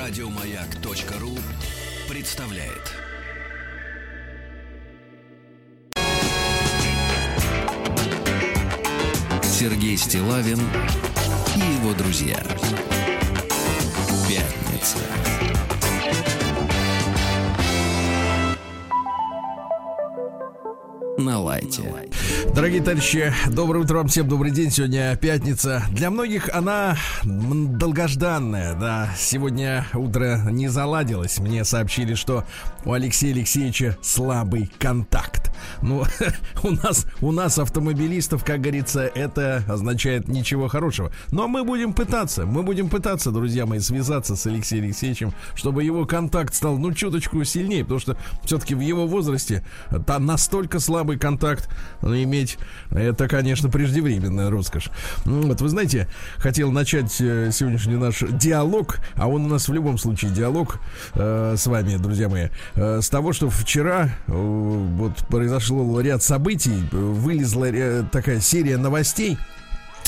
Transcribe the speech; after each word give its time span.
Радиомаяк.ру 0.00 1.36
представляет. 2.08 2.94
Сергей 9.42 9.98
Стилавин 9.98 10.58
и 11.54 11.58
его 11.58 11.92
друзья. 11.92 12.42
Пятница. 14.26 14.96
На 21.18 21.38
лайте. 21.40 22.09
Дорогие 22.54 22.82
товарищи, 22.82 23.32
доброе 23.48 23.80
утро 23.80 23.98
вам 23.98 24.08
всем, 24.08 24.28
добрый 24.28 24.50
день. 24.50 24.70
Сегодня 24.70 25.16
пятница. 25.16 25.84
Для 25.92 26.10
многих 26.10 26.48
она 26.52 26.96
долгожданная, 27.24 28.74
да. 28.74 29.10
Сегодня 29.16 29.86
утро 29.94 30.40
не 30.50 30.68
заладилось. 30.68 31.38
Мне 31.38 31.64
сообщили, 31.64 32.14
что 32.14 32.44
у 32.84 32.92
Алексея 32.92 33.32
Алексеевича 33.32 33.96
слабый 34.02 34.70
контакт. 34.78 35.49
Ну, 35.82 36.04
у 36.62 36.70
нас, 36.70 37.06
у 37.20 37.32
нас 37.32 37.58
автомобилистов, 37.58 38.44
как 38.44 38.60
говорится, 38.60 39.02
это 39.02 39.64
означает 39.68 40.28
ничего 40.28 40.68
хорошего. 40.68 41.10
Но 41.30 41.48
мы 41.48 41.64
будем 41.64 41.92
пытаться, 41.92 42.46
мы 42.46 42.62
будем 42.62 42.88
пытаться, 42.88 43.30
друзья 43.30 43.66
мои, 43.66 43.78
связаться 43.80 44.36
с 44.36 44.46
Алексеем 44.46 44.84
Алексеевичем, 44.84 45.32
чтобы 45.54 45.84
его 45.84 46.04
контакт 46.04 46.54
стал, 46.54 46.78
ну, 46.78 46.92
чуточку 46.92 47.42
сильнее, 47.44 47.84
потому 47.84 48.00
что 48.00 48.16
все-таки 48.44 48.74
в 48.74 48.80
его 48.80 49.06
возрасте 49.06 49.64
там 50.06 50.26
настолько 50.26 50.80
слабый 50.80 51.18
контакт 51.18 51.68
ну, 52.02 52.14
иметь, 52.14 52.58
это, 52.90 53.28
конечно, 53.28 53.68
преждевременная 53.70 54.50
роскошь. 54.50 54.90
Ну, 55.24 55.42
Вот, 55.42 55.60
вы 55.60 55.68
знаете, 55.68 56.08
хотел 56.36 56.70
начать 56.70 57.20
э, 57.20 57.50
сегодняшний 57.52 57.96
наш 57.96 58.20
диалог, 58.20 58.98
а 59.14 59.28
он 59.28 59.46
у 59.46 59.48
нас 59.48 59.68
в 59.68 59.72
любом 59.72 59.98
случае 59.98 60.30
диалог 60.32 60.78
э, 61.14 61.54
с 61.56 61.66
вами, 61.66 61.96
друзья 61.96 62.28
мои, 62.28 62.48
э, 62.74 63.00
с 63.00 63.08
того, 63.08 63.32
что 63.32 63.48
вчера 63.48 64.10
э, 64.26 64.32
вот 64.32 65.16
произошло 65.28 65.69
ряд 66.00 66.22
событий, 66.22 66.88
э, 66.92 66.96
вылезла 66.96 67.70
ря- 67.70 68.06
такая 68.10 68.40
серия 68.40 68.76
новостей, 68.76 69.38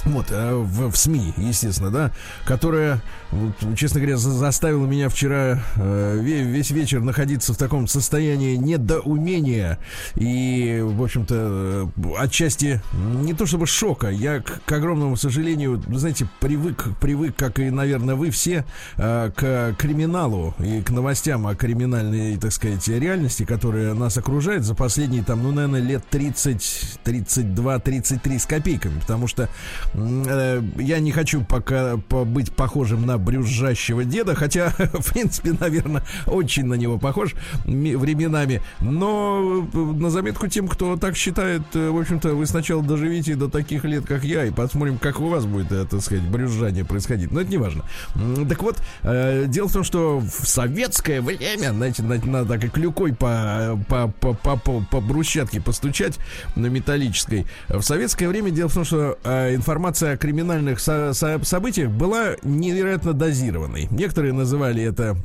вот, 0.04 0.26
э, 0.30 0.54
в, 0.54 0.90
в 0.90 0.96
СМИ, 0.96 1.34
естественно, 1.36 1.90
да, 1.90 2.12
которая, 2.44 3.00
вот, 3.30 3.52
честно 3.76 4.00
говоря, 4.00 4.16
за- 4.16 4.32
заставила 4.32 4.86
меня 4.86 5.08
вчера 5.08 5.62
э, 5.76 6.18
ве- 6.20 6.42
весь 6.42 6.70
вечер 6.70 7.00
находиться 7.00 7.54
в 7.54 7.56
таком 7.56 7.86
состоянии 7.86 8.56
недоумения 8.56 9.78
и, 10.16 10.80
в 10.82 11.02
общем-то, 11.02 11.34
э, 11.96 12.14
отчасти 12.18 12.80
не 13.22 13.32
то 13.34 13.46
чтобы 13.46 13.66
шока, 13.66 14.08
я, 14.08 14.40
к, 14.40 14.62
к 14.64 14.72
огромному 14.72 15.16
сожалению, 15.16 15.82
знаете, 15.88 16.26
привык, 16.40 16.88
привык, 17.00 17.36
как 17.36 17.58
и, 17.58 17.70
наверное, 17.70 18.14
вы 18.14 18.30
все, 18.30 18.64
э, 18.96 19.30
к 19.34 19.74
криминалу 19.78 20.54
и 20.58 20.82
к 20.82 20.90
новостям 20.90 21.46
о 21.46 21.54
криминальной, 21.54 22.36
так 22.38 22.52
сказать, 22.52 22.86
реальности, 22.88 23.44
которая 23.44 23.94
нас 23.94 24.16
окружает 24.16 24.64
за 24.64 24.74
последние, 24.74 25.22
там, 25.22 25.42
ну, 25.42 25.52
наверное, 25.52 25.80
лет 25.80 26.04
30, 26.10 26.98
32, 27.04 27.78
33 27.78 28.38
с 28.38 28.46
копейками, 28.46 28.98
потому 29.00 29.26
что 29.28 29.48
я 29.94 30.98
не 31.00 31.12
хочу 31.12 31.42
пока 31.44 31.96
по- 32.08 32.24
быть 32.24 32.52
похожим 32.52 33.06
на 33.06 33.18
брюзжащего 33.18 34.04
деда, 34.04 34.34
хотя, 34.34 34.70
в 34.92 35.12
принципе, 35.12 35.52
наверное, 35.58 36.02
очень 36.26 36.64
на 36.66 36.74
него 36.74 36.98
похож 36.98 37.34
ми- 37.66 37.94
временами, 37.96 38.62
но 38.80 39.66
э, 39.72 39.76
на 39.76 40.10
заметку 40.10 40.46
тем, 40.48 40.68
кто 40.68 40.96
так 40.96 41.16
считает, 41.16 41.62
э, 41.74 41.90
в 41.90 41.98
общем-то, 41.98 42.34
вы 42.34 42.46
сначала 42.46 42.82
доживите 42.82 43.34
до 43.34 43.48
таких 43.48 43.84
лет, 43.84 44.06
как 44.06 44.24
я, 44.24 44.44
и 44.44 44.50
посмотрим, 44.50 44.98
как 44.98 45.20
у 45.20 45.28
вас 45.28 45.44
будет, 45.44 45.70
э, 45.72 45.84
так 45.84 46.00
сказать, 46.00 46.24
брюзжание 46.24 46.84
происходить. 46.84 47.30
Но 47.30 47.40
это 47.40 47.50
не 47.50 47.58
важно. 47.58 47.82
Так 48.48 48.62
вот, 48.62 48.76
э, 49.02 49.44
дело 49.46 49.68
в 49.68 49.72
том, 49.72 49.84
что 49.84 50.18
в 50.20 50.46
советское 50.48 51.20
время, 51.20 51.72
знаете, 51.72 52.02
на- 52.02 52.24
надо 52.24 52.48
так 52.54 52.64
и 52.64 52.68
клюкой 52.68 53.12
по, 53.14 53.78
по, 53.88 54.08
по, 54.08 54.32
по, 54.34 54.56
по- 54.56 54.80
по 54.90 55.00
брусчатке 55.00 55.60
постучать 55.60 56.18
на 56.56 56.66
металлической. 56.66 57.46
В 57.68 57.82
советское 57.82 58.28
время 58.28 58.50
дело 58.50 58.68
в 58.68 58.74
том, 58.74 58.84
что 58.84 59.18
э, 59.24 59.54
информация 59.82 60.12
о 60.12 60.16
криминальных 60.16 60.78
со- 60.78 61.12
со- 61.12 61.42
событиях 61.44 61.90
была 61.90 62.36
невероятно 62.44 63.12
дозированной. 63.14 63.88
Некоторые 63.90 64.32
называли 64.32 64.80
это 64.84 65.16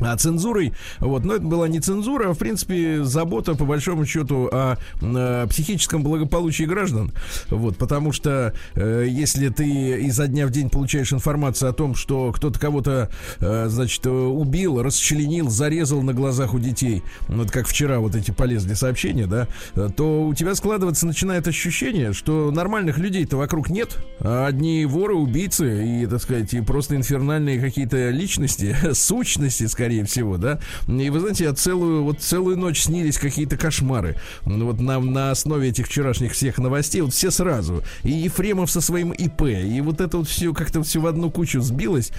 а, 0.00 0.16
цензурой, 0.16 0.72
вот, 1.00 1.24
но 1.24 1.34
это 1.34 1.44
была 1.44 1.68
не 1.68 1.80
цензура, 1.80 2.30
а 2.30 2.34
в 2.34 2.38
принципе 2.38 3.04
забота 3.04 3.54
по 3.54 3.64
большому 3.64 4.04
счету 4.06 4.48
о, 4.52 4.76
э, 5.00 5.46
психическом 5.48 6.02
благополучии 6.02 6.64
граждан, 6.64 7.12
вот, 7.48 7.76
потому 7.76 8.12
что 8.12 8.52
э, 8.74 9.06
если 9.08 9.48
ты 9.48 9.66
изо 10.06 10.26
дня 10.26 10.46
в 10.46 10.50
день 10.50 10.70
получаешь 10.70 11.12
информацию 11.12 11.70
о 11.70 11.72
том, 11.72 11.94
что 11.94 12.32
кто-то 12.32 12.58
кого-то, 12.58 13.10
э, 13.40 13.66
значит, 13.68 14.04
э, 14.06 14.10
убил, 14.10 14.82
расчленил, 14.82 15.48
зарезал 15.50 16.02
на 16.02 16.12
глазах 16.12 16.54
у 16.54 16.58
детей, 16.58 17.02
ну, 17.28 17.38
вот 17.38 17.50
как 17.50 17.66
вчера 17.66 17.98
вот 18.00 18.14
эти 18.14 18.30
полезли 18.30 18.74
сообщения, 18.74 19.26
да, 19.26 19.48
э, 19.74 19.88
то 19.96 20.26
у 20.26 20.34
тебя 20.34 20.54
складываться 20.54 21.06
начинает 21.06 21.48
ощущение, 21.48 22.12
что 22.12 22.50
нормальных 22.50 22.98
людей-то 22.98 23.36
вокруг 23.36 23.70
нет, 23.70 23.98
а 24.20 24.46
одни 24.46 24.84
воры, 24.84 25.14
убийцы 25.14 26.02
и, 26.02 26.06
так 26.06 26.22
сказать, 26.22 26.52
и 26.54 26.60
просто 26.60 26.96
инфернальные 26.96 27.60
какие-то 27.60 28.10
личности, 28.10 28.76
сущности, 28.92 29.66
скорее 29.86 30.04
всего, 30.04 30.36
да. 30.36 30.58
И 30.88 31.10
вы 31.10 31.20
знаете, 31.20 31.44
я 31.44 31.52
целую, 31.52 32.02
вот 32.02 32.18
целую 32.18 32.58
ночь 32.58 32.82
снились 32.82 33.18
какие-то 33.18 33.56
кошмары. 33.56 34.16
Ну, 34.44 34.66
Вот 34.66 34.80
на, 34.80 34.98
на 34.98 35.30
основе 35.30 35.68
этих 35.68 35.86
вчерашних 35.86 36.32
всех 36.32 36.58
новостей, 36.58 37.02
вот 37.02 37.14
все 37.14 37.30
сразу. 37.30 37.84
И 38.02 38.10
Ефремов 38.10 38.68
со 38.68 38.80
своим 38.80 39.12
ИП, 39.12 39.42
и 39.42 39.80
вот 39.80 40.00
это 40.00 40.16
вот 40.18 40.28
все 40.28 40.52
как-то 40.52 40.82
все 40.82 41.00
в 41.00 41.06
одну 41.06 41.30
кучу 41.30 41.60
сбилось. 41.60 42.10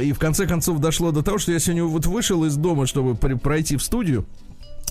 И 0.00 0.12
в 0.12 0.20
конце 0.20 0.46
концов 0.46 0.78
дошло 0.78 1.10
до 1.10 1.22
того, 1.22 1.38
что 1.38 1.50
я 1.50 1.58
сегодня 1.58 1.82
вот 1.84 2.06
вышел 2.06 2.44
из 2.44 2.54
дома, 2.54 2.86
чтобы 2.86 3.16
пройти 3.16 3.76
в 3.76 3.82
студию 3.82 4.24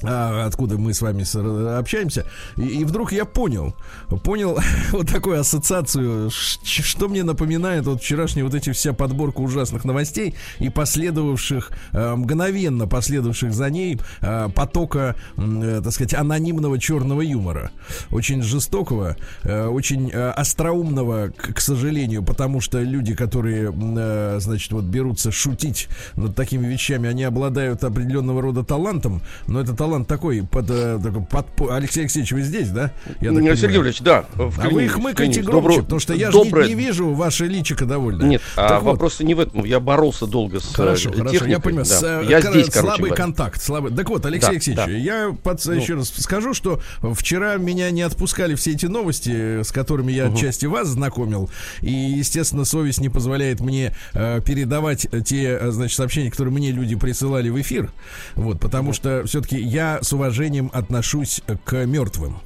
откуда 0.02 0.78
мы 0.78 0.94
с 0.94 1.02
вами 1.02 1.24
с- 1.24 1.36
общаемся, 1.78 2.26
и, 2.58 2.62
и 2.62 2.86
вдруг 2.86 3.12
я 3.12 3.26
понял, 3.26 3.76
понял 4.24 4.58
вот 4.92 5.08
такую 5.10 5.40
ассоциацию, 5.40 6.30
что 6.32 7.08
мне 7.10 7.24
напоминает 7.24 7.86
вот 7.86 8.02
вчерашняя 8.02 8.44
вот 8.44 8.54
эти 8.54 8.72
вся 8.72 8.94
подборка 8.94 9.40
ужасных 9.42 9.86
новостей 9.86 10.36
и 10.60 10.70
последовавших, 10.70 11.72
э, 11.92 12.16
мгновенно 12.16 12.88
последовавших 12.88 13.54
за 13.54 13.70
ней 13.70 14.00
э, 14.22 14.50
потока, 14.54 15.16
э, 15.38 15.82
так 15.84 15.94
сказать, 15.94 16.14
анонимного 16.14 16.80
черного 16.80 17.22
юмора, 17.22 17.72
очень 18.12 18.42
жестокого, 18.42 19.18
э, 19.44 19.66
очень 19.66 20.10
э, 20.12 20.30
остроумного, 20.31 21.30
к, 21.36 21.60
сожалению, 21.60 22.24
потому 22.24 22.62
что 22.62 22.81
люди, 22.81 23.14
которые, 23.16 23.72
э, 23.74 24.38
значит, 24.40 24.72
вот 24.72 24.86
берутся 24.86 25.31
шутить 25.31 25.88
над 26.16 26.36
такими 26.36 26.68
вещами, 26.68 27.10
они 27.10 27.24
обладают 27.24 27.84
определенного 27.84 28.42
рода 28.42 28.64
талантом, 28.64 29.22
но 29.48 29.62
это 29.62 29.76
талант 29.76 29.88
такой, 30.05 30.44
под, 30.44 30.69
э, 30.69 31.00
такой 31.01 31.22
под- 31.23 31.72
Алексей 31.72 32.01
Алексеевич, 32.01 32.31
вы 32.31 32.41
здесь, 32.41 32.69
да? 32.69 32.91
Я 33.22 33.31
так 33.33 33.44
Сергей. 33.57 33.77
Валерьевич, 33.77 34.01
да. 34.01 34.25
А 34.38 34.44
вы 34.69 34.88
хмыкайте 34.88 35.41
вклинюсь. 35.41 35.45
громче, 35.45 35.67
Добро- 35.79 35.83
потому 35.83 36.00
что 36.00 36.13
я 36.13 36.31
же 36.31 36.38
не, 36.38 36.44
доброе- 36.45 36.67
не 36.67 36.75
вижу 36.75 37.13
ваше 37.13 37.47
личико 37.47 37.85
довольно. 37.85 38.23
Нет, 38.23 38.41
а 38.55 38.67
Так 38.69 38.83
вот, 38.83 38.91
вопрос 38.94 39.19
не 39.19 39.33
в 39.33 39.39
этом. 39.39 39.66
Я 39.66 39.79
боролся 39.79 40.25
долго 40.27 40.59
с 40.59 40.72
э, 40.72 40.75
Хорошо, 40.75 41.11
хорошо, 41.11 41.33
я 41.33 41.39
техникой, 41.39 41.61
понимаю. 41.61 41.85
да. 41.89 41.95
С, 42.00 42.03
э, 42.03 42.25
Я 42.29 42.41
кор- 42.41 42.51
здесь, 42.53 42.69
короче 42.69 42.95
слабый 42.95 43.11
контакт. 43.11 43.61
Слабый. 43.61 43.91
Так 43.94 44.09
вот, 44.09 44.25
Алексей 44.25 44.45
Да, 44.47 44.51
Алексеевич, 44.51 44.85
да. 44.85 44.91
я 44.91 45.35
под- 45.44 45.66
Ну. 45.66 45.73
еще 45.73 45.95
раз 45.95 46.09
скажу, 46.16 46.53
что 46.53 46.79
вчера 47.13 47.56
меня 47.57 47.89
не 47.91 48.01
отпускали 48.01 48.56
все 48.56 48.71
эти 48.71 48.85
новости, 48.85 49.61
с 49.63 49.71
которыми 49.71 50.11
я 50.11 50.27
отчасти 50.27 50.66
вас 50.66 50.88
знакомил. 50.88 51.50
И, 51.81 51.91
естественно, 51.91 52.66
совесть 52.66 53.00
не 53.01 53.09
позволяет 53.09 53.59
мне 53.59 53.94
э, 54.13 54.41
передавать 54.45 55.07
те, 55.25 55.71
значит, 55.71 55.95
сообщения, 55.97 56.29
которые 56.31 56.53
мне 56.53 56.71
люди 56.71 56.95
присылали 56.95 57.50
в 57.50 57.59
эфир. 57.59 57.91
Вот, 58.35 58.59
потому 58.59 58.94
что 58.94 59.23
все-таки 59.25 59.57
я 59.69 60.00
с 60.02 60.12
уважением 60.13 60.72
отношусь 60.74 61.41
к 61.63 61.85
мертвым. 61.85 62.38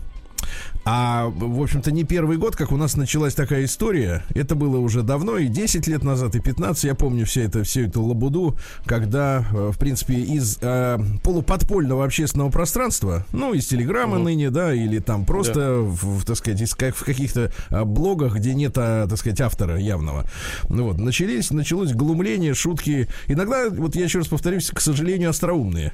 А, 0.85 1.27
в 1.27 1.61
общем-то, 1.61 1.91
не 1.91 2.03
первый 2.03 2.37
год, 2.37 2.55
как 2.55 2.71
у 2.71 2.77
нас 2.77 2.97
началась 2.97 3.33
такая 3.33 3.63
история. 3.63 4.23
Это 4.35 4.55
было 4.55 4.77
уже 4.77 5.01
давно, 5.01 5.37
и 5.37 5.47
10 5.47 5.87
лет 5.87 6.03
назад, 6.03 6.35
и 6.35 6.41
15. 6.41 6.83
Я 6.83 6.95
помню 6.95 7.25
все 7.25 7.43
это, 7.43 7.63
всю 7.63 7.81
эту 7.81 8.03
лабуду, 8.03 8.57
когда, 8.85 9.45
э, 9.53 9.71
в 9.71 9.77
принципе, 9.77 10.15
из 10.15 10.57
э, 10.61 10.99
полуподпольного 11.23 12.03
общественного 12.03 12.49
пространства, 12.49 13.25
ну, 13.31 13.53
из 13.53 13.65
Телеграма 13.67 14.19
ныне, 14.19 14.49
да, 14.49 14.73
или 14.73 14.99
там 14.99 15.25
просто, 15.25 15.75
в, 15.75 16.19
в, 16.19 16.25
так 16.25 16.35
сказать, 16.35 16.59
из, 16.59 16.75
как, 16.75 16.95
в 16.95 17.05
каких-то 17.05 17.51
а, 17.69 17.85
блогах, 17.85 18.35
где 18.35 18.53
нет, 18.53 18.73
а, 18.77 19.07
так 19.07 19.17
сказать, 19.17 19.39
автора 19.39 19.77
явного. 19.77 20.25
Ну, 20.67 20.85
вот, 20.85 20.97
начались, 20.97 21.51
началось 21.51 21.93
глумление, 21.93 22.53
шутки. 22.53 23.07
Иногда, 23.27 23.69
вот 23.69 23.95
я 23.95 24.03
еще 24.03 24.19
раз 24.19 24.27
повторюсь, 24.27 24.69
к 24.69 24.81
сожалению, 24.81 25.29
остроумные. 25.29 25.93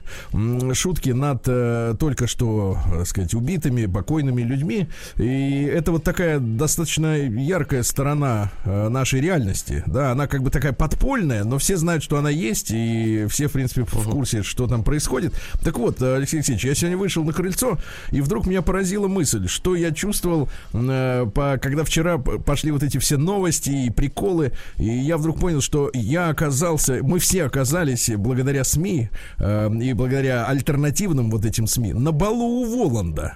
Шутки 0.74 1.12
над 1.12 1.44
э, 1.46 1.96
только 2.00 2.25
что, 2.25 2.78
так 2.92 3.08
сказать, 3.08 3.34
убитыми, 3.36 3.86
покойными 3.86 4.42
людьми. 4.42 4.79
И 5.18 5.64
это 5.64 5.92
вот 5.92 6.04
такая 6.04 6.40
достаточно 6.40 7.18
яркая 7.18 7.84
сторона 7.84 8.52
э, 8.66 8.90
нашей 8.90 9.22
реальности, 9.22 9.84
да, 9.86 10.12
она 10.12 10.28
как 10.28 10.44
бы 10.44 10.50
такая 10.50 10.74
подпольная, 10.74 11.44
но 11.44 11.58
все 11.58 11.78
знают, 11.78 12.04
что 12.04 12.18
она 12.18 12.30
есть, 12.30 12.72
и 12.72 13.26
все, 13.30 13.48
в 13.48 13.52
принципе, 13.54 13.84
в 13.84 14.10
курсе, 14.10 14.44
что 14.44 14.68
там 14.68 14.84
происходит. 14.84 15.34
Так 15.64 15.78
вот, 15.78 16.02
Алексей 16.02 16.38
Алексеевич, 16.38 16.66
я 16.66 16.76
сегодня 16.76 16.98
вышел 16.98 17.24
на 17.24 17.34
крыльцо, 17.34 17.78
и 18.12 18.22
вдруг 18.22 18.46
меня 18.46 18.62
поразила 18.62 19.08
мысль, 19.08 19.48
что 19.48 19.76
я 19.76 19.92
чувствовал, 19.92 20.50
э, 20.74 21.28
когда 21.62 21.84
вчера 21.84 22.18
пошли 22.18 22.72
вот 22.72 22.84
эти 22.84 22.98
все 22.98 23.18
новости 23.18 23.70
и 23.70 23.90
приколы, 23.90 24.52
и 24.78 24.86
я 24.86 25.18
вдруг 25.18 25.40
понял, 25.40 25.62
что 25.62 25.90
я 25.94 26.30
оказался, 26.30 27.00
мы 27.02 27.20
все 27.20 27.44
оказались 27.46 28.10
благодаря 28.16 28.64
СМИ 28.64 29.10
э, 29.38 29.70
и 29.81 29.94
благодаря 29.94 30.46
альтернативным 30.46 31.31
вот 31.31 31.46
этим 31.46 31.68
СМИ 31.68 31.94
на 31.94 32.12
балу 32.12 32.62
у 32.62 32.66
Воланда 32.66 33.36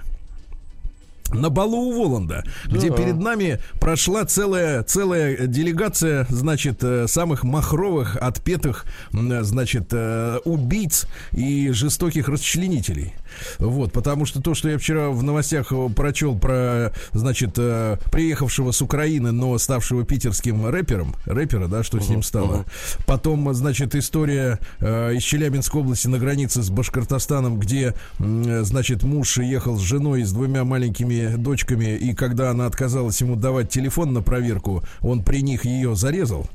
на 1.33 1.49
балу 1.49 1.89
у 1.89 2.03
Воланда, 2.03 2.43
да. 2.65 2.75
где 2.75 2.89
перед 2.89 3.17
нами 3.17 3.59
прошла 3.79 4.25
целая, 4.25 4.83
целая 4.83 5.47
делегация, 5.47 6.25
значит, 6.29 6.83
э, 6.83 7.07
самых 7.07 7.43
махровых, 7.43 8.15
отпетых, 8.17 8.85
значит, 9.11 9.89
э, 9.91 10.39
убийц 10.45 11.07
и 11.31 11.71
жестоких 11.71 12.29
расчленителей. 12.29 13.13
Вот, 13.59 13.91
потому 13.91 14.25
что 14.25 14.41
то, 14.41 14.53
что 14.53 14.69
я 14.69 14.77
вчера 14.77 15.09
в 15.09 15.23
новостях 15.23 15.71
э, 15.71 15.89
прочел 15.95 16.37
про, 16.37 16.93
значит, 17.11 17.53
приехавшего 17.53 18.71
с 18.71 18.81
Украины, 18.81 19.31
но 19.31 19.57
ставшего 19.57 20.03
питерским 20.03 20.67
рэпером, 20.67 21.15
рэпера, 21.25 21.67
да, 21.67 21.83
что 21.83 21.97
uh-huh, 21.97 22.03
с 22.05 22.09
ним 22.09 22.23
стало. 22.23 22.55
Uh-huh. 22.55 23.03
Потом, 23.05 23.53
значит, 23.53 23.95
история 23.95 24.59
из 24.79 25.23
Челябинской 25.23 25.81
области 25.81 26.07
на 26.07 26.19
границе 26.19 26.61
с 26.61 26.69
Башкортостаном, 26.69 27.59
где, 27.59 27.93
значит, 28.19 29.03
муж 29.03 29.37
ехал 29.37 29.77
с 29.77 29.81
женой 29.81 30.23
с 30.23 30.31
двумя 30.31 30.63
маленькими 30.63 31.22
дочками, 31.29 31.95
и 31.95 32.13
когда 32.13 32.51
она 32.51 32.65
отказалась 32.65 33.19
ему 33.21 33.35
давать 33.35 33.69
телефон 33.69 34.13
на 34.13 34.21
проверку, 34.21 34.83
он 35.01 35.23
при 35.23 35.41
них 35.41 35.65
ее 35.65 35.95
зарезал 35.95 36.47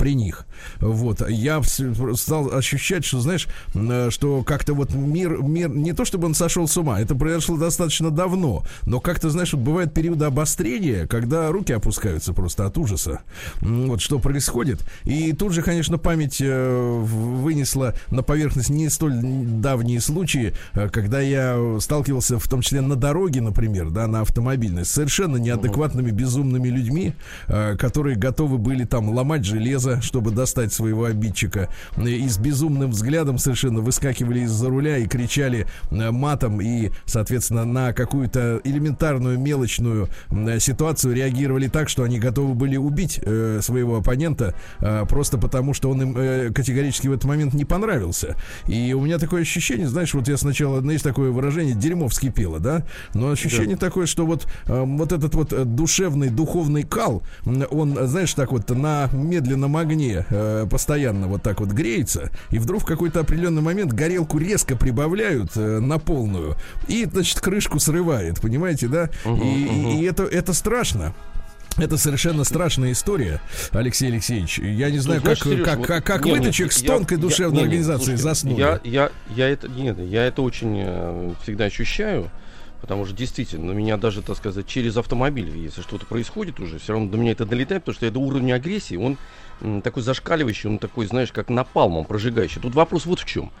при 0.00 0.14
них. 0.14 0.46
Вот. 0.78 1.28
Я 1.28 1.60
стал 1.62 2.54
ощущать, 2.54 3.04
что, 3.04 3.20
знаешь, 3.20 3.46
э, 3.74 4.08
что 4.10 4.42
как-то 4.42 4.72
вот 4.72 4.94
мир, 4.94 5.42
мир, 5.42 5.68
не 5.68 5.92
то 5.92 6.06
чтобы 6.06 6.26
он 6.26 6.32
сошел 6.32 6.66
с 6.66 6.74
ума, 6.78 6.98
это 6.98 7.14
произошло 7.14 7.58
достаточно 7.58 8.10
давно, 8.10 8.64
но 8.86 8.98
как-то, 8.98 9.28
знаешь, 9.28 9.52
вот 9.52 9.60
бывают 9.60 9.92
периоды 9.92 10.24
обострения, 10.24 11.06
когда 11.06 11.50
руки 11.50 11.74
опускаются 11.74 12.32
просто 12.32 12.64
от 12.64 12.78
ужаса. 12.78 13.20
Вот 13.60 14.00
что 14.00 14.18
происходит. 14.18 14.82
И 15.04 15.34
тут 15.34 15.52
же, 15.52 15.60
конечно, 15.60 15.98
память 15.98 16.38
э, 16.40 17.00
вынесла 17.02 17.94
на 18.10 18.22
поверхность 18.22 18.70
не 18.70 18.88
столь 18.88 19.20
давние 19.20 20.00
случаи, 20.00 20.54
э, 20.72 20.88
когда 20.88 21.20
я 21.20 21.76
сталкивался, 21.78 22.38
в 22.38 22.48
том 22.48 22.62
числе 22.62 22.80
на 22.80 22.96
дороге, 22.96 23.42
например, 23.42 23.90
да, 23.90 24.06
на 24.06 24.22
автомобильной, 24.22 24.86
с 24.86 24.90
совершенно 24.90 25.36
неадекватными, 25.36 26.10
безумными 26.10 26.68
людьми, 26.68 27.12
которые 27.46 28.16
готовы 28.16 28.56
были 28.56 28.84
там 28.84 29.10
ломать 29.10 29.44
железо, 29.44 29.89
глаза, 29.90 30.00
чтобы 30.02 30.30
достать 30.30 30.72
своего 30.72 31.04
обидчика. 31.04 31.68
И 31.96 32.28
с 32.28 32.38
безумным 32.38 32.90
взглядом 32.90 33.38
совершенно 33.38 33.80
выскакивали 33.80 34.40
из-за 34.40 34.68
руля 34.68 34.98
и 34.98 35.06
кричали 35.06 35.66
э, 35.90 36.10
матом 36.10 36.60
и, 36.60 36.90
соответственно, 37.04 37.64
на 37.64 37.92
какую-то 37.92 38.60
элементарную 38.64 39.38
мелочную 39.38 40.08
ситуацию 40.58 41.14
реагировали 41.14 41.68
так, 41.68 41.88
что 41.88 42.02
они 42.02 42.18
готовы 42.18 42.54
были 42.54 42.76
убить 42.76 43.20
э, 43.22 43.60
своего 43.62 43.98
оппонента 43.98 44.54
э, 44.80 45.04
просто 45.08 45.38
потому, 45.38 45.74
что 45.74 45.90
он 45.90 46.02
им 46.02 46.16
э, 46.16 46.50
категорически 46.52 47.08
в 47.08 47.12
этот 47.12 47.24
момент 47.24 47.54
не 47.54 47.64
понравился. 47.64 48.36
И 48.66 48.92
у 48.92 49.00
меня 49.00 49.18
такое 49.18 49.42
ощущение, 49.42 49.88
знаешь, 49.88 50.14
вот 50.14 50.28
я 50.28 50.36
сначала, 50.36 50.80
есть 50.90 51.04
такое 51.04 51.30
выражение, 51.30 51.74
дерьмо 51.74 52.08
вскипело, 52.08 52.60
да? 52.60 52.84
Но 53.14 53.30
ощущение 53.30 53.76
да. 53.76 53.86
такое, 53.86 54.06
что 54.06 54.26
вот, 54.26 54.46
э, 54.66 54.84
вот 54.84 55.12
этот 55.12 55.34
вот 55.34 55.74
душевный, 55.74 56.30
духовный 56.30 56.82
кал, 56.82 57.22
он, 57.70 57.96
знаешь, 58.06 58.34
так 58.34 58.52
вот 58.52 58.70
на 58.70 59.08
медленном 59.12 59.76
огне 59.80 60.26
э, 60.28 60.66
постоянно 60.70 61.26
вот 61.26 61.42
так 61.42 61.60
вот 61.60 61.70
греется, 61.70 62.30
и 62.50 62.58
вдруг 62.58 62.82
в 62.82 62.86
какой-то 62.86 63.20
определенный 63.20 63.62
момент 63.62 63.92
горелку 63.92 64.38
резко 64.38 64.76
прибавляют 64.76 65.56
э, 65.56 65.80
на 65.80 65.98
полную, 65.98 66.56
и, 66.88 67.04
значит, 67.04 67.40
крышку 67.40 67.78
срывает, 67.80 68.40
понимаете, 68.40 68.88
да? 68.88 69.10
Угу, 69.24 69.44
и, 69.44 69.66
угу. 69.66 69.90
и 69.90 70.02
это, 70.04 70.24
это 70.24 70.52
страшно. 70.52 71.14
Это 71.76 71.96
совершенно 71.96 72.44
страшная 72.44 72.92
история, 72.92 73.40
Алексей 73.70 74.08
Алексеевич. 74.08 74.58
Я 74.58 74.90
не 74.90 74.98
знаю, 74.98 75.20
знаешь, 75.20 75.38
как, 75.38 75.48
Сереж, 75.48 75.64
как, 75.64 75.78
вот, 75.78 75.86
как, 75.86 76.04
как 76.04 76.24
нет, 76.24 76.44
вы 76.44 76.52
человек 76.52 76.72
с 76.72 76.82
тонкой 76.82 77.16
я, 77.16 77.20
душевной 77.20 77.60
я, 77.60 77.64
организацией 77.64 78.12
нет, 78.12 78.20
заснул. 78.20 78.58
Я, 78.58 78.80
я, 78.84 79.10
я 79.34 79.48
это 79.48 79.68
нет, 79.68 79.98
я 79.98 80.26
это 80.26 80.42
очень 80.42 80.82
э, 80.84 81.32
всегда 81.42 81.66
ощущаю. 81.66 82.30
Потому 82.80 83.04
что 83.04 83.14
действительно, 83.14 83.72
на 83.72 83.76
меня 83.76 83.96
даже, 83.96 84.22
так 84.22 84.36
сказать, 84.36 84.66
через 84.66 84.96
автомобиль, 84.96 85.50
если 85.56 85.82
что-то 85.82 86.06
происходит 86.06 86.60
уже, 86.60 86.78
все 86.78 86.94
равно 86.94 87.10
до 87.10 87.18
меня 87.18 87.32
это 87.32 87.44
долетает, 87.44 87.82
потому 87.82 87.96
что 87.96 88.06
это 88.06 88.18
уровень 88.18 88.52
агрессии, 88.52 88.96
он 88.96 89.18
такой 89.82 90.02
зашкаливающий, 90.02 90.70
он 90.70 90.78
такой, 90.78 91.06
знаешь, 91.06 91.32
как 91.32 91.50
напалмом 91.50 92.06
прожигающий. 92.06 92.60
Тут 92.60 92.74
вопрос 92.74 93.04
вот 93.04 93.20
в 93.20 93.26
чем. 93.26 93.52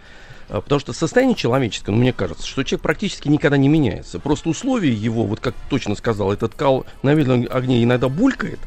А, 0.48 0.60
потому 0.60 0.80
что 0.80 0.92
состояние 0.92 1.36
человеческое, 1.36 1.92
ну, 1.92 1.98
мне 1.98 2.12
кажется, 2.12 2.46
что 2.46 2.62
человек 2.64 2.82
практически 2.82 3.28
никогда 3.28 3.56
не 3.56 3.68
меняется. 3.68 4.18
Просто 4.18 4.48
условия 4.48 4.92
его, 4.92 5.24
вот 5.24 5.40
как 5.40 5.54
точно 5.68 5.94
сказал, 5.94 6.32
этот 6.32 6.54
кал 6.54 6.86
на 7.02 7.14
медленном 7.14 7.46
огне 7.50 7.84
иногда 7.84 8.08
булькает, 8.08 8.58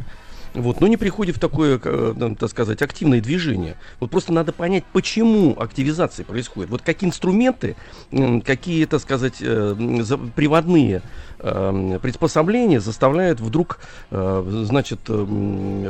вот, 0.53 0.81
но 0.81 0.87
не 0.87 0.97
приходит 0.97 1.37
в 1.37 1.39
такое, 1.39 1.79
э, 1.83 2.35
так 2.39 2.49
сказать, 2.49 2.81
активное 2.81 3.21
движение. 3.21 3.75
Вот 3.99 4.11
просто 4.11 4.31
надо 4.31 4.51
понять, 4.51 4.83
почему 4.93 5.55
активизация 5.59 6.25
происходит. 6.25 6.69
Вот 6.69 6.81
какие 6.81 7.09
инструменты, 7.09 7.75
какие, 8.45 8.85
так 8.85 9.01
сказать, 9.01 9.35
э, 9.41 9.75
приводные 10.35 11.01
э, 11.39 11.99
приспособления 12.01 12.79
заставляют 12.79 13.39
вдруг, 13.39 13.79
значит, 14.11 14.99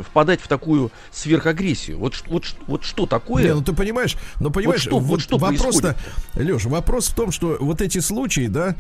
впадать 0.08 0.42
в 0.42 0.48
такую 0.48 0.92
сверхагрессию. 1.12 2.00
Вот, 2.00 2.24
вот, 2.28 2.44
вот 2.68 2.84
что 2.84 3.06
такое? 3.06 3.44
Не, 3.44 3.54
ну 3.54 3.62
ты 3.62 3.74
понимаешь, 3.74 4.16
ну 4.40 4.50
понимаешь, 4.50 4.86
вот, 4.86 4.90
что, 4.90 5.00
вот, 5.00 5.10
вот 5.10 5.22
что 5.22 5.38
вопрос-то, 5.38 5.96
Леш, 6.36 6.66
вопрос 6.66 7.08
в 7.10 7.16
том, 7.16 7.32
что 7.32 7.58
вот 7.60 7.82
эти 7.82 8.00
случаи, 8.00 8.48
да, 8.48 8.76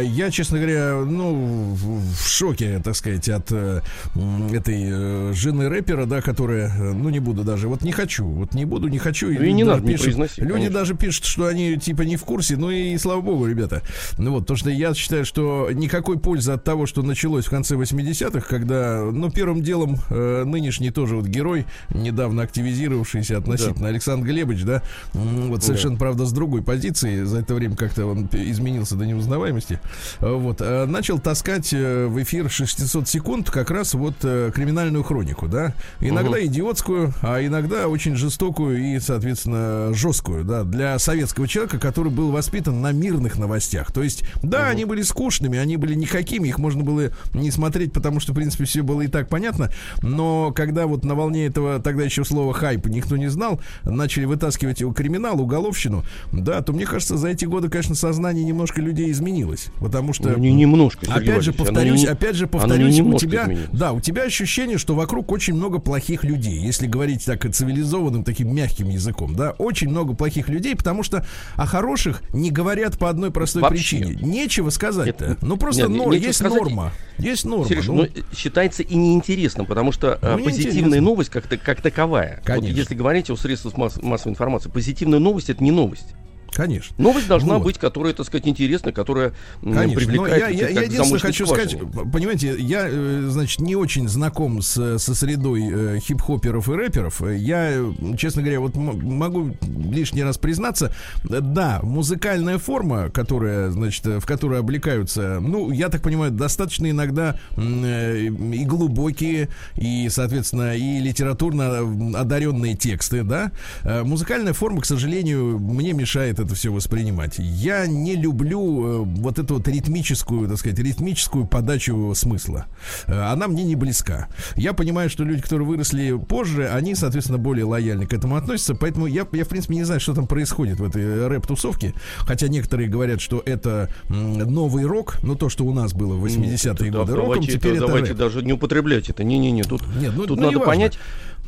я, 0.00 0.30
честно 0.30 0.58
говоря, 0.58 0.96
ну, 1.04 1.74
в 1.74 2.28
шоке, 2.28 2.80
так 2.84 2.96
сказать, 2.96 3.28
от 3.28 3.50
этой 3.52 5.27
жены 5.32 5.68
рэпера, 5.68 6.06
да, 6.06 6.20
которая, 6.20 6.72
ну, 6.92 7.08
не 7.08 7.20
буду 7.20 7.44
даже, 7.44 7.68
вот 7.68 7.82
не 7.82 7.92
хочу, 7.92 8.26
вот 8.26 8.54
не 8.54 8.64
буду, 8.64 8.88
не 8.88 8.98
хочу. 8.98 9.28
Ну, 9.28 9.42
и 9.42 9.52
не 9.52 9.64
надо, 9.64 9.86
пишут, 9.86 10.16
не 10.16 10.22
Люди 10.22 10.52
конечно. 10.52 10.74
даже 10.74 10.94
пишут, 10.94 11.24
что 11.24 11.46
они, 11.46 11.76
типа, 11.76 12.02
не 12.02 12.16
в 12.16 12.24
курсе, 12.24 12.56
ну 12.56 12.70
и 12.70 12.96
слава 12.98 13.20
богу, 13.20 13.46
ребята. 13.46 13.82
Ну 14.18 14.32
вот, 14.32 14.40
потому 14.40 14.56
что 14.56 14.70
я 14.70 14.94
считаю, 14.94 15.24
что 15.24 15.68
никакой 15.72 16.18
пользы 16.18 16.52
от 16.52 16.64
того, 16.64 16.86
что 16.86 17.02
началось 17.02 17.46
в 17.46 17.50
конце 17.50 17.76
80-х, 17.76 18.46
когда, 18.48 19.02
ну, 19.04 19.30
первым 19.30 19.62
делом 19.62 19.98
э, 20.10 20.44
нынешний 20.44 20.90
тоже 20.90 21.16
вот 21.16 21.26
герой, 21.26 21.66
недавно 21.90 22.42
активизировавшийся 22.42 23.38
относительно 23.38 23.82
да. 23.82 23.88
Александр 23.88 24.26
Глебович, 24.26 24.64
да, 24.64 24.82
вот 25.12 25.62
совершенно, 25.62 25.94
да. 25.94 26.00
правда, 26.00 26.26
с 26.26 26.32
другой 26.32 26.62
позиции, 26.62 27.24
за 27.24 27.40
это 27.40 27.54
время 27.54 27.76
как-то 27.76 28.06
он 28.06 28.28
изменился 28.32 28.96
до 28.96 29.06
неузнаваемости, 29.06 29.80
вот, 30.20 30.60
э, 30.60 30.86
начал 30.86 31.18
таскать 31.18 31.72
э, 31.72 32.06
в 32.06 32.22
эфир 32.22 32.50
600 32.50 33.08
секунд 33.08 33.50
как 33.50 33.70
раз 33.70 33.94
вот 33.94 34.14
э, 34.22 34.50
криминальную 34.54 35.04
хронику, 35.04 35.17
да, 35.48 35.74
иногда 36.00 36.38
угу. 36.38 36.46
идиотскую, 36.46 37.12
а 37.22 37.44
иногда 37.44 37.88
очень 37.88 38.16
жестокую 38.16 38.78
и, 38.78 38.98
соответственно, 39.00 39.92
жесткую, 39.94 40.44
да, 40.44 40.64
для 40.64 40.98
советского 40.98 41.48
человека, 41.48 41.78
который 41.78 42.12
был 42.12 42.30
воспитан 42.30 42.80
на 42.80 42.92
мирных 42.92 43.38
новостях, 43.38 43.92
то 43.92 44.02
есть, 44.02 44.24
да, 44.42 44.62
угу. 44.62 44.68
они 44.70 44.84
были 44.84 45.02
скучными, 45.02 45.58
они 45.58 45.76
были 45.76 45.94
никакими, 45.94 46.48
их 46.48 46.58
можно 46.58 46.82
было 46.82 47.10
не 47.34 47.50
смотреть, 47.50 47.92
потому 47.92 48.20
что, 48.20 48.32
в 48.32 48.34
принципе, 48.34 48.64
все 48.64 48.82
было 48.82 49.02
и 49.02 49.08
так 49.08 49.28
понятно. 49.28 49.70
Но 50.02 50.52
когда 50.54 50.86
вот 50.86 51.04
на 51.04 51.14
волне 51.14 51.46
этого 51.46 51.80
тогда 51.80 52.04
еще 52.04 52.24
слова 52.24 52.52
хайп 52.52 52.86
никто 52.86 53.16
не 53.16 53.28
знал, 53.28 53.60
начали 53.84 54.24
вытаскивать 54.24 54.80
его 54.80 54.92
криминал, 54.92 55.40
уголовщину, 55.40 56.04
да, 56.32 56.60
то 56.62 56.72
мне 56.72 56.86
кажется, 56.86 57.16
за 57.16 57.28
эти 57.28 57.44
годы, 57.44 57.68
конечно, 57.68 57.94
сознание 57.94 58.44
немножко 58.44 58.80
людей 58.80 59.10
изменилось. 59.10 59.68
Потому 59.80 60.12
что. 60.12 60.30
Ну, 60.30 60.38
не 60.38 60.52
немножко, 60.52 61.06
Сергей 61.06 61.32
опять 61.32 61.44
же, 61.44 61.52
повторюсь, 61.52 62.02
не, 62.02 62.06
опять 62.06 62.36
же, 62.36 62.46
повторюсь, 62.46 63.00
у 63.00 63.18
тебя. 63.18 63.44
Изменилось. 63.44 63.70
Да, 63.72 63.92
у 63.92 64.00
тебя 64.00 64.22
ощущение, 64.22 64.78
что 64.78 64.94
вокруг 64.94 65.07
очень 65.16 65.54
много 65.54 65.78
плохих 65.78 66.24
людей. 66.24 66.58
Если 66.58 66.86
говорить 66.86 67.24
так 67.24 67.50
цивилизованным, 67.52 68.24
таким 68.24 68.54
мягким 68.54 68.88
языком, 68.88 69.34
да, 69.34 69.52
очень 69.52 69.88
много 69.88 70.14
плохих 70.14 70.48
людей, 70.48 70.76
потому 70.76 71.02
что 71.02 71.26
о 71.56 71.66
хороших 71.66 72.22
не 72.32 72.50
говорят 72.50 72.98
по 72.98 73.08
одной 73.08 73.30
простой 73.30 73.62
Вообще. 73.62 73.98
причине. 73.98 74.18
Нечего 74.22 74.70
сказать-то. 74.70 75.36
Ну 75.42 75.56
просто 75.56 75.88
но, 75.88 76.12
есть 76.12 76.38
сказать, 76.38 76.58
норма. 76.58 76.92
Есть 77.18 77.44
норма. 77.44 77.66
Сереж, 77.66 77.86
ну, 77.86 77.94
ну, 77.94 78.08
считается 78.36 78.82
и 78.82 78.94
неинтересным, 78.94 79.66
потому 79.66 79.92
что 79.92 80.18
ну, 80.22 80.44
позитивная 80.44 81.00
новость 81.00 81.30
как, 81.30 81.48
как 81.48 81.80
таковая. 81.80 82.40
Конечно. 82.44 82.68
Вот 82.68 82.76
если 82.76 82.94
говорить 82.94 83.30
о 83.30 83.36
средствах 83.36 83.76
масс- 83.76 84.00
массовой 84.02 84.32
информации, 84.32 84.68
позитивная 84.70 85.18
новость 85.18 85.50
это 85.50 85.62
не 85.62 85.70
новость. 85.70 86.14
Конечно. 86.58 86.92
Новость 86.98 87.28
должна 87.28 87.58
вот. 87.58 87.62
быть, 87.66 87.78
которая, 87.78 88.12
так 88.14 88.26
сказать, 88.26 88.48
интересная, 88.48 88.92
которая 88.92 89.32
Конечно. 89.62 89.94
привлекает. 89.94 90.42
Но 90.42 90.48
я, 90.48 90.48
я, 90.48 90.68
я 90.70 90.82
единственное 90.82 91.20
хочу 91.20 91.46
сказать, 91.46 91.78
понимаете, 92.12 92.56
я, 92.58 92.88
э, 92.88 93.28
значит, 93.30 93.60
не 93.60 93.76
очень 93.76 94.08
знаком 94.08 94.60
с, 94.60 94.98
со 94.98 95.14
средой 95.14 95.62
э, 95.70 95.98
хип-хоперов 96.00 96.68
и 96.68 96.72
рэперов. 96.72 97.22
Я, 97.30 97.74
честно 98.18 98.42
говоря, 98.42 98.58
вот 98.58 98.74
могу 98.74 99.54
лишний 99.88 100.24
раз 100.24 100.36
признаться, 100.36 100.92
да, 101.22 101.78
музыкальная 101.84 102.58
форма, 102.58 103.08
которая, 103.10 103.70
значит, 103.70 104.04
в 104.04 104.26
которой 104.26 104.58
облекаются, 104.58 105.38
ну, 105.40 105.70
я 105.70 105.90
так 105.90 106.02
понимаю, 106.02 106.32
достаточно 106.32 106.90
иногда 106.90 107.38
э, 107.56 108.18
и 108.18 108.64
глубокие, 108.64 109.48
и, 109.76 110.08
соответственно, 110.08 110.74
и 110.74 110.98
литературно 110.98 112.18
одаренные 112.18 112.74
тексты, 112.74 113.22
да. 113.22 113.52
Э, 113.84 114.02
музыкальная 114.02 114.54
форма, 114.54 114.80
к 114.80 114.86
сожалению, 114.86 115.60
мне 115.60 115.92
мешает 115.92 116.40
это 116.40 116.47
все 116.54 116.72
воспринимать. 116.72 117.38
Я 117.38 117.86
не 117.86 118.16
люблю 118.16 118.86
э, 118.86 118.98
вот 119.20 119.38
эту 119.38 119.54
вот 119.54 119.68
ритмическую, 119.68 120.48
так 120.48 120.58
сказать, 120.58 120.78
ритмическую 120.78 121.46
подачу 121.46 122.12
смысла. 122.14 122.66
Э, 123.06 123.20
она 123.30 123.48
мне 123.48 123.64
не 123.64 123.76
близка. 123.76 124.28
Я 124.56 124.72
понимаю, 124.72 125.10
что 125.10 125.24
люди, 125.24 125.42
которые 125.42 125.66
выросли 125.66 126.16
позже, 126.16 126.68
они, 126.68 126.94
соответственно, 126.94 127.38
более 127.38 127.64
лояльны 127.64 128.06
к 128.06 128.12
этому 128.12 128.36
относятся, 128.36 128.74
поэтому 128.74 129.06
я, 129.06 129.26
я 129.32 129.44
в 129.44 129.48
принципе, 129.48 129.74
не 129.74 129.84
знаю, 129.84 130.00
что 130.00 130.14
там 130.14 130.26
происходит 130.26 130.80
в 130.80 130.84
этой 130.84 131.26
рэп-тусовке, 131.28 131.94
хотя 132.18 132.48
некоторые 132.48 132.88
говорят, 132.88 133.20
что 133.20 133.42
это 133.44 133.88
новый 134.08 134.84
рок, 134.84 135.18
но 135.22 135.34
то, 135.34 135.48
что 135.48 135.64
у 135.64 135.72
нас 135.72 135.92
было 135.92 136.14
в 136.14 136.24
80-е 136.24 136.90
годы 136.90 137.14
роком, 137.14 137.32
давайте 137.32 137.52
теперь 137.52 137.72
это, 137.72 137.84
это 137.84 137.86
давайте 137.86 138.10
рэп. 138.10 138.18
даже 138.18 138.42
не 138.42 138.52
употреблять 138.52 139.08
это. 139.10 139.24
Не-не-не, 139.24 139.62
тут, 139.62 139.82
нет, 140.00 140.12
ну, 140.14 140.26
тут 140.26 140.38
ну, 140.38 140.46
надо 140.46 140.58
не 140.58 140.64
понять, 140.64 140.98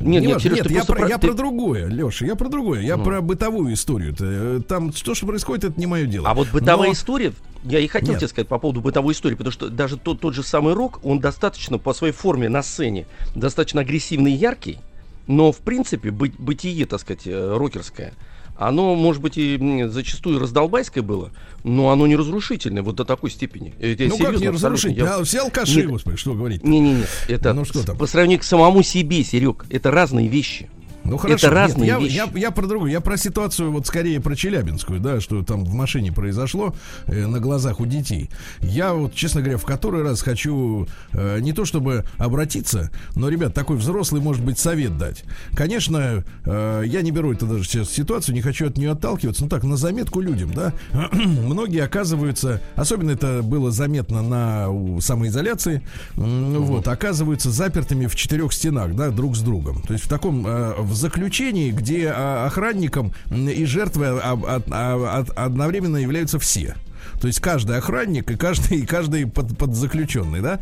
нет, 0.01 0.23
нет, 0.23 0.41
Сереж, 0.41 0.57
нет, 0.59 0.71
я, 0.71 0.85
про, 0.85 1.07
я 1.07 1.17
ты... 1.17 1.27
про 1.27 1.33
другое, 1.33 1.87
Леша, 1.87 2.25
я 2.25 2.35
про 2.35 2.49
другое. 2.49 2.81
Я 2.81 2.97
ну. 2.97 3.03
про 3.03 3.21
бытовую 3.21 3.73
историю. 3.73 4.13
-то. 4.13 4.61
Там 4.63 4.93
что, 4.93 5.15
что 5.15 5.25
происходит, 5.25 5.63
это 5.65 5.79
не 5.79 5.87
мое 5.87 6.05
дело. 6.05 6.29
А 6.29 6.33
вот 6.33 6.49
бытовая 6.51 6.89
Но... 6.89 6.93
история, 6.93 7.33
я 7.63 7.79
и 7.79 7.87
хотел 7.87 8.09
нет. 8.09 8.19
тебе 8.19 8.27
сказать 8.27 8.47
по 8.47 8.59
поводу 8.59 8.81
бытовой 8.81 9.13
истории, 9.13 9.35
потому 9.35 9.51
что 9.51 9.69
даже 9.69 9.97
тот, 9.97 10.19
тот 10.19 10.33
же 10.33 10.43
самый 10.43 10.73
рок, 10.73 10.99
он 11.03 11.19
достаточно 11.19 11.77
по 11.77 11.93
своей 11.93 12.13
форме 12.13 12.49
на 12.49 12.63
сцене, 12.63 13.05
достаточно 13.35 13.81
агрессивный 13.81 14.33
и 14.33 14.35
яркий, 14.35 14.79
но 15.27 15.51
в 15.51 15.57
принципе 15.57 16.11
бы, 16.11 16.31
бытие, 16.37 16.85
так 16.85 16.99
сказать, 17.01 17.25
э, 17.25 17.55
рокерское– 17.57 18.13
оно, 18.61 18.93
может 18.95 19.23
быть, 19.23 19.37
и 19.37 19.87
зачастую 19.87 20.39
раздолбайское 20.39 21.03
было, 21.03 21.31
но 21.63 21.89
оно 21.89 22.05
не 22.05 22.15
разрушительное 22.15 22.83
вот 22.83 22.95
до 22.95 23.05
такой 23.05 23.31
степени. 23.31 23.73
Это 23.79 24.03
ну 24.03 24.17
как 24.17 24.39
не 24.39 24.49
разрушительное? 24.49 25.17
Я... 25.17 25.23
Все 25.23 25.39
алкаши, 25.39 25.77
Нет. 25.77 25.87
господи, 25.87 26.17
что 26.17 26.35
говорить? 26.35 26.63
Не-не-не, 26.63 27.05
это 27.27 27.53
ну, 27.53 27.65
что 27.65 27.83
там? 27.83 27.97
по 27.97 28.05
сравнению 28.05 28.39
к 28.39 28.43
самому 28.43 28.83
себе, 28.83 29.23
Серег, 29.23 29.65
это 29.71 29.89
разные 29.89 30.27
вещи. 30.27 30.69
Ну 31.03 31.17
хорошо, 31.17 31.47
это 31.47 31.55
разные 31.55 31.91
Нет, 31.91 32.01
вещи. 32.01 32.15
Я, 32.15 32.23
я, 32.25 32.39
я 32.39 32.51
про 32.51 32.67
другую, 32.67 32.91
я 32.91 33.01
про 33.01 33.17
ситуацию 33.17 33.71
вот 33.71 33.87
скорее 33.87 34.19
про 34.19 34.35
Челябинскую, 34.35 34.99
да, 34.99 35.19
что 35.19 35.43
там 35.43 35.63
в 35.63 35.73
машине 35.73 36.11
произошло 36.11 36.75
э, 37.07 37.25
на 37.25 37.39
глазах 37.39 37.79
у 37.79 37.85
детей. 37.85 38.29
Я 38.61 38.93
вот, 38.93 39.15
честно 39.15 39.41
говоря, 39.41 39.57
в 39.57 39.65
который 39.65 40.03
раз 40.03 40.21
хочу 40.21 40.87
э, 41.13 41.39
не 41.39 41.53
то 41.53 41.65
чтобы 41.65 42.05
обратиться, 42.17 42.91
но, 43.15 43.29
ребят, 43.29 43.53
такой 43.53 43.77
взрослый, 43.77 44.21
может 44.21 44.43
быть, 44.43 44.59
совет 44.59 44.97
дать. 44.97 45.23
Конечно, 45.55 46.23
э, 46.45 46.83
я 46.85 47.01
не 47.01 47.11
беру 47.11 47.33
это 47.33 47.45
даже 47.45 47.63
сейчас 47.63 47.89
ситуацию, 47.89 48.35
не 48.35 48.41
хочу 48.41 48.67
от 48.67 48.77
нее 48.77 48.91
отталкиваться, 48.91 49.43
ну 49.43 49.49
так, 49.49 49.63
на 49.63 49.77
заметку 49.77 50.21
людям, 50.21 50.53
да. 50.53 50.73
Многие 51.11 51.83
оказываются, 51.83 52.61
особенно 52.75 53.11
это 53.11 53.41
было 53.41 53.71
заметно 53.71 54.21
на 54.21 54.67
самоизоляции, 54.99 55.81
э, 56.15 56.57
вот, 56.59 56.87
оказываются 56.87 57.49
запертыми 57.49 58.05
в 58.05 58.15
четырех 58.15 58.53
стенах, 58.53 58.95
да, 58.95 59.09
друг 59.09 59.35
с 59.35 59.41
другом. 59.41 59.81
То 59.81 59.93
есть 59.93 60.05
в 60.05 60.09
таком 60.09 60.45
э, 60.45 60.90
в 60.91 60.95
заключении, 60.95 61.71
где 61.71 62.09
а, 62.09 62.45
охранником 62.45 63.13
и 63.31 63.65
жертвой 63.65 64.19
одновременно 64.19 65.97
являются 65.97 66.37
все. 66.39 66.75
То 67.19 67.27
есть 67.27 67.39
каждый 67.39 67.77
охранник 67.77 68.29
и 68.31 68.35
каждый, 68.35 68.79
и 68.79 68.85
каждый 68.85 69.27
под, 69.27 69.57
подзаключенный, 69.57 70.41
да? 70.41 70.59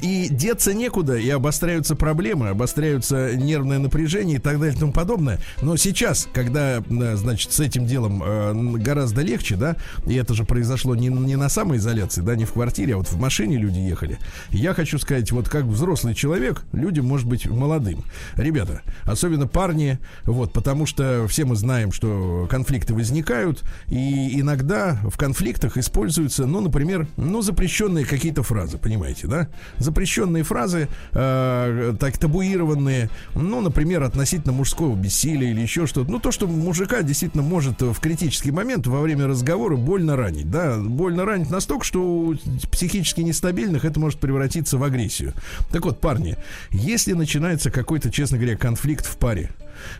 И 0.00 0.28
деться 0.30 0.74
некуда, 0.74 1.16
и 1.16 1.28
обостряются 1.30 1.96
проблемы, 1.96 2.48
обостряются 2.48 3.34
нервное 3.36 3.78
напряжение 3.78 4.36
и 4.36 4.40
так 4.40 4.58
далее 4.58 4.76
и 4.76 4.78
тому 4.78 4.92
подобное. 4.92 5.38
Но 5.62 5.76
сейчас, 5.76 6.28
когда, 6.32 6.82
значит, 6.88 7.52
с 7.52 7.60
этим 7.60 7.86
делом 7.86 8.22
э, 8.24 8.78
гораздо 8.78 9.22
легче, 9.22 9.56
да, 9.56 9.76
и 10.06 10.14
это 10.14 10.34
же 10.34 10.44
произошло 10.44 10.94
не, 10.94 11.08
не 11.08 11.36
на 11.36 11.48
самоизоляции, 11.48 12.22
да, 12.22 12.36
не 12.36 12.44
в 12.44 12.52
квартире, 12.52 12.94
а 12.94 12.96
вот 12.98 13.08
в 13.08 13.18
машине 13.18 13.58
люди 13.58 13.78
ехали. 13.78 14.18
Я 14.50 14.74
хочу 14.74 14.98
сказать, 14.98 15.30
вот 15.32 15.48
как 15.48 15.64
взрослый 15.64 16.14
человек, 16.14 16.62
людям 16.72 17.06
может 17.06 17.26
быть 17.26 17.46
молодым. 17.46 18.04
Ребята, 18.36 18.82
особенно 19.04 19.46
парни, 19.46 19.98
вот, 20.24 20.52
потому 20.52 20.86
что 20.86 21.26
все 21.28 21.44
мы 21.44 21.56
знаем, 21.56 21.92
что 21.92 22.46
конфликты 22.50 22.94
возникают, 22.94 23.62
и 23.88 24.40
иногда 24.40 24.98
в 25.04 25.16
конфликтах 25.16 25.69
из 25.76 25.90
используются, 25.90 26.46
ну, 26.46 26.60
например, 26.60 27.08
ну, 27.16 27.42
запрещенные 27.42 28.06
какие-то 28.06 28.44
фразы, 28.44 28.78
понимаете, 28.78 29.26
да? 29.26 29.48
Запрещенные 29.78 30.44
фразы, 30.44 30.88
э, 31.12 31.94
так 31.98 32.16
табуированные, 32.16 33.10
ну, 33.34 33.60
например, 33.60 34.04
относительно 34.04 34.52
мужского 34.52 34.94
бессилия 34.94 35.50
или 35.50 35.60
еще 35.60 35.86
что-то. 35.86 36.10
Ну, 36.10 36.20
то, 36.20 36.30
что 36.30 36.46
мужика 36.46 37.02
действительно 37.02 37.42
может 37.42 37.82
в 37.82 37.98
критический 38.00 38.52
момент 38.52 38.86
во 38.86 39.00
время 39.00 39.26
разговора 39.26 39.76
больно 39.76 40.16
ранить, 40.16 40.48
да? 40.48 40.78
Больно 40.78 41.24
ранить 41.24 41.50
настолько, 41.50 41.84
что 41.84 42.02
у 42.02 42.36
психически 42.70 43.22
нестабильных 43.22 43.84
это 43.84 43.98
может 43.98 44.20
превратиться 44.20 44.78
в 44.78 44.84
агрессию. 44.84 45.34
Так 45.70 45.84
вот, 45.84 46.00
парни, 46.00 46.36
если 46.70 47.14
начинается 47.14 47.70
какой-то, 47.70 48.10
честно 48.10 48.38
говоря, 48.38 48.56
конфликт 48.56 49.06
в 49.06 49.16
паре, 49.16 49.50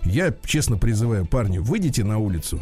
я 0.03 0.33
честно 0.45 0.77
призываю 0.77 1.27
парни, 1.27 1.59
выйдите 1.59 2.05
на 2.05 2.19
улицу, 2.19 2.61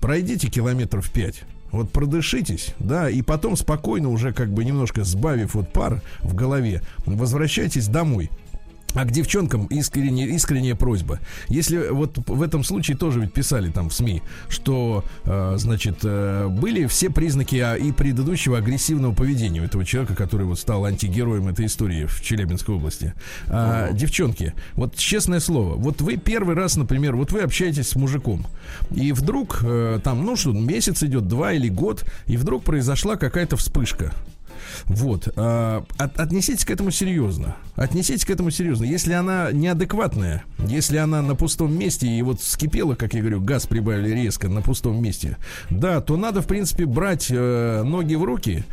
пройдите 0.00 0.48
километров 0.48 1.10
пять, 1.10 1.42
вот 1.74 1.90
продышитесь, 1.90 2.74
да, 2.78 3.10
и 3.10 3.20
потом 3.22 3.56
спокойно 3.56 4.08
уже 4.08 4.32
как 4.32 4.52
бы 4.52 4.64
немножко 4.64 5.04
сбавив 5.04 5.54
вот 5.54 5.72
пар 5.72 6.02
в 6.20 6.34
голове, 6.34 6.82
возвращайтесь 7.04 7.88
домой. 7.88 8.30
А 8.94 9.04
к 9.04 9.10
девчонкам 9.10 9.66
искренне, 9.66 10.26
искренняя 10.28 10.74
просьба. 10.74 11.20
Если 11.48 11.88
вот 11.88 12.18
в 12.28 12.42
этом 12.42 12.64
случае 12.64 12.96
тоже 12.96 13.20
ведь 13.20 13.32
писали 13.32 13.70
там 13.70 13.88
в 13.88 13.94
СМИ, 13.94 14.22
что, 14.48 15.04
э, 15.24 15.54
значит, 15.56 15.98
э, 16.02 16.48
были 16.48 16.86
все 16.86 17.10
признаки 17.10 17.56
а, 17.56 17.74
и 17.74 17.92
предыдущего 17.92 18.58
агрессивного 18.58 19.12
поведения 19.12 19.60
у 19.60 19.64
этого 19.64 19.84
человека, 19.84 20.14
который 20.14 20.46
вот 20.46 20.58
стал 20.58 20.84
антигероем 20.84 21.48
этой 21.48 21.66
истории 21.66 22.06
в 22.06 22.22
Челябинской 22.22 22.74
области. 22.74 23.14
А, 23.48 23.92
Девчонки, 23.92 24.54
вот 24.74 24.96
честное 24.96 25.40
слово, 25.40 25.74
вот 25.74 26.00
вы 26.00 26.16
первый 26.16 26.54
раз, 26.54 26.76
например, 26.76 27.16
вот 27.16 27.32
вы 27.32 27.40
общаетесь 27.40 27.88
с 27.88 27.96
мужиком, 27.96 28.46
и 28.90 29.12
вдруг 29.12 29.60
э, 29.64 30.00
там, 30.02 30.24
ну 30.24 30.36
что, 30.36 30.52
месяц 30.52 31.02
идет, 31.02 31.28
два 31.28 31.52
или 31.52 31.68
год, 31.68 32.04
и 32.26 32.36
вдруг 32.36 32.64
произошла 32.64 33.16
какая-то 33.16 33.56
вспышка. 33.56 34.12
Вот. 34.84 35.28
А, 35.36 35.84
от, 35.96 36.18
отнеситесь 36.18 36.64
к 36.64 36.70
этому 36.70 36.90
серьезно. 36.90 37.56
Отнеситесь 37.76 38.24
к 38.24 38.30
этому 38.30 38.50
серьезно. 38.50 38.84
Если 38.84 39.12
она 39.12 39.50
неадекватная, 39.52 40.44
если 40.58 40.96
она 40.96 41.22
на 41.22 41.34
пустом 41.34 41.76
месте 41.76 42.06
и 42.06 42.22
вот 42.22 42.40
вскипела, 42.40 42.94
как 42.94 43.14
я 43.14 43.20
говорю, 43.20 43.40
газ 43.40 43.66
прибавили 43.66 44.10
резко 44.10 44.48
на 44.48 44.62
пустом 44.62 45.02
месте, 45.02 45.36
да, 45.70 46.00
то 46.00 46.16
надо, 46.16 46.42
в 46.42 46.46
принципе, 46.46 46.86
брать 46.86 47.28
э, 47.30 47.82
ноги 47.82 48.14
в 48.14 48.24
руки 48.24 48.64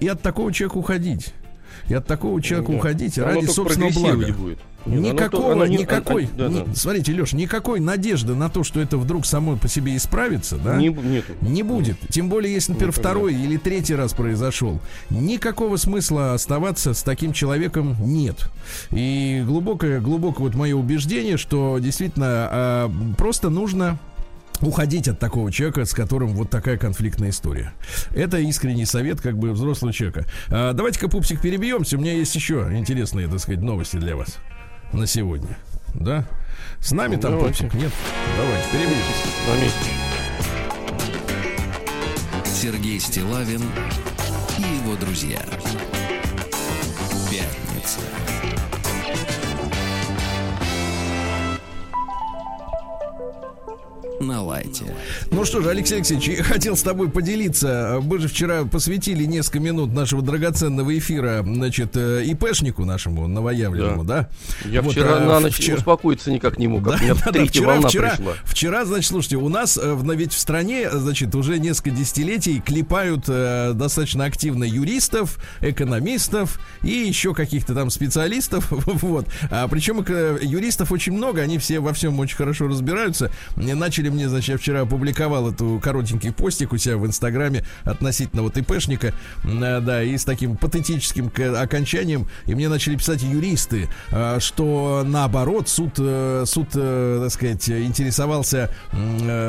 и 0.00 0.08
от 0.08 0.22
такого 0.22 0.52
человека 0.52 0.78
уходить 0.78 1.34
и 1.88 1.94
от 1.94 2.06
такого 2.06 2.40
человека 2.40 2.72
ну, 2.72 2.78
уходить 2.78 3.18
ради 3.18 3.46
собственного 3.46 3.90
блага. 3.92 4.32
Будет. 4.32 4.58
Никакого, 4.86 5.52
оно, 5.52 5.62
оно, 5.64 5.66
никакой, 5.66 6.28
оно, 6.36 6.48
да, 6.48 6.64
да. 6.64 6.74
смотрите, 6.74 7.12
Леш, 7.12 7.32
никакой 7.32 7.80
надежды 7.80 8.34
на 8.34 8.48
то, 8.48 8.64
что 8.64 8.80
это 8.80 8.96
вдруг 8.96 9.26
само 9.26 9.56
по 9.56 9.68
себе 9.68 9.96
исправится, 9.96 10.56
да, 10.56 10.76
не, 10.76 10.88
нету. 10.88 11.32
не 11.42 11.62
будет. 11.62 11.96
Тем 12.08 12.28
более, 12.28 12.52
если, 12.52 12.72
например, 12.72 12.90
Никогда. 12.90 13.10
второй 13.10 13.34
или 13.34 13.56
третий 13.56 13.94
раз 13.94 14.12
произошел, 14.12 14.80
никакого 15.10 15.76
смысла 15.76 16.34
оставаться 16.34 16.94
с 16.94 17.02
таким 17.02 17.32
человеком 17.32 17.96
нет. 18.00 18.50
И 18.90 19.42
глубокое, 19.46 20.00
глубокое 20.00 20.48
вот 20.48 20.54
мое 20.54 20.74
убеждение, 20.74 21.36
что 21.36 21.78
действительно 21.78 22.48
э, 22.50 22.90
просто 23.18 23.50
нужно 23.50 23.98
уходить 24.62 25.08
от 25.08 25.18
такого 25.18 25.50
человека, 25.52 25.84
с 25.84 25.92
которым 25.92 26.28
вот 26.30 26.50
такая 26.50 26.76
конфликтная 26.76 27.30
история. 27.30 27.72
Это 28.14 28.38
искренний 28.38 28.84
совет 28.84 29.20
как 29.20 29.38
бы 29.38 29.52
взрослого 29.52 29.92
человека. 29.92 30.26
А, 30.48 30.72
давайте-ка, 30.72 31.08
пупсик, 31.08 31.40
перебьемся. 31.40 31.96
У 31.96 32.00
меня 32.00 32.12
есть 32.12 32.34
еще 32.34 32.68
интересные, 32.72 33.28
так 33.28 33.40
сказать, 33.40 33.62
новости 33.62 33.96
для 33.96 34.16
вас 34.16 34.38
на 34.92 35.06
сегодня. 35.06 35.58
Да? 35.94 36.24
С 36.80 36.92
нами 36.92 37.16
ну, 37.16 37.22
там 37.22 37.32
давайте. 37.32 37.64
Нет? 37.74 37.92
Давайте, 38.36 38.70
перебьемся. 38.72 39.10
Сергей 42.44 43.00
Стилавин 43.00 43.62
и 44.58 44.62
его 44.62 44.96
друзья. 44.96 45.40
Пятница. 47.30 48.00
На 54.20 54.42
лайте. 54.42 54.84
Ну 55.30 55.44
что 55.44 55.62
же, 55.62 55.70
Алексей 55.70 55.96
Алексеевич, 55.96 56.28
я 56.28 56.44
хотел 56.44 56.76
с 56.76 56.82
тобой 56.82 57.08
поделиться. 57.10 58.00
Мы 58.02 58.18
же 58.18 58.28
вчера 58.28 58.64
посвятили 58.64 59.24
несколько 59.24 59.60
минут 59.60 59.94
нашего 59.94 60.20
драгоценного 60.20 60.96
эфира, 60.96 61.42
значит, 61.42 61.96
э, 61.96 62.24
ИПшнику 62.26 62.84
нашему 62.84 63.26
новоявленному, 63.26 64.04
да? 64.04 64.28
да? 64.62 64.68
Я 64.68 64.82
вот, 64.82 64.92
вчера 64.92 65.16
а, 65.16 65.20
на 65.20 65.40
ночь 65.40 65.54
вчера... 65.56 65.78
успокоиться 65.78 66.30
никак 66.30 66.58
не 66.58 66.68
мог, 66.68 66.84
как 66.84 67.00
да, 67.00 67.14
да, 67.14 67.32
да, 67.32 67.46
вчера, 67.46 67.66
волна 67.66 67.88
вчера, 67.88 68.10
пришла. 68.10 68.32
Вчера, 68.44 68.84
значит, 68.84 69.08
слушайте, 69.08 69.36
у 69.36 69.48
нас, 69.48 69.78
э, 69.82 69.98
ведь 70.14 70.32
в 70.34 70.38
стране, 70.38 70.90
значит, 70.90 71.34
уже 71.34 71.58
несколько 71.58 71.90
десятилетий 71.90 72.60
клепают 72.60 73.24
э, 73.28 73.72
достаточно 73.74 74.26
активно 74.26 74.64
юристов, 74.64 75.38
экономистов 75.60 76.60
и 76.82 76.90
еще 76.90 77.34
каких-то 77.34 77.74
там 77.74 77.88
специалистов, 77.88 78.66
вот. 78.70 79.26
А, 79.50 79.66
причем 79.68 80.04
юристов 80.42 80.92
очень 80.92 81.14
много, 81.14 81.40
они 81.40 81.56
все 81.56 81.80
во 81.80 81.94
всем 81.94 82.18
очень 82.20 82.36
хорошо 82.36 82.68
разбираются. 82.68 83.30
Начали 83.56 84.09
мне, 84.10 84.28
значит, 84.28 84.48
я 84.50 84.58
вчера 84.58 84.80
опубликовал 84.82 85.50
эту 85.50 85.80
коротенький 85.82 86.32
постик 86.32 86.72
у 86.72 86.76
себя 86.76 86.96
в 86.96 87.06
Инстаграме 87.06 87.64
относительно 87.84 88.42
вот 88.42 88.56
ИПшника, 88.56 89.12
э, 89.44 89.80
да, 89.80 90.02
и 90.02 90.16
с 90.16 90.24
таким 90.24 90.56
патетическим 90.56 91.30
окончанием, 91.56 92.26
и 92.46 92.54
мне 92.54 92.68
начали 92.68 92.96
писать 92.96 93.22
юристы, 93.22 93.88
э, 94.10 94.38
что 94.40 95.02
наоборот 95.06 95.68
суд, 95.68 95.94
э, 95.98 96.44
суд, 96.46 96.68
так 96.70 97.30
сказать, 97.30 97.68
интересовался, 97.68 98.70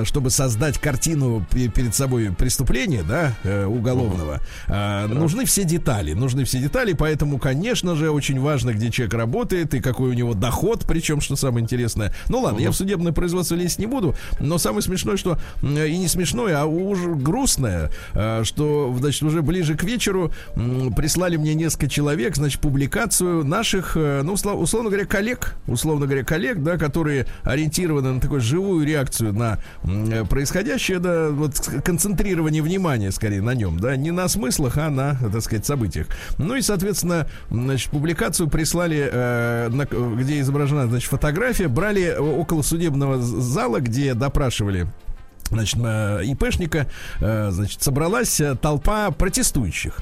чтобы 0.03 0.29
создать 0.29 0.77
картину 0.79 1.45
перед 1.51 1.95
собой 1.95 2.31
преступления, 2.31 3.03
да, 3.03 3.33
уголовного, 3.67 4.39
нужны 4.67 5.45
все 5.45 5.63
детали, 5.63 6.13
нужны 6.13 6.45
все 6.45 6.59
детали, 6.59 6.93
поэтому, 6.93 7.37
конечно 7.37 7.95
же, 7.95 8.11
очень 8.11 8.39
важно, 8.39 8.73
где 8.73 8.91
человек 8.91 9.13
работает 9.13 9.73
и 9.73 9.79
какой 9.79 10.09
у 10.09 10.13
него 10.13 10.33
доход, 10.33 10.85
причем, 10.87 11.21
что 11.21 11.35
самое 11.35 11.63
интересное. 11.63 12.13
Ну 12.29 12.41
ладно, 12.41 12.59
я 12.59 12.71
в 12.71 12.75
судебное 12.75 13.11
производство 13.11 13.55
лезть 13.55 13.79
не 13.79 13.87
буду, 13.87 14.15
но 14.51 14.57
самое 14.57 14.81
смешное, 14.81 15.15
что 15.15 15.39
и 15.63 15.97
не 15.97 16.09
смешное, 16.09 16.59
а 16.59 16.65
уже 16.65 17.15
грустное, 17.15 17.89
э, 18.13 18.43
что, 18.43 18.93
значит, 18.99 19.23
уже 19.23 19.41
ближе 19.41 19.75
к 19.75 19.83
вечеру 19.85 20.33
прислали 20.97 21.37
мне 21.37 21.53
несколько 21.53 21.87
человек, 21.87 22.35
значит, 22.35 22.59
публикацию 22.59 23.45
наших, 23.45 23.95
э, 23.95 24.23
ну, 24.23 24.33
условно 24.33 24.89
говоря, 24.89 25.05
коллег, 25.05 25.55
условно 25.67 26.05
говоря, 26.05 26.25
коллег, 26.25 26.61
да, 26.61 26.77
которые 26.77 27.27
ориентированы 27.43 28.11
на 28.11 28.19
такую 28.19 28.41
живую 28.41 28.85
реакцию 28.85 29.31
на 29.31 29.59
э, 29.85 30.25
происходящее, 30.25 30.99
да, 30.99 31.29
вот 31.29 31.57
концентрирование 31.85 32.61
внимания, 32.61 33.11
скорее, 33.11 33.41
на 33.41 33.53
нем, 33.53 33.79
да, 33.79 33.95
не 33.95 34.11
на 34.11 34.27
смыслах, 34.27 34.77
а 34.77 34.89
на, 34.89 35.15
так 35.31 35.41
сказать, 35.43 35.65
событиях. 35.65 36.07
Ну 36.37 36.55
и, 36.55 36.61
соответственно, 36.61 37.25
значит, 37.49 37.89
публикацию 37.89 38.49
прислали, 38.49 39.69
где 40.17 40.41
изображена, 40.41 40.87
значит, 40.87 41.09
фотография, 41.09 41.69
брали 41.69 42.17
около 42.17 42.63
судебного 42.63 43.21
зала, 43.21 43.79
где 43.79 44.13
допрашивали 44.13 44.40
значит, 45.51 45.79
э, 45.83 46.21
ИПшника, 46.25 46.87
э, 47.19 47.51
значит, 47.51 47.81
собралась 47.81 48.39
э, 48.39 48.55
толпа 48.55 49.11
протестующих. 49.11 49.99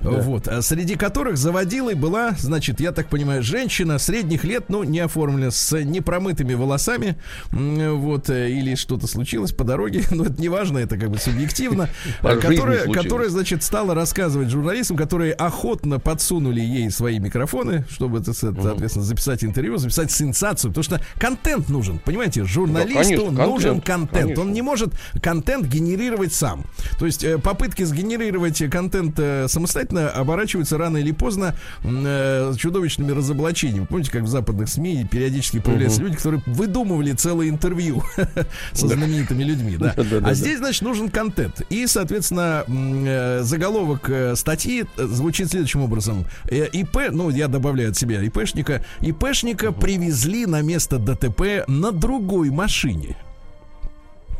Да. 0.00 0.10
Вот, 0.10 0.48
а 0.48 0.62
среди 0.62 0.96
которых 0.96 1.36
заводилой 1.36 1.94
была, 1.94 2.34
значит, 2.38 2.80
я 2.80 2.92
так 2.92 3.08
понимаю, 3.08 3.42
женщина 3.42 3.98
средних 3.98 4.44
лет, 4.44 4.64
ну, 4.68 4.84
не 4.84 5.00
оформлена, 5.00 5.50
с 5.50 5.78
непромытыми 5.78 6.54
волосами, 6.54 7.16
вот, 7.50 8.30
э, 8.30 8.50
или 8.50 8.74
что-то 8.74 9.06
случилось 9.06 9.52
по 9.52 9.64
дороге, 9.64 10.02
но 10.10 10.24
это 10.24 10.40
не 10.40 10.48
важно, 10.48 10.78
это 10.78 10.96
как 10.96 11.10
бы 11.10 11.18
субъективно, 11.18 11.88
которая, 12.22 12.86
которая, 12.92 13.28
значит, 13.28 13.62
стала 13.62 13.94
рассказывать 13.94 14.48
журналистам, 14.48 14.96
которые 14.96 15.32
охотно 15.32 15.98
подсунули 15.98 16.60
ей 16.60 16.90
свои 16.90 17.18
микрофоны, 17.18 17.84
чтобы, 17.90 18.18
это, 18.18 18.32
соответственно, 18.32 19.04
записать 19.04 19.44
интервью, 19.44 19.76
записать 19.78 20.10
сенсацию, 20.10 20.70
потому 20.70 20.84
что 20.84 21.00
контент 21.18 21.68
нужен, 21.68 21.98
понимаете, 21.98 22.44
журналисту 22.44 22.94
да, 22.94 23.02
конечно, 23.02 23.46
нужен 23.46 23.80
контент, 23.80 24.10
контент. 24.10 24.38
он 24.38 24.52
не 24.52 24.62
может 24.62 24.94
контент 25.22 25.66
генерировать 25.66 26.32
сам, 26.32 26.64
то 26.98 27.06
есть 27.06 27.24
э, 27.24 27.38
попытки 27.38 27.82
сгенерировать 27.82 28.62
контент 28.70 29.18
э, 29.18 29.46
самостоятельно 29.66 30.10
оборачиваются 30.10 30.78
рано 30.78 30.98
или 30.98 31.12
поздно 31.12 31.54
э, 31.82 32.54
чудовищными 32.56 33.12
разоблачениями. 33.12 33.86
Помните, 33.86 34.10
как 34.10 34.22
в 34.22 34.28
западных 34.28 34.68
СМИ 34.68 35.06
периодически 35.10 35.60
появляются 35.60 35.98
угу. 35.98 36.06
люди, 36.06 36.16
которые 36.16 36.42
выдумывали 36.46 37.12
целое 37.12 37.48
интервью 37.48 38.02
со 38.72 38.88
знаменитыми 38.88 39.42
людьми, 39.42 39.76
да. 39.76 39.94
А 40.22 40.34
здесь, 40.34 40.58
значит, 40.58 40.82
нужен 40.82 41.10
контент. 41.10 41.62
И, 41.70 41.86
соответственно, 41.86 42.64
э, 42.66 43.40
заголовок 43.42 44.08
э, 44.08 44.36
статьи 44.36 44.84
э, 44.96 45.06
звучит 45.06 45.50
следующим 45.50 45.82
образом. 45.82 46.26
ИП, 46.50 47.10
ну, 47.10 47.30
я 47.30 47.48
добавляю 47.48 47.90
от 47.90 47.96
себя 47.96 48.22
ИПшника, 48.22 48.84
ИПшника 49.00 49.72
привезли 49.72 50.46
на 50.46 50.62
место 50.62 50.98
ДТП 50.98 51.64
на 51.66 51.92
другой 51.92 52.50
машине 52.50 53.16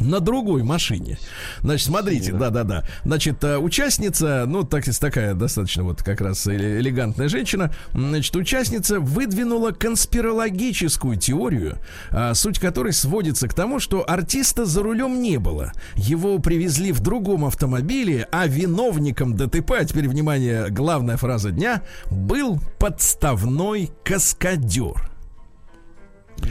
на 0.01 0.21
другой 0.21 0.63
машине. 0.63 1.19
Значит, 1.63 1.87
смотрите, 1.87 2.33
да-да-да. 2.33 2.85
Значит, 3.05 3.43
э, 3.45 3.59
участница, 3.59 4.45
ну, 4.47 4.63
так, 4.65 4.85
такая 4.85 5.35
достаточно 5.35 5.83
вот 5.85 6.03
как 6.03 6.21
раз 6.21 6.47
элегантная 6.47 7.29
женщина, 7.29 7.73
значит, 7.93 8.35
участница 8.37 9.01
выдвинула 9.01 9.73
конспирологическую 9.73 11.17
теорию, 11.17 11.79
а, 12.11 12.35
суть 12.35 12.59
которой 12.59 12.93
сводится 12.93 13.49
к 13.49 13.55
тому, 13.55 13.81
что 13.81 14.09
артиста 14.09 14.65
за 14.65 14.83
рулем 14.83 15.21
не 15.21 15.39
было. 15.39 15.73
Его 15.95 16.39
привезли 16.39 16.93
в 16.93 17.01
другом 17.01 17.45
автомобиле, 17.45 18.29
а 18.31 18.47
виновником 18.47 19.35
ДТП, 19.37 19.73
а 19.73 19.85
теперь, 19.85 20.09
внимание, 20.09 20.69
главная 20.71 21.17
фраза 21.17 21.51
дня, 21.51 21.83
был 22.11 22.61
подставной 22.79 23.91
каскадер. 24.05 25.16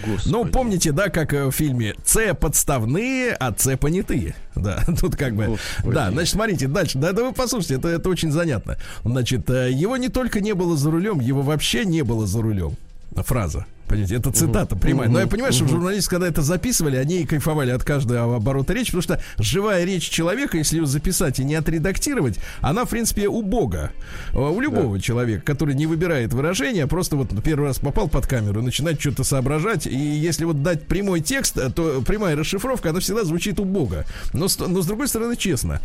Господи. 0.05 0.31
Ну, 0.33 0.45
помните, 0.45 0.91
да, 0.91 1.09
как 1.09 1.33
э, 1.33 1.45
в 1.45 1.51
фильме 1.51 1.95
С 2.03 2.33
подставные, 2.35 3.33
а 3.33 3.53
С 3.57 3.75
понятые. 3.77 4.35
Да, 4.55 4.83
тут 4.99 5.15
как 5.15 5.35
бы. 5.35 5.45
Господи. 5.45 5.93
Да, 5.93 6.11
значит, 6.11 6.33
смотрите, 6.33 6.67
дальше. 6.67 6.97
Да, 6.97 7.11
да 7.11 7.23
вы 7.23 7.33
послушайте, 7.33 7.75
это, 7.75 7.89
это 7.89 8.09
очень 8.09 8.31
занятно. 8.31 8.77
Значит, 9.03 9.49
э, 9.49 9.71
его 9.71 9.97
не 9.97 10.09
только 10.09 10.41
не 10.41 10.53
было 10.53 10.75
за 10.77 10.91
рулем, 10.91 11.19
его 11.19 11.41
вообще 11.41 11.85
не 11.85 12.03
было 12.03 12.27
за 12.27 12.41
рулем. 12.41 12.75
Фраза. 13.23 13.65
Понимаете, 13.87 14.15
это 14.15 14.31
цитата 14.31 14.75
прямая. 14.75 15.09
Но 15.09 15.19
я 15.19 15.27
понимаю, 15.27 15.53
что 15.53 15.67
журналисты, 15.67 16.09
когда 16.09 16.27
это 16.27 16.41
записывали, 16.41 16.97
они 16.97 17.25
кайфовали 17.25 17.69
от 17.69 17.83
каждого 17.83 18.35
оборота 18.35 18.73
речи, 18.73 18.87
потому 18.87 19.03
что 19.03 19.21
живая 19.37 19.83
речь 19.83 20.09
человека, 20.09 20.57
если 20.57 20.77
ее 20.77 20.87
записать 20.87 21.39
и 21.39 21.43
не 21.43 21.53
отредактировать, 21.53 22.39
она, 22.61 22.85
в 22.85 22.89
принципе, 22.89 23.27
у 23.27 23.43
Бога. 23.43 23.91
У 24.33 24.59
любого 24.59 24.95
да. 24.97 25.01
человека, 25.01 25.45
который 25.45 25.75
не 25.75 25.85
выбирает 25.85 26.33
выражения, 26.33 26.87
просто 26.87 27.15
вот 27.15 27.29
первый 27.43 27.67
раз 27.67 27.77
попал 27.77 28.07
под 28.07 28.25
камеру 28.25 28.63
начинает 28.63 28.99
что-то 28.99 29.23
соображать. 29.23 29.85
И 29.85 29.95
если 29.95 30.45
вот 30.45 30.63
дать 30.63 30.87
прямой 30.87 31.21
текст, 31.21 31.59
то 31.75 32.01
прямая 32.01 32.35
расшифровка, 32.35 32.89
она 32.89 32.99
всегда 32.99 33.23
звучит 33.23 33.59
у 33.59 33.65
Бога. 33.65 34.05
Но, 34.33 34.47
но 34.67 34.81
с 34.81 34.87
другой 34.87 35.07
стороны, 35.07 35.35
честно. 35.35 35.79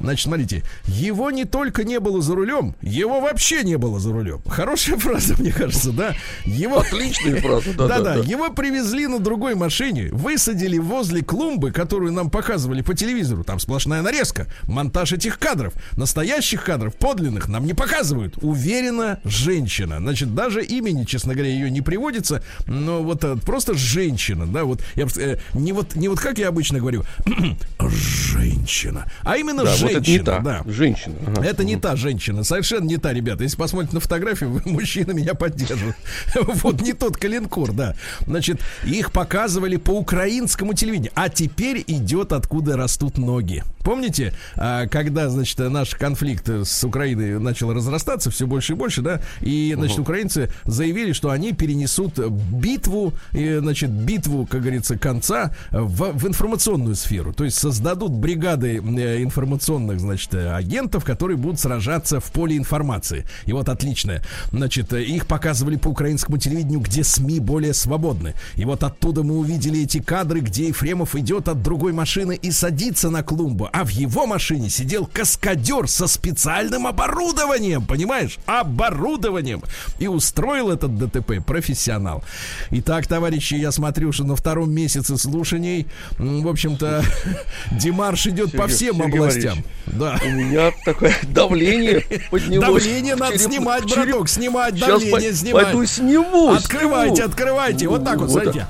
Значит, 0.00 0.24
смотрите, 0.24 0.62
его 0.86 1.30
не 1.30 1.44
только 1.44 1.84
не 1.84 2.00
было 2.00 2.20
за 2.20 2.34
рулем, 2.34 2.74
его 2.82 3.20
вообще 3.20 3.62
не 3.62 3.76
было 3.76 4.00
за 4.00 4.12
рулем. 4.12 4.42
Хорошая 4.46 4.98
фраза, 4.98 5.34
мне 5.38 5.52
кажется, 5.52 5.92
да? 5.92 6.14
Его... 6.44 6.80
Отличная 6.80 7.40
фраза, 7.40 7.72
да, 7.74 7.88
да, 7.88 8.00
да. 8.00 8.14
Его 8.16 8.50
привезли 8.50 9.06
на 9.06 9.18
другой 9.18 9.54
машине, 9.54 10.08
высадили 10.12 10.78
возле 10.78 11.22
клумбы, 11.22 11.70
которую 11.72 12.12
нам 12.12 12.30
показывали 12.30 12.82
по 12.82 12.94
телевизору. 12.94 13.44
Там 13.44 13.58
сплошная 13.58 14.02
нарезка, 14.02 14.46
монтаж 14.64 15.12
этих 15.12 15.38
кадров. 15.38 15.74
Настоящих 15.96 16.64
кадров, 16.64 16.94
подлинных, 16.94 17.48
нам 17.48 17.66
не 17.66 17.74
показывают. 17.74 18.36
Уверена 18.42 19.20
женщина. 19.24 19.98
Значит, 19.98 20.34
даже 20.34 20.64
имени, 20.64 21.04
честно 21.04 21.34
говоря, 21.34 21.50
ее 21.50 21.70
не 21.70 21.80
приводится, 21.80 22.42
но 22.66 23.02
вот 23.02 23.24
э, 23.24 23.36
просто 23.36 23.74
женщина, 23.74 24.46
да, 24.46 24.64
вот 24.64 24.82
я 24.94 25.06
э, 25.16 25.38
не 25.54 25.72
вот 25.72 25.96
не 25.96 26.08
вот 26.08 26.20
как 26.20 26.38
я 26.38 26.48
обычно 26.48 26.78
говорю, 26.78 27.04
женщина, 27.80 29.06
а 29.22 29.36
именно 29.36 29.64
да, 29.64 29.70
женщина. 29.70 29.83
Вот 29.84 29.92
это 29.92 30.10
не 30.10 30.18
та, 30.18 30.38
да. 30.40 30.62
Женщина. 30.66 31.14
Ага. 31.26 31.44
Это 31.44 31.64
не 31.64 31.76
та 31.76 31.96
женщина. 31.96 32.44
Совершенно 32.44 32.86
не 32.86 32.98
та, 32.98 33.12
ребята. 33.12 33.44
Если 33.44 33.56
посмотрите 33.56 33.94
на 33.94 34.00
фотографию, 34.00 34.62
мужчина 34.64 35.12
меня 35.12 35.34
поддержит. 35.34 35.94
Вот 36.64 36.80
не 36.82 36.92
тот 36.92 37.16
калинкор, 37.16 37.72
да. 37.72 37.94
Значит, 38.26 38.60
их 38.84 39.12
показывали 39.12 39.76
по 39.76 39.90
украинскому 39.90 40.74
телевидению. 40.74 41.12
А 41.14 41.28
теперь 41.28 41.84
идет, 41.86 42.32
откуда 42.32 42.76
растут 42.76 43.18
ноги. 43.18 43.62
Помните, 43.84 44.32
а, 44.56 44.86
когда, 44.86 45.28
значит, 45.28 45.58
наш 45.58 45.90
конфликт 45.90 46.48
с 46.48 46.84
Украиной 46.84 47.38
начал 47.38 47.72
разрастаться 47.72 48.30
все 48.30 48.46
больше 48.46 48.72
и 48.72 48.76
больше, 48.76 49.02
да, 49.02 49.20
и, 49.40 49.74
значит, 49.76 49.98
украинцы 49.98 50.50
заявили, 50.64 51.12
что 51.12 51.30
они 51.30 51.52
перенесут 51.52 52.18
битву, 52.18 53.12
и, 53.32 53.58
значит, 53.60 53.90
битву, 53.90 54.46
как 54.50 54.62
говорится, 54.62 54.96
конца 54.96 55.54
в, 55.70 56.12
в 56.12 56.26
информационную 56.26 56.96
сферу. 56.96 57.34
То 57.34 57.44
есть 57.44 57.58
создадут 57.58 58.12
бригады 58.12 58.76
э, 58.76 59.22
информационные 59.22 59.73
информационных, 59.74 60.00
значит, 60.00 60.34
э, 60.34 60.54
агентов, 60.54 61.04
которые 61.04 61.36
будут 61.36 61.60
сражаться 61.60 62.20
в 62.20 62.24
поле 62.32 62.56
информации. 62.56 63.24
И 63.46 63.52
вот 63.52 63.68
отлично. 63.68 64.22
Значит, 64.52 64.92
э, 64.92 65.02
их 65.02 65.26
показывали 65.26 65.76
по 65.76 65.88
украинскому 65.88 66.38
телевидению, 66.38 66.80
где 66.80 67.04
СМИ 67.04 67.40
более 67.40 67.74
свободны. 67.74 68.34
И 68.56 68.64
вот 68.64 68.82
оттуда 68.82 69.22
мы 69.22 69.38
увидели 69.38 69.82
эти 69.82 70.00
кадры, 70.00 70.40
где 70.40 70.68
Ефремов 70.68 71.14
идет 71.16 71.48
от 71.48 71.62
другой 71.62 71.92
машины 71.92 72.38
и 72.40 72.50
садится 72.50 73.10
на 73.10 73.22
клумбу, 73.22 73.68
а 73.72 73.84
в 73.84 73.88
его 73.88 74.26
машине 74.26 74.70
сидел 74.70 75.08
каскадер 75.12 75.88
со 75.88 76.06
специальным 76.06 76.86
оборудованием, 76.86 77.86
понимаешь? 77.86 78.38
Оборудованием. 78.46 79.62
И 79.98 80.08
устроил 80.08 80.70
этот 80.70 80.96
ДТП 80.96 81.44
профессионал. 81.44 82.22
Итак, 82.70 83.06
товарищи, 83.06 83.54
я 83.54 83.72
смотрю, 83.72 84.12
что 84.12 84.24
на 84.24 84.36
втором 84.36 84.72
месяце 84.72 85.16
слушаний, 85.16 85.86
в 86.18 86.48
общем-то, 86.48 87.04
Димарш 87.72 88.26
идет 88.26 88.50
Сергей, 88.50 88.60
по 88.60 88.68
всем 88.68 88.96
Сергей 88.96 89.18
областям. 89.18 89.63
Да. 89.86 90.18
У 90.24 90.28
меня 90.28 90.72
такое 90.84 91.14
давление 91.22 92.04
поднялось. 92.30 92.82
Давление 92.84 93.16
надо 93.16 93.38
череп, 93.38 93.52
снимать, 93.52 93.84
браток, 93.84 94.28
снимать 94.28 94.78
давление, 94.78 95.20
Сейчас 95.20 95.40
снимать. 95.40 95.64
Пойду 95.64 95.86
сниму. 95.86 96.52
Открывайте, 96.52 97.16
сниму. 97.16 97.28
открывайте. 97.28 97.88
Вот 97.88 98.04
так 98.04 98.18
вот, 98.18 98.30
вот 98.30 98.42
смотрите. 98.42 98.66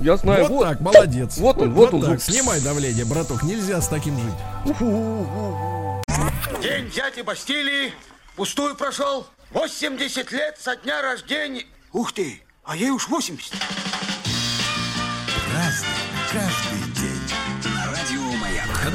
Я 0.00 0.16
знаю. 0.16 0.46
Вот, 0.46 0.50
вот 0.50 0.62
так, 0.68 0.80
молодец. 0.80 1.36
Вот 1.36 1.58
он, 1.58 1.72
вот, 1.72 1.92
вот 1.92 2.04
он. 2.04 2.10
Так. 2.12 2.22
Снимай 2.22 2.60
давление, 2.60 3.04
браток, 3.04 3.42
нельзя 3.42 3.80
с 3.80 3.88
таким 3.88 4.16
жить. 4.16 4.78
День 6.62 6.90
дяди 6.90 7.22
Бастилии 7.22 7.92
пустую 8.36 8.76
прошел. 8.76 9.26
80 9.50 10.32
лет 10.32 10.56
со 10.58 10.76
дня 10.76 11.02
рождения. 11.02 11.64
Ух 11.92 12.12
ты, 12.12 12.40
а 12.64 12.76
ей 12.76 12.90
уж 12.90 13.08
80. 13.08 13.52
Разный, 15.52 15.88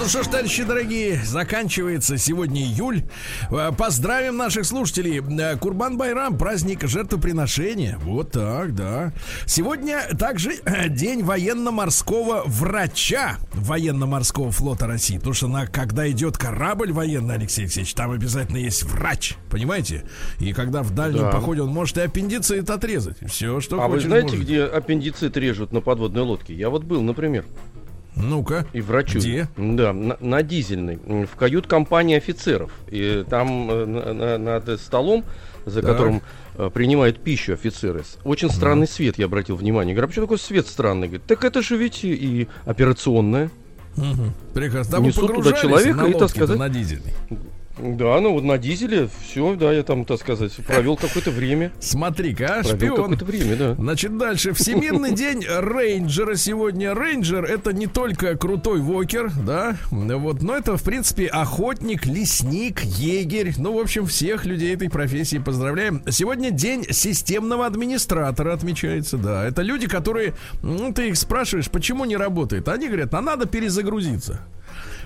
ну 0.06 0.10
что 0.10 0.22
ж, 0.22 0.28
товарищи 0.28 0.64
дорогие, 0.64 1.20
заканчивается 1.26 2.20
сегодня 2.20 2.62
июль. 2.62 3.02
Э, 3.50 3.72
поздравим 3.76 4.38
наших 4.38 4.66
слушателей. 4.66 5.20
Э, 5.20 5.58
Курбан 5.58 5.98
Байрам, 5.98 6.38
праздник 6.38 6.88
жертвоприношения. 6.88 7.98
Вот 8.04 8.30
так, 8.30 8.76
да. 8.76 9.14
Сегодня 9.48 10.04
также 10.16 10.58
э, 10.64 10.90
день 10.90 11.24
военно-морского 11.24 12.44
врача 12.46 13.38
военно-морского 13.54 14.52
флота 14.52 14.86
России. 14.86 15.18
Потому 15.18 15.34
что 15.34 15.48
на, 15.48 15.66
когда 15.66 16.08
идет 16.12 16.38
корабль 16.38 16.92
военный, 16.92 17.34
Алексей 17.34 17.64
Алексеевич, 17.64 17.96
там 17.96 18.12
обязательно 18.12 18.58
есть 18.58 18.84
врач. 18.84 19.34
Понимаете? 19.50 20.04
И 20.40 20.54
когда 20.54 20.84
в 20.84 20.92
дальнем 20.94 21.22
да. 21.22 21.32
походе 21.32 21.64
он 21.64 21.70
может 21.70 21.98
и 21.98 22.02
аппендицит 22.02 22.70
отрезать. 22.70 23.18
Все, 23.28 23.60
что 23.60 23.82
А 23.82 23.88
вы 23.88 24.00
знаете, 24.02 24.28
может. 24.28 24.44
где 24.44 24.66
аппендицит 24.66 25.36
режут 25.36 25.72
на 25.72 25.82
подводной 25.82 26.22
лодке? 26.22 26.54
Я 26.54 26.70
вот 26.70 26.84
был, 26.84 27.02
например. 27.02 27.46
Ну-ка. 28.16 28.66
И 28.74 28.82
врачу. 28.82 29.20
Где? 29.20 29.48
Да, 29.58 29.94
на, 29.94 30.18
на 30.20 30.44
дизельной. 30.44 31.00
В 31.26 31.36
кают-компании 31.36 32.18
офицеров. 32.18 32.72
И 32.88 33.26
там 33.30 33.70
э, 33.70 33.86
на, 33.86 34.38
над 34.38 34.80
столом, 34.80 35.26
за 35.66 35.82
так. 35.82 35.92
которым 35.92 36.22
э, 36.56 36.70
принимают 36.74 37.20
пищу 37.20 37.54
офицеры. 37.54 38.04
Очень 38.24 38.50
странный 38.50 38.86
mm. 38.86 38.92
свет, 38.92 39.18
я 39.18 39.26
обратил 39.26 39.56
внимание. 39.56 39.94
Говорю, 39.94 40.06
а 40.06 40.10
почему 40.10 40.26
такой 40.26 40.40
свет 40.40 40.68
странный? 40.68 41.08
Говорит, 41.08 41.26
так 41.26 41.44
это 41.44 41.62
же 41.62 41.78
ведь 41.78 42.04
и 42.04 42.48
операционная. 42.66 43.50
Угу. 43.98 44.54
Прекрасно. 44.54 44.98
Несут 44.98 45.34
туда 45.36 45.54
человека 45.54 46.06
и, 46.06 46.14
так 46.14 46.30
сказать... 46.30 46.58
На 46.58 46.70
дизельный. 46.70 47.14
Да, 47.78 48.22
ну 48.22 48.32
вот 48.32 48.44
на 48.44 48.58
дизеле 48.58 49.10
все, 49.22 49.56
да, 49.56 49.74
я 49.74 49.84
там, 49.84 50.06
так 50.06 50.20
сказать, 50.20 50.54
провел 50.66 50.96
какое-то 50.96 51.32
время. 51.32 51.72
Смотри-ка, 51.80 52.60
а, 52.60 52.64
шпион. 52.64 52.96
какое-то 52.96 53.26
время, 53.26 53.56
да. 53.58 53.76
Значит, 53.76 54.18
дальше. 54.18 54.54
Всемирный 54.54 55.12
день 55.16 55.44
рейнджера 55.46 56.36
сегодня. 56.36 56.96
Рейнджер 56.96 57.44
это 57.44 57.74
не 57.74 57.88
только 57.88 58.38
крутой 58.38 58.80
вокер, 58.80 59.30
да, 59.46 59.76
вот, 59.92 60.42
но 60.42 60.56
это, 60.56 60.78
в 60.78 60.84
принципе, 60.84 61.28
охотник, 61.28 62.06
лесник, 62.06 62.82
егерь. 62.84 63.54
Ну, 63.58 63.78
в 63.78 63.80
общем, 63.80 64.06
всех 64.06 64.46
людей 64.46 64.74
этой 64.74 64.90
профессии 64.90 65.38
поздравляем. 65.38 66.02
Сегодня 66.10 66.52
день 66.52 66.86
системного 66.90 67.66
администратора 67.66 68.54
отмечается, 68.54 69.18
да. 69.18 69.46
Это 69.46 69.62
люди, 69.62 69.88
которые, 69.88 70.34
ну, 70.64 70.94
ты 70.94 71.10
их 71.10 71.18
спрашиваешь, 71.18 71.70
почему 71.70 72.06
не 72.06 72.16
работает. 72.16 72.70
Они 72.70 72.88
говорят, 72.88 73.14
а 73.14 73.22
надо 73.22 73.46
перезагрузиться. 73.48 74.40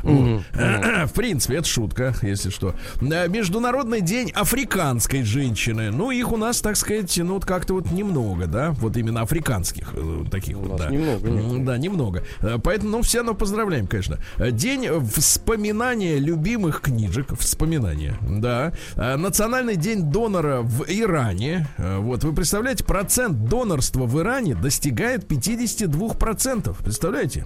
В 0.03 1.13
принципе, 1.13 1.55
это 1.57 1.67
шутка, 1.67 2.13
если 2.21 2.49
что. 2.49 2.75
Э, 3.01 3.27
Международный 3.27 4.01
день 4.01 4.31
африканской 4.31 5.23
женщины. 5.23 5.91
Ну, 5.91 6.11
их 6.11 6.31
у 6.31 6.37
нас, 6.37 6.61
так 6.61 6.75
сказать, 6.77 7.15
ну, 7.17 7.35
вот 7.35 7.45
как-то 7.45 7.73
вот 7.73 7.91
немного, 7.91 8.47
да? 8.47 8.71
Вот 8.71 8.97
именно 8.97 9.21
африканских 9.21 9.93
э, 9.93 10.25
таких 10.29 10.57
вот, 10.57 10.77
да. 10.77 10.89
Немного, 10.89 11.63
Да, 11.65 11.77
немного. 11.77 12.23
Э, 12.41 12.57
поэтому, 12.63 12.91
ну, 12.91 13.01
все 13.01 13.19
равно 13.19 13.33
поздравляем, 13.33 13.87
конечно. 13.87 14.19
День 14.37 14.87
вспоминания 15.15 16.17
любимых 16.17 16.81
книжек. 16.81 17.37
Вспоминания, 17.37 18.17
да. 18.21 18.73
Национальный 18.95 19.75
день 19.75 20.03
донора 20.11 20.61
в 20.61 20.85
Иране. 20.87 21.67
Вот, 21.77 22.23
вы 22.23 22.33
представляете, 22.33 22.83
процент 22.83 23.45
донорства 23.45 24.05
в 24.05 24.19
Иране 24.19 24.55
достигает 24.55 25.25
52%. 25.25 26.75
Представляете? 26.83 27.45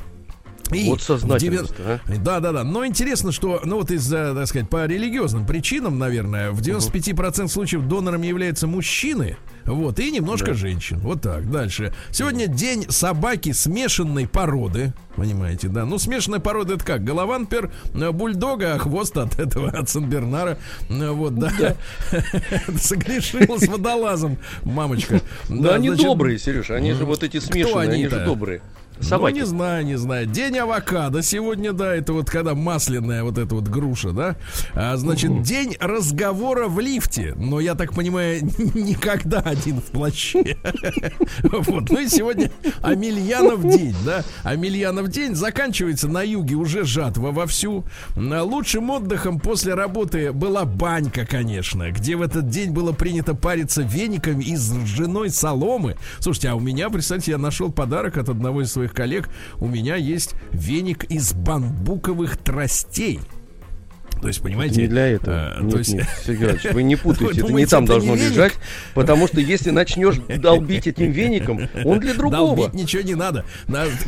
И 0.71 0.89
вот 0.89 1.02
сознательность, 1.02 1.73
а? 1.80 1.99
Да, 2.23 2.39
да, 2.39 2.52
да. 2.52 2.63
Но 2.63 2.86
интересно, 2.86 3.32
что, 3.32 3.62
ну 3.63 3.78
вот 3.78 3.91
из-за, 3.91 4.34
так 4.34 4.47
сказать, 4.47 4.69
по 4.69 4.86
религиозным 4.86 5.45
причинам, 5.45 5.99
наверное, 5.99 6.52
в 6.52 6.62
95% 6.62 7.47
случаев 7.47 7.88
донорами 7.88 8.28
являются 8.28 8.67
мужчины, 8.67 9.38
вот, 9.65 9.99
и 9.99 10.12
немножко 10.12 10.47
да. 10.47 10.54
женщин. 10.54 10.99
Вот 10.99 11.21
так, 11.21 11.49
дальше. 11.49 11.93
Сегодня 12.12 12.47
день 12.47 12.86
собаки 12.89 13.52
смешанной 13.52 14.28
породы. 14.28 14.93
Понимаете, 15.15 15.67
да? 15.67 15.86
Ну, 15.86 15.99
смешанная 15.99 16.39
порода 16.39 16.73
это 16.73 16.84
как? 16.84 17.04
Голованпер, 17.04 17.71
э, 17.93 18.12
бульдога, 18.12 18.73
а 18.73 18.80
хвост 18.80 19.15
от 19.15 19.39
этого, 19.39 19.69
от 19.69 19.89
Сен-Бернара. 19.89 20.58
Э, 20.89 21.10
вот, 21.12 21.36
да. 21.36 21.52
да. 21.60 21.76
Согрешил 22.78 23.60
с 23.60 23.67
водолазом, 23.67 24.38
мамочка. 24.63 25.21
Да, 25.49 25.76
они 25.76 25.91
добрые, 25.91 26.39
Сережа. 26.39 26.76
Они 26.76 26.93
же 26.93 27.06
вот 27.06 27.23
эти 27.23 27.39
смешанные, 27.39 27.89
они 27.89 28.08
же 28.08 28.26
добрые. 28.26 28.62
Собаки. 29.01 29.34
Ну, 29.34 29.39
не 29.39 29.45
знаю, 29.45 29.86
не 29.86 29.97
знаю. 29.97 30.25
День 30.27 30.58
авокадо 30.58 31.21
сегодня, 31.21 31.73
да, 31.73 31.93
это 31.93 32.13
вот 32.13 32.29
когда 32.29 32.56
масляная 32.56 33.23
вот 33.23 33.38
эта 33.38 33.56
вот 33.56 33.67
груша, 33.67 34.12
да. 34.12 34.36
А, 34.73 34.95
значит, 34.97 35.32
угу. 35.32 35.41
день 35.41 35.75
разговора 35.79 36.67
в 36.67 36.79
лифте. 36.79 37.34
Но 37.36 37.60
я 37.60 37.75
так 37.75 37.93
понимаю, 37.93 38.41
никогда 38.73 39.39
один 39.39 39.77
в 39.82 39.86
плаще. 39.86 40.58
Вот. 41.43 41.89
Ну 41.89 41.99
и 41.99 42.08
сегодня 42.08 42.51
Амельянов 42.82 43.67
день, 43.67 43.95
да. 44.06 44.23
Амельянов 44.43 45.10
день 45.10 45.36
заканчивается 45.36 46.08
на 46.08 46.21
юге 46.21 46.56
уже 46.56 46.84
жатва 46.84 47.32
вовсю. 47.32 47.86
Лучшим 48.15 48.89
отдыхом 48.89 49.39
после 49.39 49.73
работы 49.73 50.32
была 50.32 50.65
банька, 50.65 51.25
конечно, 51.25 51.91
где 51.91 52.15
в 52.15 52.21
этот 52.21 52.49
день 52.49 52.71
было 52.71 52.91
принято 52.91 53.36
париться 53.36 53.82
вениками 53.82 54.43
из 54.43 54.71
ржаной 54.71 55.29
соломы. 55.29 55.95
Слушайте, 56.19 56.49
а 56.49 56.56
у 56.56 56.60
меня, 56.60 56.89
представьте, 56.89 57.32
я 57.32 57.38
нашел 57.38 57.71
подарок 57.71 58.17
от 58.17 58.29
одного 58.29 58.62
из 58.62 58.71
своих 58.71 58.83
коллег, 58.91 59.30
у 59.60 59.67
меня 59.67 59.96
есть 59.96 60.36
веник 60.52 61.06
из 61.06 61.34
бамбуковых 61.34 62.38
тростей. 62.38 63.22
То 64.23 64.29
есть, 64.29 64.41
понимаете... 64.41 64.83
Не 64.83 64.88
для 64.88 65.07
этого. 65.07 65.36
А, 65.36 65.62
нет, 65.62 65.71
то 65.71 65.77
есть... 65.79 65.93
нет, 65.93 66.07
Сергей 66.25 66.57
вы 66.71 66.83
не 66.83 66.95
путайте. 66.95 67.41
это 67.41 67.51
не 67.51 67.65
там 67.65 67.86
должно 67.86 68.15
лежать. 68.15 68.53
Потому 68.93 69.27
что 69.27 69.41
если 69.41 69.69
начнешь 69.69 70.15
долбить 70.39 70.88
этим 70.88 71.12
веником, 71.12 71.67
он 71.83 71.99
для 71.99 72.13
другого. 72.13 72.55
Долбить 72.55 72.73
ничего 72.73 73.01
не 73.01 73.15
надо. 73.15 73.43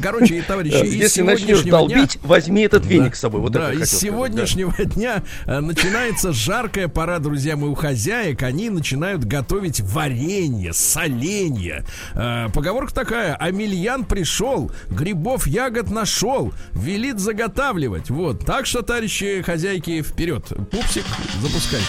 Короче, 0.01 0.41
товарищи, 0.47 0.85
Если 0.85 1.21
начнешь 1.21 1.63
долбить, 1.63 2.17
возьми 2.23 2.61
этот 2.61 2.85
веник 2.85 3.17
с 3.17 3.19
собой. 3.19 3.41
Вот 3.41 3.51
да, 3.51 3.73
из 3.73 3.91
сегодняшнего 3.91 4.73
дня 4.85 5.21
э, 5.47 5.59
начинается 5.59 6.31
жаркая 6.31 6.87
пора, 6.87 7.19
друзья 7.19 7.57
мои, 7.57 7.69
у 7.69 7.75
хозяек. 7.75 8.41
Они 8.43 8.69
начинают 8.69 9.25
готовить 9.25 9.81
варенье, 9.81 10.71
соленье. 10.71 11.83
Э, 12.13 12.47
поговорка 12.53 12.95
такая. 12.95 13.35
Амельян 13.35 14.05
пришел, 14.05 14.71
грибов 14.89 15.45
ягод 15.45 15.91
нашел, 15.91 16.53
велит 16.71 17.19
заготавливать. 17.19 18.09
Вот. 18.09 18.45
Так 18.45 18.65
что, 18.65 18.81
товарищи 18.81 19.41
хозяйки, 19.41 20.04
вперед. 20.05 20.45
Пупсик, 20.71 21.05
запускайте. 21.41 21.85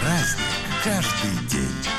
Праздник 0.00 0.46
каждый 0.84 1.48
день. 1.48 1.90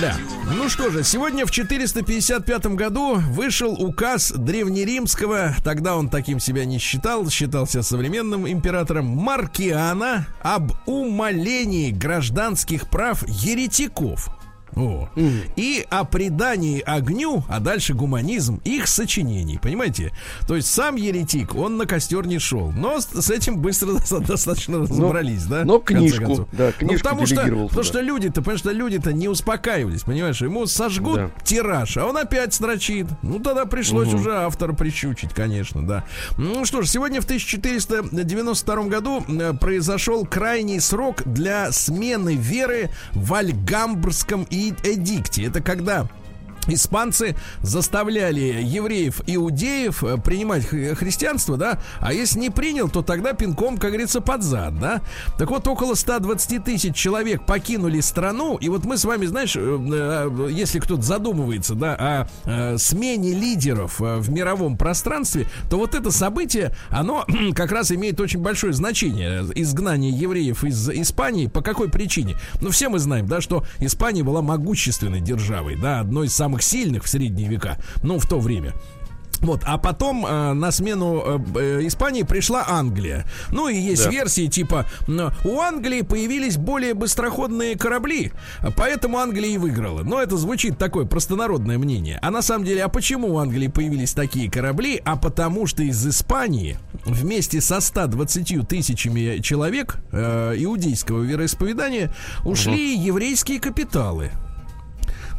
Да. 0.00 0.16
Ну 0.54 0.68
что 0.68 0.90
же, 0.90 1.02
сегодня 1.02 1.46
в 1.46 1.50
455 1.50 2.66
году 2.66 3.16
вышел 3.16 3.72
указ 3.72 4.32
древнеримского, 4.32 5.54
тогда 5.64 5.96
он 5.96 6.08
таким 6.08 6.40
себя 6.40 6.64
не 6.64 6.78
считал, 6.78 7.28
считался 7.30 7.82
современным 7.82 8.48
императором 8.48 9.06
Маркиана 9.06 10.26
об 10.40 10.72
умалении 10.86 11.90
гражданских 11.90 12.88
прав 12.88 13.26
еретиков. 13.28 14.30
О. 14.74 15.08
И 15.56 15.86
о 15.90 16.04
предании 16.04 16.80
огню, 16.80 17.44
а 17.48 17.60
дальше 17.60 17.92
гуманизм 17.94 18.60
их 18.64 18.88
сочинений. 18.88 19.58
Понимаете? 19.62 20.12
То 20.48 20.56
есть 20.56 20.68
сам 20.72 20.96
еретик, 20.96 21.54
он 21.54 21.76
на 21.76 21.84
костер 21.86 22.26
не 22.26 22.38
шел. 22.38 22.70
Но 22.72 22.98
с, 23.00 23.30
этим 23.30 23.58
быстро 23.58 23.92
достаточно 24.20 24.78
разобрались, 24.80 25.44
да? 25.44 25.64
Но 25.64 25.78
в 25.78 25.84
конце 25.84 26.16
книжку, 26.16 26.48
да, 26.52 26.66
Ну, 26.80 26.88
книжку 26.88 27.04
потому 27.04 27.26
что, 27.26 27.36
потому 27.68 27.82
что 27.82 28.00
люди-то, 28.00 28.40
потому 28.40 28.56
что 28.58 28.70
люди-то 28.72 29.12
не 29.12 29.28
успокаивались, 29.28 30.02
понимаешь? 30.02 30.40
Ему 30.40 30.66
сожгут 30.66 31.16
Да. 31.16 31.30
тираж, 31.44 31.96
а 31.98 32.06
он 32.06 32.16
опять 32.16 32.54
строчит. 32.54 33.06
Ну, 33.22 33.40
тогда 33.40 33.66
пришлось 33.66 34.12
уже 34.14 34.34
автора 34.34 34.72
прищучить, 34.72 35.34
конечно, 35.34 35.86
да. 35.86 36.04
Ну 36.38 36.64
что 36.64 36.80
ж, 36.82 36.88
сегодня 36.88 37.20
в 37.20 37.24
1492 37.24 38.82
году 38.84 39.22
произошел 39.60 40.24
крайний 40.24 40.80
срок 40.80 41.22
для 41.26 41.70
смены 41.72 42.36
веры 42.36 42.90
в 43.12 43.34
Альгамбрском 43.34 44.44
и- 44.44 44.61
эдикте. 44.70 45.44
Это 45.44 45.60
когда 45.60 46.08
Испанцы 46.68 47.34
заставляли 47.62 48.60
евреев, 48.62 49.20
иудеев 49.26 50.04
э, 50.04 50.16
принимать 50.18 50.64
хри- 50.64 50.94
христианство, 50.94 51.56
да, 51.56 51.80
а 51.98 52.12
если 52.12 52.38
не 52.38 52.50
принял, 52.50 52.88
то 52.88 53.02
тогда 53.02 53.32
пинком, 53.32 53.78
как 53.78 53.90
говорится, 53.90 54.20
под 54.20 54.42
зад, 54.42 54.78
да. 54.78 55.02
Так 55.38 55.50
вот, 55.50 55.66
около 55.66 55.94
120 55.94 56.62
тысяч 56.64 56.94
человек 56.94 57.46
покинули 57.46 58.00
страну, 58.00 58.56
и 58.56 58.68
вот 58.68 58.84
мы 58.84 58.96
с 58.96 59.04
вами, 59.04 59.26
знаешь, 59.26 59.56
э, 59.56 59.60
э, 59.60 60.48
если 60.52 60.78
кто-то 60.78 61.02
задумывается, 61.02 61.74
да, 61.74 62.28
о 62.44 62.78
смене 62.78 63.32
лидеров 63.32 63.98
в 63.98 64.30
мировом 64.30 64.76
пространстве, 64.76 65.48
то 65.68 65.78
вот 65.78 65.94
это 65.94 66.10
событие, 66.10 66.74
оно 66.90 67.26
как 67.54 67.72
раз 67.72 67.90
имеет 67.90 68.20
очень 68.20 68.40
большое 68.40 68.72
значение. 68.72 69.44
Изгнание 69.54 70.10
евреев 70.10 70.64
из 70.64 70.88
Испании. 70.90 71.46
По 71.46 71.60
какой 71.60 71.88
причине? 71.88 72.36
Ну, 72.60 72.70
все 72.70 72.88
мы 72.88 72.98
знаем, 72.98 73.26
да, 73.26 73.40
что 73.40 73.64
Испания 73.78 74.22
была 74.22 74.42
могущественной 74.42 75.20
державой, 75.20 75.76
да, 75.76 76.00
одной 76.00 76.26
из 76.26 76.34
самых 76.34 76.51
сильных 76.60 77.04
в 77.04 77.08
средние 77.08 77.48
века, 77.48 77.78
ну, 78.02 78.18
в 78.18 78.26
то 78.26 78.38
время. 78.38 78.74
Вот, 79.42 79.62
а 79.64 79.76
потом 79.76 80.24
э, 80.24 80.52
на 80.52 80.70
смену 80.70 81.20
э, 81.24 81.38
э, 81.56 81.86
Испании 81.88 82.22
пришла 82.22 82.64
Англия. 82.68 83.26
Ну 83.50 83.68
и 83.68 83.76
есть 83.76 84.04
Да. 84.04 84.10
версии 84.10 84.46
типа 84.46 84.86
у 85.44 85.58
Англии 85.60 86.02
появились 86.02 86.56
более 86.56 86.94
быстроходные 86.94 87.76
корабли, 87.76 88.30
поэтому 88.76 89.18
Англия 89.18 89.48
и 89.50 89.58
выиграла. 89.58 90.02
Но 90.04 90.22
это 90.22 90.36
звучит 90.36 90.78
такое 90.78 91.06
простонародное 91.06 91.76
мнение. 91.76 92.20
А 92.22 92.30
на 92.30 92.40
самом 92.40 92.64
деле, 92.64 92.84
а 92.84 92.88
почему 92.88 93.34
у 93.34 93.38
Англии 93.38 93.66
появились 93.66 94.12
такие 94.12 94.48
корабли? 94.48 95.02
А 95.04 95.16
потому 95.16 95.66
что 95.66 95.82
из 95.82 96.06
Испании 96.06 96.78
вместе 97.04 97.60
со 97.60 97.80
120 97.80 98.68
тысячами 98.68 99.40
человек 99.40 99.96
э, 100.12 100.54
иудейского 100.56 101.20
вероисповедания 101.20 102.14
ушли 102.44 102.96
еврейские 102.96 103.58
капиталы 103.58 104.30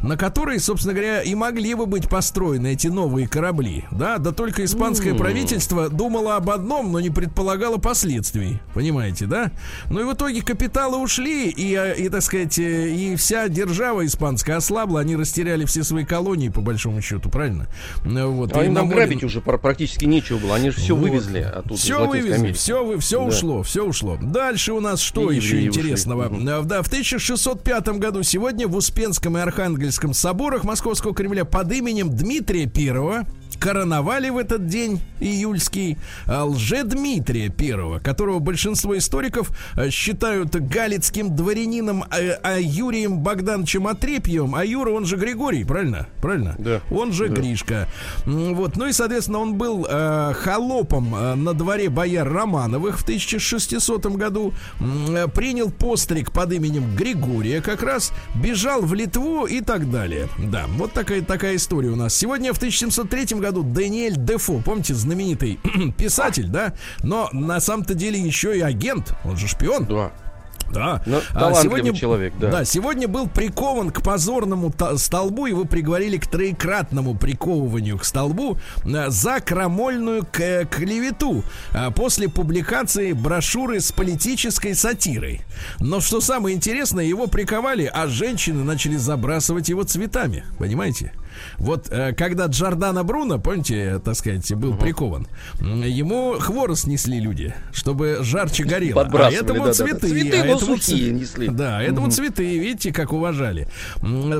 на 0.04 0.16
которые, 0.18 0.60
собственно 0.60 0.92
говоря, 0.92 1.22
и 1.22 1.34
могли 1.34 1.74
бы 1.74 1.86
быть 1.86 2.08
построены 2.08 2.74
эти 2.74 2.88
новые 2.88 3.26
корабли. 3.26 3.84
Да, 3.90 4.18
да 4.18 4.32
только 4.32 4.64
испанское 4.64 5.14
правительство 5.14 5.88
думало 5.88 6.36
об 6.36 6.50
одном, 6.50 6.92
но 6.92 7.00
не 7.00 7.08
предполагало 7.08 7.78
последствий. 7.78 8.60
Понимаете, 8.74 9.24
да? 9.24 9.50
Ну 9.88 10.00
и 10.00 10.04
в 10.04 10.12
итоге 10.14 10.42
капиталы 10.42 10.98
ушли, 10.98 11.48
и, 11.48 11.74
э, 11.74 11.96
и 11.96 12.08
так 12.10 12.20
сказать, 12.22 12.58
э, 12.58 12.90
и 12.90 13.16
вся 13.16 13.48
держава 13.48 14.04
испанская 14.04 14.58
ослабла, 14.58 15.00
они 15.00 15.16
растеряли 15.16 15.64
все 15.64 15.82
свои 15.82 16.04
колонии, 16.04 16.50
по 16.50 16.60
большому 16.60 17.00
счету, 17.00 17.30
правильно? 17.30 17.66
Ну, 18.04 18.30
Вот, 18.32 18.54
А 18.54 18.62
и 18.62 18.66
им 18.66 18.74
на 18.74 18.80
там 18.80 18.88
море- 18.88 18.98
грабить 19.06 19.24
уже 19.24 19.40
пр- 19.40 19.58
практически 19.58 20.04
нечего 20.04 20.36
было. 20.38 20.56
Они 20.56 20.68
же 20.70 20.76
все 20.76 20.94
вот. 20.94 21.08
вывезли 21.08 21.38
оттуда. 21.38 21.76
Все 21.76 22.06
вывезли, 22.06 22.32
Америки. 22.32 22.56
все, 22.56 22.84
вы, 22.84 22.98
все 22.98 23.20
Да. 23.20 23.24
ушло, 23.26 23.62
все 23.62 23.84
ушло. 23.86 24.18
Дальше 24.20 24.74
у 24.74 24.80
нас 24.80 25.00
что 25.00 25.30
И 25.30 25.36
еще 25.36 25.56
ушли. 25.56 25.66
интересного? 25.68 26.26
А, 26.26 26.62
Да, 26.62 26.82
в 26.82 26.88
1605 26.88 27.98
году 27.98 28.22
сегодня 28.22 28.68
в 28.68 28.76
Успенском 28.76 29.38
и 29.38 29.40
Архангельском 29.40 29.93
соборах 30.12 30.64
Московского 30.64 31.14
Кремля 31.14 31.44
под 31.44 31.72
именем 31.72 32.10
Дмитрия 32.10 32.66
Первого 32.66 33.26
короновали 33.58 34.30
в 34.30 34.38
этот 34.38 34.66
день 34.66 35.00
июльский 35.20 35.98
а, 36.26 36.44
лже-Дмитрия 36.44 37.48
Первого, 37.48 37.98
которого 37.98 38.38
большинство 38.38 38.96
историков 38.96 39.50
а, 39.74 39.90
считают 39.90 40.54
галицким 40.54 41.34
дворянином 41.34 42.04
а, 42.04 42.16
а 42.42 42.58
Юрием 42.58 43.20
Богдановичем 43.20 43.86
Отрепьевым, 43.86 44.54
а 44.54 44.64
Юра, 44.64 44.90
он 44.90 45.04
же 45.04 45.16
Григорий, 45.16 45.64
правильно? 45.64 46.08
Правильно? 46.20 46.54
Да. 46.58 46.80
Он 46.90 47.12
же 47.12 47.28
Да. 47.28 47.34
Гришка. 47.34 47.88
Вот, 48.26 48.76
ну 48.76 48.86
и, 48.86 48.92
соответственно, 48.92 49.38
он 49.38 49.54
был 49.54 49.86
э, 49.88 50.32
холопом 50.34 51.14
э, 51.14 51.34
на 51.34 51.52
дворе 51.52 51.88
бояр 51.88 52.30
Романовых 52.30 52.98
в 52.98 53.02
1600 53.02 54.06
году. 54.16 54.52
Э, 54.80 55.26
Принял 55.28 55.70
постриг 55.70 56.32
под 56.32 56.52
именем 56.52 56.94
Григория 56.96 57.60
как 57.60 57.82
раз. 57.82 58.12
Бежал 58.34 58.82
в 58.82 58.94
Литву 58.94 59.46
и 59.46 59.60
так 59.60 59.90
далее. 59.90 60.28
Да, 60.38 60.64
вот 60.76 60.92
такая, 60.92 61.22
такая 61.22 61.56
история 61.56 61.90
у 61.90 61.96
нас. 61.96 62.14
Сегодня 62.14 62.52
в 62.52 62.56
1703 62.56 63.38
году 63.38 63.43
Даниэль 63.52 64.16
Дефо, 64.16 64.60
помните, 64.64 64.94
знаменитый 64.94 65.58
писатель, 65.98 66.48
да? 66.48 66.74
Но 67.02 67.28
на 67.32 67.60
самом-то 67.60 67.94
деле 67.94 68.18
еще 68.20 68.56
и 68.56 68.60
агент. 68.60 69.14
Он 69.24 69.36
же 69.36 69.48
шпион. 69.48 69.86
Да. 69.86 70.12
Да. 70.72 71.02
Ну, 71.06 71.20
А 71.34 71.40
талантливый 71.40 71.94
человек, 71.94 72.32
да. 72.40 72.50
Да, 72.50 72.64
сегодня 72.64 73.06
был 73.06 73.28
прикован 73.28 73.90
к 73.90 74.02
позорному 74.02 74.72
столбу, 74.96 75.46
его 75.46 75.66
приговорили 75.66 76.16
к 76.16 76.26
троекратному 76.26 77.14
приковыванию 77.14 77.98
к 77.98 78.04
столбу 78.04 78.58
э, 78.84 79.10
за 79.10 79.40
крамольную 79.40 80.24
к- 80.24 80.64
клевету 80.64 81.44
э, 81.72 81.90
после 81.92 82.28
публикации 82.28 83.12
брошюры 83.12 83.78
с 83.78 83.92
политической 83.92 84.74
сатирой. 84.74 85.42
Но 85.80 86.00
что 86.00 86.20
самое 86.20 86.56
интересное, 86.56 87.04
его 87.04 87.26
приковали, 87.26 87.88
а 87.92 88.08
женщины 88.08 88.64
начали 88.64 88.96
забрасывать 88.96 89.68
его 89.68 89.82
цветами. 89.84 90.44
Понимаете? 90.58 91.12
Вот 91.58 91.88
э, 91.90 92.12
когда 92.14 92.46
Джордана 92.46 93.04
Бруно, 93.04 93.38
помните, 93.38 93.94
э, 93.96 93.98
так 93.98 94.14
сказать, 94.16 94.52
был 94.54 94.76
прикован, 94.76 95.26
ему 95.60 96.36
хворост 96.38 96.86
несли 96.86 97.20
люди, 97.20 97.54
чтобы 97.72 98.18
жарче 98.22 98.64
горело. 98.64 99.02
А 99.02 99.30
этому 99.30 99.60
да-да-да. 99.60 99.72
цветы. 99.72 100.08
Цветы, 100.08 100.40
а 100.40 100.44
но 100.44 100.56
этому 100.56 100.76
сухие 100.76 101.08
ц- 101.08 101.14
несли. 101.14 101.48
Да, 101.48 101.82
этому 101.82 102.10
цветы, 102.10 102.58
видите, 102.58 102.92
как 102.92 103.12
уважали. 103.12 103.68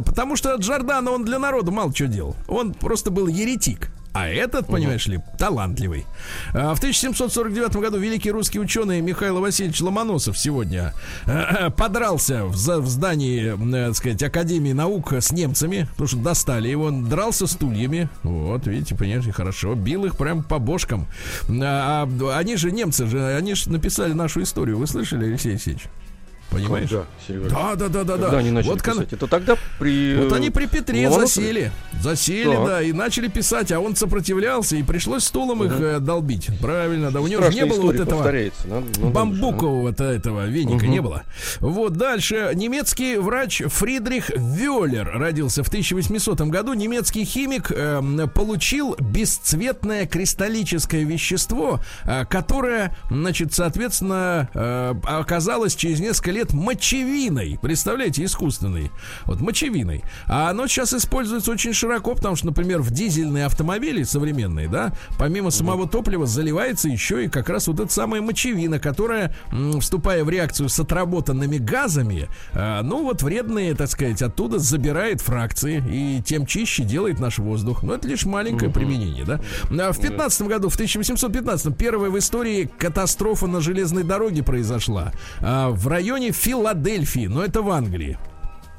Потому 0.05 0.37
что 0.37 0.55
Джордана, 0.57 1.11
он 1.11 1.25
для 1.25 1.39
народа 1.39 1.71
мало 1.71 1.95
что 1.95 2.07
делал. 2.07 2.37
Он 2.49 2.73
просто 2.75 3.11
был 3.11 3.27
еретик. 3.27 3.91
А 4.15 4.29
этот, 4.29 4.69
понимаешь 4.69 5.09
ли, 5.09 5.19
талантливый. 5.39 6.07
А, 6.55 6.73
В 6.77 6.79
1749 6.79 7.77
году 7.77 7.99
великий 7.99 8.31
русский 8.31 8.61
ученый 8.61 9.01
Михаил 9.01 9.41
Васильевич 9.41 9.81
Ломоносов 9.81 10.39
сегодня 10.39 10.95
э, 11.27 11.71
подрался 11.71 12.45
в, 12.45 12.53
в 12.53 12.87
здании, 12.87 13.55
э, 13.55 13.87
так 13.89 13.97
сказать, 13.97 14.23
Академии 14.23 14.73
наук 14.73 15.13
с 15.15 15.33
немцами, 15.33 15.89
потому 15.91 16.07
что 16.07 16.19
достали 16.19 16.69
его, 16.69 16.85
он 16.85 17.09
дрался 17.09 17.49
стульями. 17.49 18.09
Вот, 18.23 18.69
видите, 18.69 18.95
понимаете, 18.95 19.33
хорошо. 19.33 19.75
Бил 19.75 20.05
их 20.05 20.17
прям 20.17 20.45
по 20.45 20.61
бошкам. 20.61 21.09
А, 21.49 22.09
а 22.09 22.39
они 22.39 22.57
же, 22.57 22.71
немцы 22.71 23.07
же, 23.07 23.35
они 23.35 23.55
же 23.55 23.69
написали 23.69 24.13
нашу 24.13 24.45
историю. 24.45 24.79
Вы 24.79 24.87
слышали, 24.87 25.27
Алексей 25.27 25.51
Алексеевич? 25.51 25.89
Понимаешь? 26.51 26.91
Да, 26.91 27.05
Серега. 27.27 27.49
Да, 27.51 27.75
да, 27.75 27.89
да, 27.89 28.05
да, 28.05 28.13
Когда 28.15 28.31
да. 28.31 28.39
они 28.39 28.51
начали 28.51 28.71
вот, 28.71 28.83
писать? 28.83 29.13
Это 29.13 29.27
тогда 29.27 29.57
при... 29.79 30.17
вот 30.17 30.33
э, 30.33 30.37
они 30.37 30.51
при 30.51 30.67
Петре 30.67 31.09
Ломоносове? 31.09 31.47
засели. 31.47 31.73
Засели, 32.01 32.55
Так. 32.55 32.67
да, 32.67 32.83
и 32.83 32.93
начали 32.93 33.29
писать, 33.29 33.73
а 33.73 33.81
он 33.81 33.97
сопротивлялся, 33.97 34.77
и 34.77 34.83
пришлось 34.83 35.25
стулом 35.25 35.65
их 35.65 35.73
э, 35.81 35.99
долбить. 36.01 36.49
Правильно, 36.61 37.11
да. 37.11 37.21
У 37.21 37.27
него 37.27 37.43
же 37.43 37.51
Страшная 37.51 37.65
не 37.65 37.71
было 37.71 37.83
вот 37.87 37.95
этого 37.97 38.19
повторяется. 38.19 38.69
Надо- 38.69 38.87
надо 38.87 39.01
же, 39.01 39.07
а. 39.07 39.11
бамбукового-то 39.11 40.05
этого 40.05 40.47
веника 40.47 40.85
Мгм. 40.85 40.91
не 40.93 41.01
было. 41.01 41.23
Вот 41.61 41.95
дальше. 41.95 42.51
Немецкий 42.55 43.17
врач 43.17 43.63
Фридрих 43.67 44.31
Вёллер 44.31 45.11
родился 45.13 45.65
в 45.65 45.69
1800 45.69 46.41
году. 46.51 46.75
Немецкий 46.75 47.25
химик 47.25 47.71
эм, 47.73 48.29
получил 48.31 48.97
бесцветное 49.01 50.07
кристаллическое 50.07 51.05
вещество, 51.05 51.81
э, 52.05 52.25
которое, 52.27 52.97
значит, 53.11 53.53
соответственно, 53.55 54.49
э, 54.55 54.95
оказалось 55.05 55.75
через 55.75 56.01
несколько 56.01 56.31
лет 56.35 56.53
мочевиной. 56.53 57.59
Представляете, 57.63 58.25
искусственной. 58.25 58.91
Вот 59.25 59.41
мочевиной. 59.41 60.03
А 60.27 60.51
оно 60.51 60.67
сейчас 60.67 60.93
используется 60.93 61.51
очень 61.51 61.73
широко, 61.73 62.15
потому 62.15 62.37
что, 62.37 62.47
например, 62.47 62.83
в 62.83 62.91
дизельные 62.91 63.47
автомобили 63.47 64.03
современные, 64.03 64.69
да, 64.69 64.93
помимо 65.19 65.51
самого 65.51 65.89
топлива 65.89 66.27
заливается 66.27 66.89
еще 66.89 67.25
и 67.25 67.29
как 67.29 67.49
раз 67.49 67.69
вот 67.69 67.81
эта 67.81 67.93
самая 67.93 68.21
мочевина, 68.21 68.79
которая, 68.79 69.35
вступая 69.81 70.25
в 70.25 70.31
реакцию 70.31 70.69
с 70.69 70.79
отработанными 70.79 71.59
газами, 71.59 72.29
э, 72.53 72.81
ну 72.83 73.05
вот 73.05 73.23
вредные, 73.23 73.75
так 73.75 73.89
сказать, 73.89 74.21
оттуда 74.23 74.59
забирает 74.59 75.21
фракции 75.21 75.83
и 75.89 76.23
тем 76.23 76.47
чище 76.47 76.83
делает 76.83 77.21
наш 77.21 77.39
воздух. 77.39 77.83
Но 77.83 77.95
это 77.95 78.09
лишь 78.09 78.25
маленькое 78.25 78.71
применение, 78.71 79.25
да. 79.25 79.41
А 79.71 79.93
В 79.93 80.01
15 80.01 80.43
году, 80.43 80.69
в 80.69 80.75
1815 80.75 81.77
первая 81.77 82.11
в 82.11 82.19
истории 82.19 82.69
катастрофа 82.79 83.47
на 83.47 83.61
железной 83.61 84.03
дороге 84.03 84.43
произошла 84.43 85.13
а, 85.41 85.71
в 85.71 85.87
районе 85.89 86.24
Филадельфии, 86.33 87.27
но 87.27 87.45
это 87.45 87.63
в 87.63 87.71
Англии. 87.71 88.19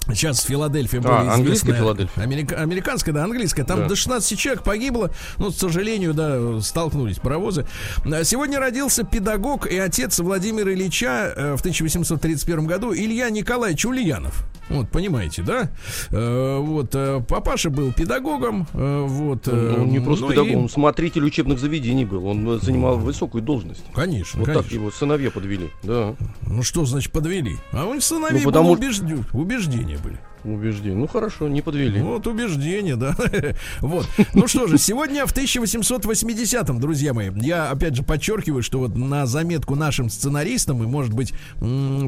Сейчас 0.08 0.44
Филадельфия 0.44 1.00
А, 1.00 1.02
более 1.02 1.32
английская. 1.32 1.74
Филадельфия? 1.74 2.22
Америка- 2.24 2.56
американская, 2.62 3.12
да, 3.14 3.24
английская. 3.24 3.64
Там 3.64 3.80
Да. 3.80 3.88
до 3.88 3.96
16 3.96 4.38
человек 4.38 4.62
погибло. 4.64 5.10
Ну, 5.40 5.52
к 5.52 5.56
сожалению, 5.56 6.14
да, 6.14 6.62
столкнулись 6.62 7.18
паровозы. 7.18 7.66
А 8.06 8.24
Сегодня 8.24 8.60
родился 8.60 9.04
педагог 9.04 9.66
и 9.66 9.78
отец 9.80 10.20
Владимира 10.20 10.72
Ильича 10.72 11.34
э, 11.36 11.56
в 11.56 11.60
1831 11.62 12.68
году 12.68 12.94
Илья 12.94 13.32
Николаевич 13.32 13.84
Ульянов. 13.86 14.44
Вот, 14.70 14.90
понимаете, 14.90 15.44
да? 15.44 15.70
Э, 16.12 16.58
вот, 16.60 16.90
э, 16.96 17.22
папаша 17.28 17.70
был 17.70 17.94
педагогом, 17.94 18.68
э, 18.74 19.06
вот. 19.08 19.46
Ну, 19.48 19.84
он 19.84 19.90
не 19.90 20.00
просто 20.00 20.26
ну 20.26 20.32
педагог, 20.32 20.52
и- 20.52 20.56
он 20.56 20.70
смотритель 20.70 21.24
учебных 21.24 21.60
заведений 21.60 22.06
был. 22.06 22.26
Он 22.26 22.60
занимал 22.60 22.98
высокую 22.98 23.42
должность. 23.44 23.84
Конечно, 23.94 24.40
Вот 24.40 24.46
конечно. 24.48 24.64
так 24.64 24.72
его 24.72 24.90
сыновья 24.92 25.30
подвели. 25.32 25.70
Да, 25.84 26.16
Ну 26.48 26.64
что 26.64 26.86
значит 26.86 27.12
подвели? 27.12 27.58
А 27.72 27.86
у 27.86 28.00
сыновей 28.02 28.40
Ну, 28.40 28.46
потому- 28.46 28.74
убежд- 28.76 29.26
убеждения 29.34 29.98
были. 30.04 30.18
Убежден. 30.54 31.00
Ну 31.00 31.08
хорошо, 31.08 31.48
не 31.48 31.62
подвели. 31.62 32.02
Вот 32.02 32.28
убеждение, 32.28 32.96
да. 32.96 33.16
вот. 33.82 34.08
Ну 34.34 34.48
что 34.48 34.68
же, 34.68 34.78
сегодня 34.78 35.26
в 35.26 35.34
1880-м, 35.34 36.80
друзья 36.80 37.14
мои, 37.14 37.32
я 37.42 37.70
опять 37.72 37.96
же 37.96 38.04
подчеркиваю, 38.04 38.64
что 38.64 38.80
вот 38.80 38.96
на 38.96 39.26
заметку 39.26 39.76
нашим 39.76 40.10
сценаристам 40.10 40.84
и, 40.84 40.86
может 40.88 41.14
быть, 41.14 41.34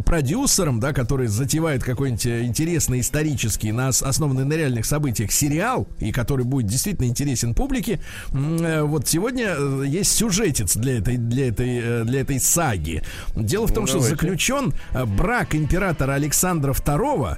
продюсерам, 0.05 0.79
да, 0.79 0.93
которые 0.93 1.29
затевают 1.29 1.83
какой-нибудь 1.83 2.25
э, 2.25 2.43
интересный 2.43 2.99
исторический, 3.01 3.71
на 3.71 3.89
ос- 3.89 4.01
основанный 4.03 4.45
на 4.45 4.53
реальных 4.53 4.85
событиях 4.85 5.31
сериал, 5.31 5.87
и 5.99 6.11
который 6.11 6.45
будет 6.45 6.67
действительно 6.67 7.07
интересен 7.07 7.53
публике, 7.53 7.99
э, 8.33 8.81
вот 8.83 9.07
сегодня 9.07 9.55
э, 9.57 9.83
есть 9.87 10.11
сюжетец 10.13 10.75
для 10.75 10.99
этой, 10.99 11.17
для 11.17 11.47
этой, 11.49 12.03
для 12.05 12.21
этой 12.21 12.39
саги. 12.39 13.01
Дело 13.35 13.67
в 13.67 13.73
том, 13.73 13.83
Ну, 13.83 13.87
что 13.87 13.97
давайте. 13.99 14.15
заключен 14.15 14.73
брак 15.17 15.55
императора 15.55 16.13
Александра 16.13 16.73
II 16.73 17.37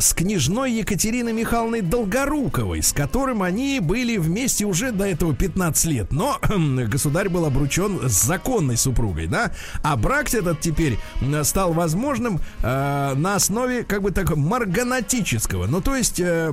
с 0.00 0.14
княжной 0.40 0.72
Екатериной 0.72 1.34
Михайловной 1.34 1.82
Долгоруковой, 1.82 2.82
с 2.82 2.94
которым 2.94 3.42
они 3.42 3.78
были 3.78 4.16
вместе 4.16 4.64
уже 4.64 4.90
до 4.90 5.04
этого 5.04 5.34
15 5.34 5.84
лет. 5.84 6.12
Но 6.12 6.40
государь 6.88 7.28
был 7.28 7.44
обручен 7.44 8.08
с 8.08 8.24
законной 8.24 8.78
супругой, 8.78 9.26
да? 9.26 9.52
А 9.82 9.96
брак 9.96 10.32
этот 10.32 10.60
теперь 10.60 10.98
стал 11.42 11.74
возможным 11.74 12.40
э, 12.62 13.14
на 13.14 13.34
основе 13.34 13.84
как 13.84 14.00
бы 14.00 14.12
так 14.12 14.34
марганатического. 14.34 15.66
Ну, 15.66 15.82
то 15.82 15.94
есть... 15.94 16.18
э, 16.20 16.50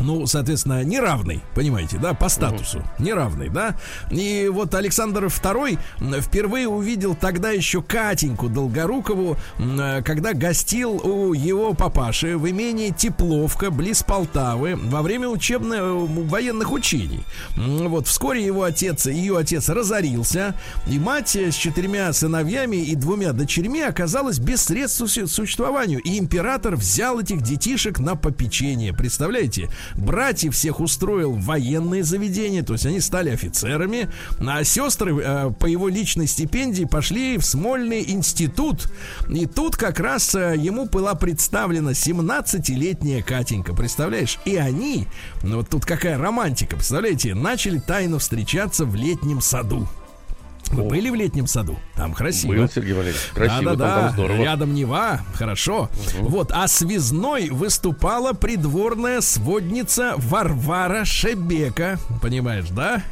ну, 0.00 0.26
соответственно, 0.26 0.82
неравный, 0.82 1.42
понимаете, 1.54 1.98
да, 1.98 2.14
по 2.14 2.28
статусу, 2.28 2.82
неравный, 2.98 3.48
да. 3.48 3.76
И 4.10 4.48
вот 4.52 4.74
Александр 4.74 5.26
II 5.26 5.78
впервые 6.20 6.68
увидел 6.68 7.14
тогда 7.14 7.50
еще 7.50 7.82
Катеньку 7.82 8.48
Долгорукову, 8.48 9.36
э, 9.58 10.02
когда 10.02 10.32
гостил 10.32 10.92
у 10.92 11.32
его 11.32 11.74
папаши 11.74 12.36
в 12.36 12.48
имении 12.48 12.90
Тепловка, 12.90 13.70
близ 13.70 14.02
Полтавы, 14.02 14.76
во 14.76 15.02
время 15.02 15.28
учебных 15.28 15.80
военных 16.30 16.72
учений. 16.72 17.20
Вот 17.56 18.06
вскоре 18.06 18.44
его 18.44 18.62
отец, 18.64 19.06
ее 19.06 19.38
отец 19.38 19.68
разорился, 19.68 20.54
и 20.86 20.98
мать 20.98 21.36
э, 21.36 21.50
с 21.50 21.54
четырьмя 21.54 22.12
сыновьями 22.12 22.76
и 22.76 22.94
двумя 22.94 23.32
дочерьми 23.32 23.82
оказалась 23.82 24.38
без 24.38 24.62
средств 24.64 25.02
су- 25.08 25.26
существованию. 25.26 26.00
И 26.00 26.18
император 26.18 26.76
взял 26.76 27.20
этих 27.20 27.42
детишек 27.42 27.98
на 27.98 28.16
попечение. 28.16 28.92
Представляете? 28.92 29.70
Братьев 29.96 30.54
всех 30.54 30.80
устроил 30.80 31.32
в 31.32 31.44
военные 31.44 32.04
заведения, 32.04 32.62
то 32.62 32.74
есть 32.74 32.86
они 32.86 33.00
стали 33.00 33.30
офицерами, 33.30 34.10
а 34.38 34.64
сестры 34.64 35.16
э, 35.16 35.50
по 35.58 35.66
его 35.66 35.88
личной 35.88 36.26
стипендии 36.26 36.84
пошли 36.84 37.38
в 37.38 37.44
Смольный 37.44 38.04
институт. 38.10 38.90
И 39.28 39.46
тут 39.46 39.76
как 39.76 40.00
раз 40.00 40.34
э, 40.34 40.56
ему 40.56 40.86
была 40.86 41.14
представлена 41.14 41.92
17-летняя 41.92 43.22
Катенька, 43.22 43.74
представляешь? 43.74 44.38
И 44.44 44.56
они, 44.56 45.06
ну 45.42 45.56
вот 45.56 45.68
тут 45.68 45.84
какая 45.84 46.18
романтика, 46.18 46.76
представляете, 46.76 47.34
начали 47.34 47.78
тайно 47.78 48.18
встречаться 48.18 48.84
в 48.84 48.94
летнем 48.94 49.40
саду. 49.40 49.88
Вы 50.70 50.84
были 50.84 51.10
в 51.10 51.14
летнем 51.14 51.46
саду? 51.46 51.78
Там 51.96 52.14
красиво. 52.14 52.54
Был, 52.54 52.68
Сергей 52.68 52.92
Валерьевич. 52.92 53.20
Красиво, 53.34 53.76
да, 53.76 53.76
да, 53.76 53.94
там, 53.94 54.04
там 54.04 54.12
здорово. 54.12 54.42
Рядом 54.42 54.74
Нева, 54.74 55.20
хорошо. 55.34 55.90
Вот, 56.20 56.52
а 56.52 56.68
связной 56.68 57.50
выступала 57.50 58.32
придворная 58.32 59.20
сводница 59.20 60.14
Варвара 60.16 61.04
Шебека. 61.04 61.98
Понимаешь, 62.22 62.68
да? 62.70 63.02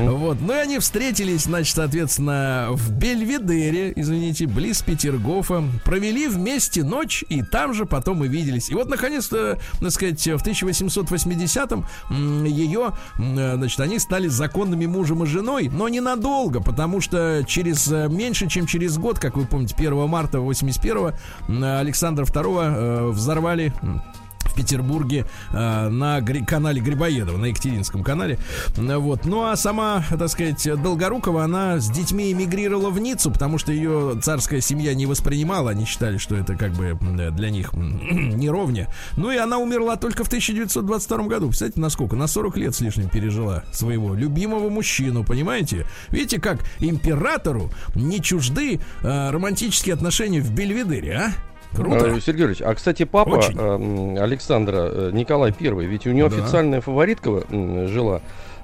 Вот, 0.00 0.38
ну 0.40 0.54
и 0.54 0.56
они 0.56 0.78
встретились, 0.78 1.42
значит, 1.44 1.76
соответственно, 1.76 2.68
в 2.70 2.90
Бельведере, 2.92 3.92
извините, 3.94 4.46
близ 4.46 4.82
Петергофа. 4.82 5.64
Провели 5.84 6.28
вместе 6.28 6.82
ночь, 6.84 7.24
и 7.28 7.42
там 7.42 7.74
же 7.74 7.84
потом 7.86 8.24
и 8.24 8.28
виделись. 8.28 8.70
И 8.70 8.74
вот, 8.74 8.88
наконец-то, 8.88 9.58
так 9.80 9.90
сказать, 9.90 10.20
в 10.20 10.46
1880-м 10.46 11.86
м, 12.10 12.44
ее, 12.44 12.92
значит, 13.16 13.80
они 13.80 13.98
стали 13.98 14.28
законными 14.28 14.86
мужем 14.86 15.22
и 15.22 15.26
женой, 15.26 15.68
но 15.72 15.88
ненадолго, 15.88 16.45
потому 16.60 17.00
что 17.00 17.42
через 17.46 17.90
э, 17.90 18.08
меньше, 18.08 18.46
чем 18.48 18.66
через 18.66 18.98
год, 18.98 19.18
как 19.18 19.36
вы 19.36 19.44
помните, 19.46 19.74
1 19.76 20.08
марта 20.08 20.38
81-го 20.38 21.12
м, 21.48 21.64
Александра 21.64 22.24
II 22.24 23.10
взорвали 23.10 23.72
м, 23.82 24.02
в 24.14 24.15
Петербурге 24.56 25.26
э, 25.52 25.88
на 25.88 26.20
гри- 26.20 26.44
канале 26.44 26.80
Грибоедова, 26.80 27.36
на 27.36 27.46
Екатеринском 27.46 28.02
канале. 28.02 28.38
Э, 28.76 28.96
Вот. 28.96 29.24
Ну 29.24 29.44
а 29.44 29.56
сама, 29.56 30.04
так 30.10 30.28
сказать, 30.28 30.66
Долгорукова, 30.82 31.44
она 31.44 31.78
с 31.78 31.90
детьми 31.90 32.32
эмигрировала 32.32 32.90
в 32.90 32.98
Ниццу, 32.98 33.30
потому 33.30 33.58
что 33.58 33.72
ее 33.72 34.18
царская 34.22 34.60
семья 34.60 34.94
не 34.94 35.06
воспринимала. 35.06 35.70
Они 35.70 35.84
считали, 35.84 36.18
что 36.18 36.34
это 36.34 36.56
как 36.56 36.72
бы 36.72 36.96
м, 37.00 37.34
для 37.36 37.50
них 37.50 37.72
неровня. 37.74 38.88
Ну 39.16 39.30
и 39.30 39.36
она 39.36 39.58
умерла 39.58 39.96
только 39.96 40.24
в 40.24 40.28
1922 40.28 41.18
году. 41.26 41.48
Представляете, 41.48 41.80
насколько? 41.80 42.16
На 42.16 42.26
40 42.26 42.56
лет 42.56 42.74
с 42.74 42.80
лишним 42.80 43.08
пережила 43.08 43.64
своего 43.72 44.14
любимого 44.14 44.70
мужчину, 44.70 45.24
понимаете? 45.24 45.86
Видите, 46.10 46.40
как 46.40 46.60
императору 46.80 47.70
не 47.94 48.20
чужды 48.20 48.80
э, 49.02 49.30
романтические 49.30 49.94
отношения 49.94 50.40
в 50.40 50.50
Бельведере, 50.52 51.14
а? 51.16 51.32
Круто. 51.76 52.14
А, 52.16 52.20
Сергей 52.20 52.46
Ильич, 52.46 52.62
а 52.62 52.74
кстати, 52.74 53.04
папа 53.04 53.34
Очень. 53.36 54.16
э, 54.16 54.20
Александра 54.22 54.88
э, 54.90 55.10
Николай 55.12 55.52
Первый, 55.52 55.86
ведь 55.86 56.06
у 56.06 56.12
него 56.12 56.28
Да. 56.28 56.36
официальная 56.36 56.80
фаворитка 56.80 57.42
жила 57.50 58.20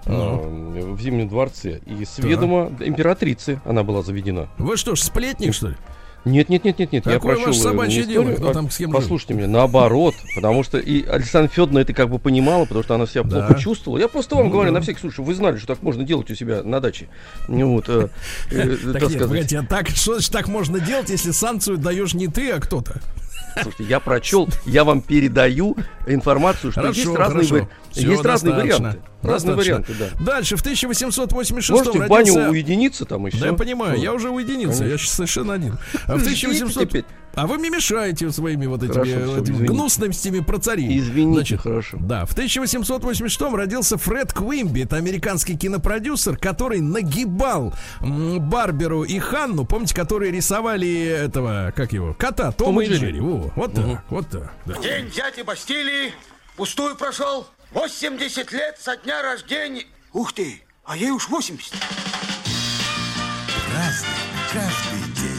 э, 0.06 0.10
Ну. 0.10 0.94
в 0.94 1.00
Зимнем 1.00 1.28
дворце, 1.28 1.80
и 1.86 2.04
с 2.04 2.18
ведома 2.18 2.70
императрицы 2.80 3.60
она 3.64 3.82
была 3.84 4.02
заведена. 4.02 4.48
Вы 4.58 4.76
что 4.76 4.94
ж, 4.96 5.00
сплетник, 5.00 5.54
что 5.54 5.68
ли? 5.68 5.76
Нет, 6.24 6.48
нет, 6.48 6.64
нет, 6.64 6.78
нет, 6.78 6.92
нет. 6.92 7.06
я 7.06 7.12
Какое 7.14 7.34
прочел 7.34 7.48
ваше 7.48 7.58
э, 7.58 7.62
собачье 7.62 8.04
дело? 8.04 8.32
Кто 8.32 8.52
там 8.52 8.70
с 8.70 8.76
кем 8.76 8.90
жил? 8.92 9.00
Послушайте 9.00 9.34
меня, 9.34 9.48
наоборот, 9.48 10.14
потому 10.36 10.62
что 10.62 10.78
и 10.78 11.04
Александра 11.04 11.48
Федоровна 11.50 11.80
это 11.80 11.92
как 11.94 12.10
бы 12.10 12.18
понимала, 12.20 12.64
потому 12.64 12.84
что 12.84 12.94
она 12.94 13.06
себя 13.06 13.24
Да. 13.24 13.46
плохо 13.46 13.60
чувствовала. 13.60 13.98
Я 13.98 14.06
просто 14.08 14.36
вам 14.36 14.46
Ну 14.46 14.50
говорю 14.52 14.70
да. 14.70 14.78
на 14.78 14.82
всякий 14.82 15.00
случай, 15.00 15.20
вы 15.20 15.34
знали, 15.34 15.56
что 15.58 15.66
так 15.66 15.82
можно 15.82 16.04
делать 16.04 16.30
у 16.30 16.34
себя 16.34 16.62
на 16.62 16.80
даче. 16.80 17.08
Ну 17.48 17.72
Вот, 17.72 17.88
э, 17.88 18.08
э, 18.50 18.76
Так 18.92 19.30
нет, 19.30 19.52
а 19.52 19.66
так, 19.66 19.88
что 19.88 20.14
значит 20.14 20.32
так 20.32 20.46
можно 20.48 20.78
делать, 20.78 21.10
если 21.10 21.32
санкцию 21.32 21.78
даешь 21.78 22.14
не 22.14 22.28
ты, 22.28 22.50
а 22.52 22.60
кто-то? 22.60 23.00
Слушайте, 23.54 23.84
я 23.84 24.00
прочел, 24.00 24.48
я 24.64 24.84
вам 24.84 25.00
передаю 25.00 25.76
информацию, 26.06 26.72
что 26.72 26.80
Хорошо, 26.80 27.00
есть 27.00 27.14
разные, 27.14 27.48
хорошо. 27.48 27.68
Всё, 27.90 28.10
есть 28.10 28.24
разные 28.24 28.54
варианты. 28.54 28.98
Разные 29.22 29.56
варианты, 29.56 29.94
да. 29.98 30.08
Дальше, 30.24 30.56
в 30.56 30.60
1886 30.60 31.70
Можете 31.70 31.98
в 31.98 32.08
баню 32.08 32.34
родился... 32.34 32.50
уединиться 32.50 33.04
там 33.04 33.28
все. 33.30 33.38
Да 33.38 33.46
я 33.46 33.52
понимаю, 33.52 34.00
я 34.00 34.12
уже 34.12 34.30
уединился, 34.30 34.84
я 34.84 34.98
сейчас 34.98 35.12
совершенно 35.12 35.54
один. 35.54 35.78
А 36.06 36.16
в 36.16 36.22
1700... 36.22 37.04
А 37.34 37.46
вы 37.46 37.56
мне 37.58 37.70
мешаете 37.70 38.30
своими 38.30 38.66
вот 38.66 38.82
этими, 38.82 38.92
Хорошо, 38.92 39.10
этими 39.38 39.54
извините. 39.54 39.64
гнусностями 39.72 40.40
про 40.40 40.58
царей. 40.58 40.98
Извините, 40.98 41.56
хорошо. 41.56 41.98
Да, 42.00 42.26
в 42.26 42.32
1886 42.32 43.40
родился 43.54 43.96
Фред 43.96 44.32
Квимби, 44.32 44.82
это 44.82 44.96
американский 44.96 45.56
кинопродюсер, 45.56 46.36
который 46.36 46.80
нагибал 46.80 47.72
Барберу 48.00 49.04
и 49.04 49.18
Ханну, 49.18 49.64
помните, 49.64 49.94
которые 49.94 50.30
рисовали 50.30 50.92
этого, 51.06 51.72
как 51.74 51.92
его, 51.92 52.14
кота, 52.14 52.52
Тома 52.52 52.84
и 52.84 52.88
Джерри. 52.88 53.20
Во, 53.20 53.50
вот 53.56 53.74
так, 53.74 54.04
вот 54.10 54.28
так. 54.28 54.52
да. 54.66 54.74
День 54.82 55.10
дяди 55.10 55.42
Бастилии 55.42 56.12
пустую 56.56 56.96
прошел. 56.96 57.46
80 57.72 58.52
лет 58.52 58.76
со 58.78 58.96
дня 58.98 59.22
рождения. 59.22 59.84
Ух 60.12 60.34
ты, 60.34 60.60
а 60.84 60.96
ей 60.96 61.10
уж 61.10 61.28
80. 61.30 61.72
Разный, 63.74 64.08
каждый 64.52 65.12
день. 65.22 65.31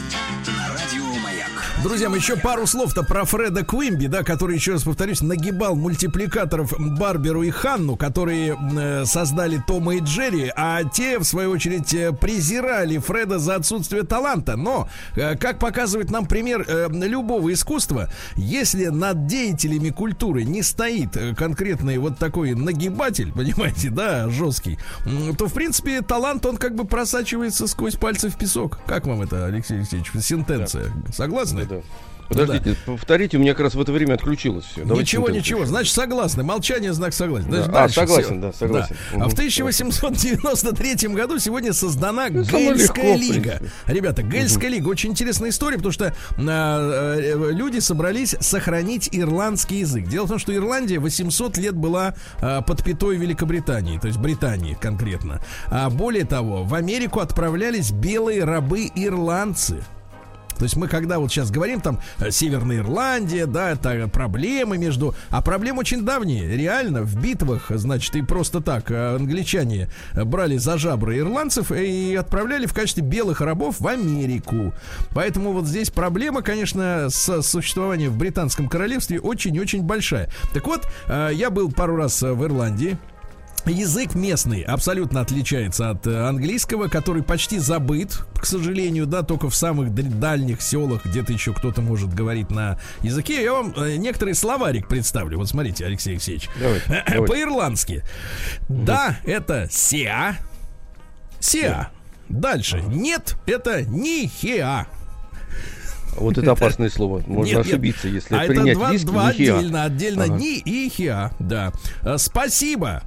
Радио 1.84 2.04
Маяк. 2.04 2.04
Друзья, 2.04 2.08
мы 2.08 2.16
еще 2.16 2.36
пару 2.36 2.66
слов-то 2.66 3.02
про 3.02 3.24
Фреда 3.24 3.64
Квимби, 3.64 4.06
да, 4.06 4.22
который, 4.22 4.56
еще 4.56 4.72
раз 4.72 4.82
повторюсь, 4.84 5.20
нагибал 5.20 5.76
мультипликаторов 5.76 6.74
Барберу 6.78 7.42
и 7.42 7.50
Ханну, 7.50 7.96
которые 7.96 8.56
э, 8.76 9.04
создали 9.04 9.62
Тома 9.66 9.96
и 9.96 10.00
Джерри, 10.00 10.52
а 10.56 10.82
те, 10.84 11.18
в 11.18 11.24
свою 11.24 11.50
очередь, 11.50 11.92
э, 11.94 12.12
презирали 12.12 12.98
Фреда 12.98 13.38
за 13.38 13.56
отсутствие 13.56 14.02
таланта. 14.02 14.56
Но, 14.56 14.88
э, 15.16 15.36
как 15.36 15.58
показывает 15.58 16.10
нам 16.10 16.26
пример 16.26 16.64
э, 16.66 16.88
любого 16.90 17.52
искусства, 17.52 18.10
если 18.36 18.86
над 18.86 19.26
деятелями 19.26 19.90
культуры 19.90 20.44
не 20.44 20.62
стоит 20.62 21.16
э, 21.16 21.34
конкретный 21.34 21.98
вот 21.98 22.18
такой 22.18 22.54
нагибатель, 22.54 23.32
понимаете, 23.34 23.90
да, 23.90 24.28
жесткий, 24.30 24.78
то, 25.38 25.46
в 25.46 25.52
принципе, 25.52 26.02
талант, 26.02 26.46
он 26.46 26.56
как 26.56 26.74
бы 26.74 26.84
просачивается 26.84 27.66
сквозь 27.66 27.96
пальцы 27.96 28.28
в 28.28 28.36
песок. 28.36 28.78
Как 28.86 29.06
вам 29.06 29.22
это, 29.22 29.46
Алексей 29.46 29.78
Алексеевич, 29.78 30.10
сентенция? 30.20 30.92
Согласны? 31.12 31.66
Да. 31.66 31.73
Подождите, 32.28 32.76
да. 32.86 32.92
повторите, 32.92 33.36
у 33.36 33.40
меня 33.40 33.52
как 33.52 33.64
раз 33.64 33.74
в 33.74 33.80
это 33.80 33.92
время 33.92 34.14
отключилось 34.14 34.64
все. 34.64 34.84
Давайте 34.84 35.18
ничего, 35.18 35.30
ничего. 35.30 35.64
Значит, 35.66 35.92
согласны. 35.94 36.42
Молчание 36.42 36.92
знак 36.92 37.12
согласен. 37.12 37.48
Значит, 37.48 37.70
да. 37.70 37.84
А, 37.84 37.88
согласен, 37.88 38.24
все. 38.24 38.34
да, 38.40 38.52
согласен. 38.52 38.96
Да. 39.12 39.24
А 39.24 39.28
в 39.28 39.32
1893 39.32 41.08
году 41.08 41.38
сегодня 41.38 41.72
создана 41.72 42.28
ну, 42.30 42.42
Гельская 42.42 43.16
легко, 43.16 43.34
лига. 43.34 43.60
Ребята, 43.86 44.22
Гельская 44.22 44.68
угу. 44.68 44.76
лига 44.76 44.88
очень 44.88 45.10
интересная 45.10 45.50
история, 45.50 45.76
потому 45.76 45.92
что 45.92 46.14
а, 46.36 47.16
э, 47.18 47.52
люди 47.52 47.78
собрались 47.78 48.34
сохранить 48.40 49.08
ирландский 49.12 49.80
язык. 49.80 50.06
Дело 50.06 50.24
в 50.24 50.28
том, 50.28 50.38
что 50.38 50.54
Ирландия 50.54 50.98
800 50.98 51.58
лет 51.58 51.74
была 51.74 52.14
а, 52.40 52.62
под 52.62 52.82
пятой 52.82 53.16
Великобритании, 53.16 53.98
то 53.98 54.06
есть 54.06 54.18
Британии 54.18 54.76
конкретно. 54.80 55.40
А 55.70 55.90
более 55.90 56.24
того, 56.24 56.64
в 56.64 56.74
Америку 56.74 57.20
отправлялись 57.20 57.90
белые 57.90 58.44
рабы-ирландцы. 58.44 59.82
То 60.58 60.64
есть 60.64 60.76
мы 60.76 60.88
когда 60.88 61.18
вот 61.18 61.30
сейчас 61.30 61.50
говорим 61.50 61.80
там 61.80 62.00
э, 62.18 62.30
Северная 62.30 62.78
Ирландия, 62.78 63.46
да, 63.46 63.70
это 63.70 64.08
проблемы 64.08 64.78
между... 64.78 65.14
А 65.30 65.42
проблемы 65.42 65.80
очень 65.80 66.04
давние. 66.04 66.56
Реально 66.56 67.02
в 67.02 67.20
битвах, 67.20 67.66
значит, 67.70 68.14
и 68.16 68.22
просто 68.22 68.60
так 68.60 68.90
э, 68.90 69.16
англичане 69.16 69.88
брали 70.14 70.56
за 70.56 70.78
жабры 70.78 71.18
ирландцев 71.18 71.72
и 71.72 72.14
отправляли 72.14 72.66
в 72.66 72.74
качестве 72.74 73.02
белых 73.02 73.40
рабов 73.40 73.80
в 73.80 73.86
Америку. 73.86 74.72
Поэтому 75.10 75.52
вот 75.52 75.66
здесь 75.66 75.90
проблема, 75.90 76.42
конечно, 76.42 77.08
с 77.10 77.42
существованием 77.42 78.12
в 78.12 78.18
британском 78.18 78.68
королевстве 78.68 79.20
очень-очень 79.20 79.82
большая. 79.82 80.30
Так 80.52 80.66
вот, 80.66 80.86
э, 81.08 81.30
я 81.32 81.50
был 81.50 81.70
пару 81.70 81.96
раз 81.96 82.22
в 82.22 82.44
Ирландии. 82.44 82.98
Язык 83.66 84.14
местный 84.14 84.60
абсолютно 84.62 85.20
отличается 85.20 85.90
от 85.90 86.06
э, 86.06 86.28
английского, 86.28 86.88
который 86.88 87.22
почти 87.22 87.58
забыт, 87.58 88.24
к 88.38 88.44
сожалению, 88.44 89.06
да, 89.06 89.22
только 89.22 89.48
в 89.48 89.54
самых 89.54 89.94
дальних 89.94 90.60
селах 90.60 91.06
где-то 91.06 91.32
еще 91.32 91.54
кто-то 91.54 91.80
может 91.80 92.12
говорить 92.12 92.50
на 92.50 92.78
языке. 93.00 93.42
Я 93.42 93.54
вам 93.54 93.72
э, 93.76 93.96
некоторый 93.96 94.34
словарик 94.34 94.86
представлю. 94.86 95.38
Вот 95.38 95.48
смотрите, 95.48 95.86
Алексей 95.86 96.10
Алексеевич. 96.10 96.50
По-ирландски. 97.26 98.04
Да, 98.68 99.18
это 99.24 99.68
сеа. 99.70 100.36
Сеа. 101.40 101.90
Дальше. 102.28 102.82
Нет, 102.86 103.36
это 103.46 103.82
нихеа. 103.82 104.86
Вот 106.16 106.38
это 106.38 106.52
опасное 106.52 106.90
слово. 106.90 107.22
Можно 107.26 107.56
нет, 107.56 107.66
ошибиться, 107.66 108.06
нет. 108.06 108.22
если 108.22 108.34
а 108.34 108.46
принять 108.46 108.66
это 108.68 108.78
два, 108.78 108.92
виски, 108.92 109.06
два 109.06 109.28
отдельно, 109.28 109.84
отдельно 109.84 110.24
ага. 110.24 110.34
ни 110.34 110.58
и 110.58 110.88
хиа. 110.88 111.30
Да. 111.40 111.72
Э, 112.02 112.18
спасибо. 112.18 113.02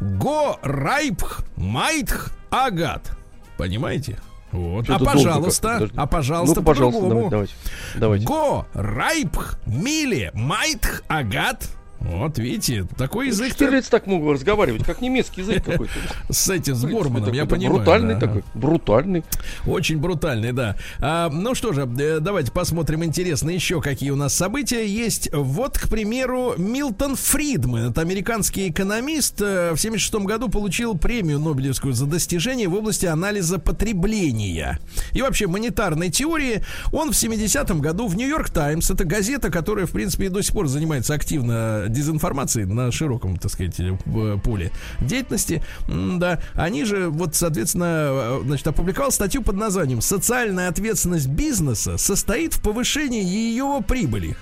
Го 0.00 0.58
райпх 0.62 1.44
майтх 1.56 2.32
агат. 2.50 3.10
Понимаете? 3.56 4.18
Вот. 4.52 4.88
а 4.88 4.98
пожалуйста, 4.98 5.88
а 5.94 6.06
пожалуйста, 6.06 6.60
ну 6.60 6.64
пожалуйста, 6.64 7.08
давайте, 7.08 7.30
давайте, 7.30 7.54
давайте. 7.96 8.24
Го 8.24 8.66
райпх 8.72 9.58
миле 9.66 10.30
майтх 10.32 11.02
агат. 11.08 11.68
Вот, 12.00 12.38
видите, 12.38 12.86
такой 12.96 13.28
язык. 13.28 13.52
Штирлиц 13.52 13.88
так 13.88 14.06
мог 14.06 14.24
разговаривать, 14.32 14.84
как 14.84 15.00
немецкий 15.00 15.40
язык 15.40 15.64
какой-то. 15.66 15.92
С 16.30 16.48
этим, 16.48 16.74
с 16.74 16.84
Борманом, 16.84 17.32
я 17.32 17.44
понимаю. 17.44 17.78
Брутальный 17.78 18.14
да. 18.14 18.20
такой, 18.20 18.44
брутальный. 18.54 19.24
Очень 19.66 19.98
брутальный, 19.98 20.52
да. 20.52 20.76
А, 21.00 21.28
ну 21.28 21.54
что 21.54 21.72
же, 21.72 21.88
э, 21.98 22.20
давайте 22.20 22.52
посмотрим 22.52 23.04
интересно 23.04 23.50
еще, 23.50 23.80
какие 23.80 24.10
у 24.10 24.16
нас 24.16 24.34
события 24.34 24.86
есть. 24.86 25.28
Вот, 25.32 25.76
к 25.76 25.88
примеру, 25.88 26.54
Милтон 26.56 27.16
Фридман, 27.16 27.90
это 27.90 28.00
американский 28.00 28.68
экономист, 28.68 29.40
э, 29.40 29.72
в 29.72 29.78
76 29.78 30.24
году 30.24 30.48
получил 30.48 30.96
премию 30.96 31.40
Нобелевскую 31.40 31.94
за 31.94 32.06
достижение 32.06 32.68
в 32.68 32.74
области 32.74 33.06
анализа 33.06 33.58
потребления. 33.58 34.78
И 35.12 35.22
вообще 35.22 35.46
монетарной 35.46 36.10
теории. 36.10 36.62
Он 36.92 37.12
в 37.12 37.14
70-м 37.14 37.80
году 37.80 38.06
в 38.06 38.16
Нью-Йорк 38.16 38.50
Таймс, 38.50 38.90
это 38.90 39.04
газета, 39.04 39.50
которая, 39.50 39.86
в 39.86 39.90
принципе, 39.90 40.26
и 40.26 40.28
до 40.28 40.42
сих 40.42 40.52
пор 40.52 40.68
занимается 40.68 41.14
активно 41.14 41.87
дезинформации 41.88 42.64
на 42.64 42.90
широком, 42.92 43.36
так 43.36 43.50
сказать, 43.50 43.78
э, 43.78 44.38
поле 44.42 44.70
деятельности, 45.00 45.62
да, 45.88 46.40
они 46.54 46.84
же 46.84 47.08
вот, 47.08 47.34
соответственно, 47.34 48.08
э, 48.10 48.40
значит, 48.44 48.66
опубликовал 48.66 49.10
статью 49.10 49.42
под 49.42 49.56
названием 49.56 50.00
«Социальная 50.00 50.68
ответственность 50.68 51.28
бизнеса 51.28 51.98
состоит 51.98 52.54
в 52.54 52.62
повышении 52.62 53.22
ее 53.22 53.80
прибыли». 53.86 54.36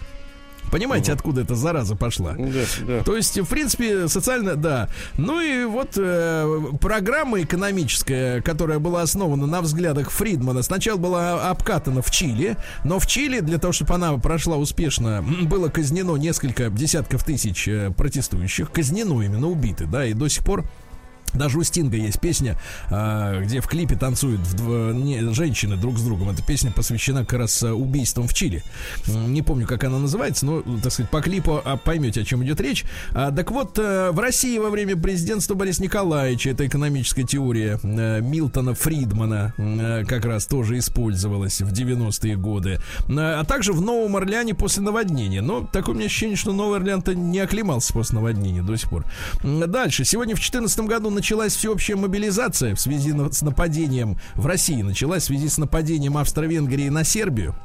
Понимаете, 0.70 1.12
угу. 1.12 1.16
откуда 1.18 1.40
эта 1.42 1.54
зараза 1.54 1.96
пошла? 1.96 2.32
Да, 2.32 2.64
да. 2.86 3.02
То 3.02 3.16
есть, 3.16 3.38
в 3.38 3.46
принципе, 3.46 4.08
социально, 4.08 4.56
да. 4.56 4.88
Ну 5.16 5.40
и 5.40 5.64
вот 5.64 5.92
э, 5.96 6.60
программа 6.80 7.42
экономическая, 7.42 8.40
которая 8.42 8.78
была 8.78 9.02
основана 9.02 9.46
на 9.46 9.60
взглядах 9.60 10.10
Фридмана, 10.10 10.62
сначала 10.62 10.96
была 10.96 11.50
обкатана 11.50 12.02
в 12.02 12.10
Чили, 12.10 12.56
но 12.84 12.98
в 12.98 13.06
Чили 13.06 13.40
для 13.40 13.58
того, 13.58 13.72
чтобы 13.72 13.94
она 13.94 14.16
прошла 14.18 14.56
успешно, 14.56 15.24
было 15.42 15.68
казнено 15.68 16.16
несколько 16.16 16.68
десятков 16.70 17.24
тысяч 17.24 17.68
э, 17.68 17.90
протестующих, 17.96 18.70
казнено 18.70 19.22
именно 19.22 19.48
убиты, 19.48 19.86
да, 19.86 20.04
и 20.04 20.12
до 20.12 20.28
сих 20.28 20.44
пор 20.44 20.64
даже 21.34 21.58
у 21.58 21.62
Стинга 21.62 21.96
есть 21.96 22.20
песня, 22.20 22.58
а, 22.90 23.40
где 23.40 23.60
в 23.60 23.66
клипе 23.66 23.96
танцуют 23.96 24.40
не, 24.60 25.20
женщины 25.32 25.76
друг 25.76 25.98
с 25.98 26.02
другом. 26.02 26.30
Эта 26.30 26.42
песня 26.42 26.70
посвящена 26.70 27.24
как 27.24 27.40
раз 27.40 27.62
а, 27.62 27.74
убийствам 27.74 28.28
в 28.28 28.34
Чили. 28.34 28.62
Не 29.06 29.42
помню, 29.42 29.66
как 29.66 29.84
она 29.84 29.98
называется, 29.98 30.46
но, 30.46 30.62
так 30.82 30.92
сказать, 30.92 31.10
по 31.10 31.20
клипу 31.20 31.60
а, 31.64 31.76
поймете, 31.76 32.22
о 32.22 32.24
чем 32.24 32.44
идет 32.44 32.60
речь. 32.60 32.84
А, 33.12 33.30
так 33.30 33.50
вот, 33.50 33.78
в 33.78 34.18
России 34.18 34.58
во 34.58 34.70
время 34.70 34.96
президентства 34.96 35.54
Бориса 35.54 35.82
Николаевича 35.82 36.50
эта 36.50 36.66
экономическая 36.66 37.24
теория 37.24 37.78
Милтона 37.82 38.74
Фридмана 38.74 39.54
как 40.08 40.24
раз 40.24 40.46
тоже 40.46 40.78
использовалась 40.78 41.60
в 41.60 41.72
90-е 41.72 42.36
годы. 42.36 42.80
А 43.08 43.44
также 43.44 43.72
в 43.72 43.80
Новом 43.80 44.16
Орлеане 44.16 44.54
после 44.54 44.82
наводнения. 44.82 45.40
Но 45.40 45.66
такое 45.66 45.94
у 45.94 45.98
меня 45.98 46.06
ощущение, 46.06 46.36
что 46.36 46.52
Новый 46.52 46.78
Орлеан-то 46.78 47.14
не 47.14 47.38
оклемался 47.38 47.92
после 47.92 48.16
наводнения 48.16 48.62
до 48.62 48.76
сих 48.76 48.88
пор. 48.90 49.04
Дальше. 49.42 50.04
Сегодня 50.04 50.34
в 50.34 50.38
2014 50.38 50.80
году 50.80 51.10
началась 51.26 51.56
всеобщая 51.56 51.96
мобилизация 51.96 52.76
в 52.76 52.80
связи 52.80 53.12
с 53.32 53.42
нападением 53.42 54.16
в 54.36 54.46
России, 54.46 54.80
началась 54.80 55.24
в 55.24 55.26
связи 55.26 55.48
с 55.48 55.58
нападением 55.58 56.16
Австро-Венгрии 56.18 56.88
на 56.88 57.02
Сербию. 57.02 57.56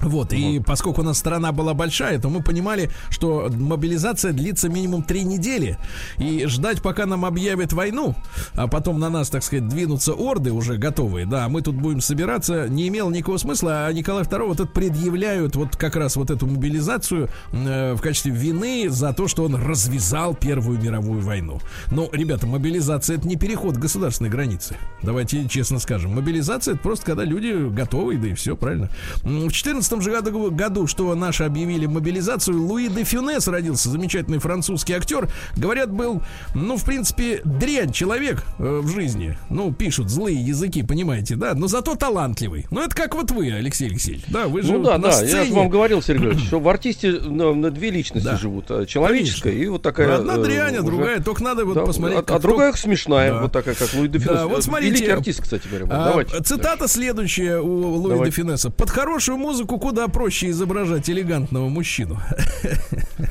Вот, 0.00 0.32
и 0.32 0.60
поскольку 0.60 1.02
у 1.02 1.04
нас 1.04 1.18
страна 1.18 1.52
была 1.52 1.74
большая, 1.74 2.18
то 2.18 2.28
мы 2.28 2.42
понимали, 2.42 2.90
что 3.10 3.50
мобилизация 3.50 4.32
длится 4.32 4.68
минимум 4.68 5.02
три 5.02 5.24
недели. 5.24 5.78
И 6.18 6.46
ждать, 6.46 6.82
пока 6.82 7.06
нам 7.06 7.24
объявят 7.24 7.72
войну, 7.72 8.14
а 8.54 8.66
потом 8.66 8.98
на 8.98 9.10
нас, 9.10 9.30
так 9.30 9.42
сказать, 9.42 9.68
двинутся 9.68 10.12
орды 10.12 10.52
уже 10.52 10.76
готовые, 10.76 11.26
да, 11.26 11.48
мы 11.48 11.62
тут 11.62 11.76
будем 11.76 12.00
собираться, 12.00 12.68
не 12.68 12.88
имело 12.88 13.10
никакого 13.10 13.36
смысла. 13.36 13.86
А 13.86 13.92
Николай 13.92 14.24
II 14.24 14.46
вот 14.46 14.60
это 14.60 14.66
предъявляют 14.66 15.56
вот 15.56 15.76
как 15.76 15.96
раз 15.96 16.16
вот 16.16 16.30
эту 16.30 16.46
мобилизацию 16.46 17.28
э, 17.52 17.94
в 17.94 18.00
качестве 18.00 18.32
вины 18.32 18.88
за 18.88 19.12
то, 19.12 19.28
что 19.28 19.44
он 19.44 19.54
развязал 19.54 20.34
Первую 20.34 20.80
мировую 20.80 21.20
войну. 21.20 21.60
Но, 21.90 22.08
ребята, 22.12 22.46
мобилизация 22.46 23.16
это 23.16 23.28
не 23.28 23.36
переход 23.36 23.76
государственной 23.76 24.30
границы. 24.30 24.76
Давайте 25.02 25.46
честно 25.48 25.78
скажем. 25.78 26.14
Мобилизация 26.14 26.74
это 26.74 26.82
просто 26.82 27.06
когда 27.06 27.24
люди 27.24 27.68
готовы, 27.68 28.16
да 28.16 28.28
и 28.28 28.34
все, 28.34 28.56
правильно. 28.56 28.90
В 29.22 29.50
14 29.50 29.89
19 29.90 30.04
же 30.04 30.10
году, 30.10 30.50
году, 30.50 30.86
что 30.86 31.14
наши 31.14 31.44
объявили 31.44 31.86
мобилизацию, 31.86 32.62
Луи 32.62 32.88
де 32.88 33.04
Фюнес 33.04 33.48
родился, 33.48 33.90
замечательный 33.90 34.38
французский 34.38 34.92
актер. 34.92 35.28
Говорят, 35.56 35.90
был, 35.90 36.22
ну, 36.54 36.76
в 36.76 36.84
принципе, 36.84 37.40
дрянь 37.44 37.92
человек 37.92 38.44
э, 38.58 38.80
в 38.82 38.88
жизни. 38.88 39.36
Ну, 39.48 39.72
пишут 39.72 40.08
злые 40.08 40.40
языки, 40.40 40.82
понимаете, 40.82 41.36
да, 41.36 41.54
но 41.54 41.66
зато 41.66 41.96
талантливый. 41.96 42.66
Ну, 42.70 42.82
это 42.82 42.94
как 42.94 43.14
вот 43.14 43.30
вы, 43.32 43.50
Алексей 43.50 43.88
Алексеевич. 43.88 44.24
Да, 44.28 44.46
вы 44.46 44.62
же 44.62 44.72
Ну, 44.72 44.82
да, 44.82 44.98
да, 44.98 45.12
сцене... 45.12 45.48
я 45.48 45.54
вам 45.54 45.68
говорил, 45.68 46.02
Сергей 46.02 46.38
что 46.38 46.60
в 46.60 46.68
артисте 46.68 47.12
на, 47.12 47.52
на 47.54 47.70
две 47.70 47.90
личности 47.90 48.26
да. 48.26 48.36
живут. 48.36 48.70
А 48.70 48.86
человеческая 48.86 49.50
Конечно. 49.50 49.66
и 49.66 49.68
вот 49.68 49.82
такая... 49.82 50.16
Одна 50.16 50.36
э, 50.36 50.42
дрянь, 50.42 50.76
а 50.76 50.82
другая, 50.82 51.20
только 51.20 51.42
надо 51.42 51.64
вот 51.64 51.74
да, 51.74 51.84
посмотреть. 51.84 52.24
А, 52.28 52.36
а 52.36 52.38
другая 52.38 52.72
смешная, 52.74 53.32
да. 53.32 53.42
вот 53.42 53.52
такая, 53.52 53.74
как 53.74 53.92
Луи 53.94 54.08
де 54.08 54.18
Фюнес. 54.18 54.38
Да, 54.38 54.46
вот 54.46 54.62
смотрите. 54.62 54.92
Великий 54.92 55.10
артист, 55.10 55.42
кстати 55.42 55.66
говоря. 55.66 55.86
А, 55.90 56.10
Давайте. 56.10 56.40
Цитата 56.42 56.86
следующая 56.86 57.58
у 57.58 57.94
Луи 57.96 58.10
Давайте. 58.10 58.24
де 58.30 58.30
Фюнеса. 58.30 58.70
Под 58.70 58.90
хорошую 58.90 59.38
музыку 59.38 59.78
куда 59.80 60.08
проще 60.08 60.50
изображать 60.50 61.08
элегантного 61.08 61.68
мужчину. 61.68 62.20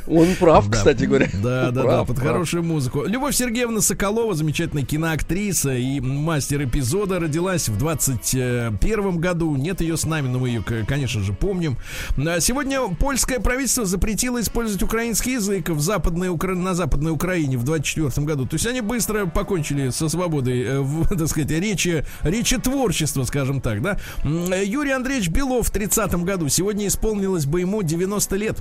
Он 0.08 0.28
прав, 0.40 0.70
кстати 0.70 1.06
говоря. 1.06 1.30
Да, 1.42 1.72
да, 1.72 1.84
да, 1.84 2.04
под 2.04 2.20
хорошую 2.20 2.64
музыку. 2.64 3.04
Любовь 3.06 3.36
Сергеевна 3.36 3.82
Соколова, 3.82 4.34
замечательная 4.34 4.84
киноактриса 4.84 5.76
и 5.76 6.00
мастер 6.00 6.64
эпизода, 6.64 7.20
родилась 7.20 7.70
в 7.70 7.78
21 7.78 9.20
году. 9.20 9.56
Нет 9.56 9.82
ее 9.82 9.96
с 9.96 10.06
нами, 10.06 10.28
но 10.28 10.40
мы 10.40 10.50
ее, 10.50 10.64
конечно 10.88 11.22
же, 11.22 11.34
помним. 11.34 11.78
А 12.18 12.40
сегодня 12.40 12.82
польское 13.00 13.40
правительство 13.40 13.86
запретило 13.86 14.42
использовать 14.42 14.82
украинский 14.82 15.34
язык 15.34 15.70
в 15.70 15.80
западной, 15.80 16.36
на 16.56 16.74
Западной 16.74 17.12
Украине 17.12 17.58
в 17.58 17.64
24 17.64 18.26
году. 18.26 18.48
То 18.48 18.56
есть 18.56 18.66
они 18.66 18.82
быстро 18.82 19.28
покончили 19.28 19.90
со 19.90 20.10
свободой, 20.10 20.64
э, 20.64 20.80
в, 20.80 21.08
так 21.18 21.28
сказать, 21.28 21.52
речи, 21.52 22.06
речи 22.24 22.58
творчества, 22.58 23.24
скажем 23.24 23.62
так, 23.62 23.82
да. 23.82 24.00
Юрий 24.24 24.92
Андреевич 24.92 25.30
Белов 25.30 25.68
в 25.68 25.72
30 25.72 26.16
году 26.24 26.39
сегодня 26.48 26.88
исполнил 26.88 27.20
исполнилось 27.20 27.46
бы 27.46 27.62
ему 27.62 27.82
90 27.82 28.36
лет. 28.38 28.58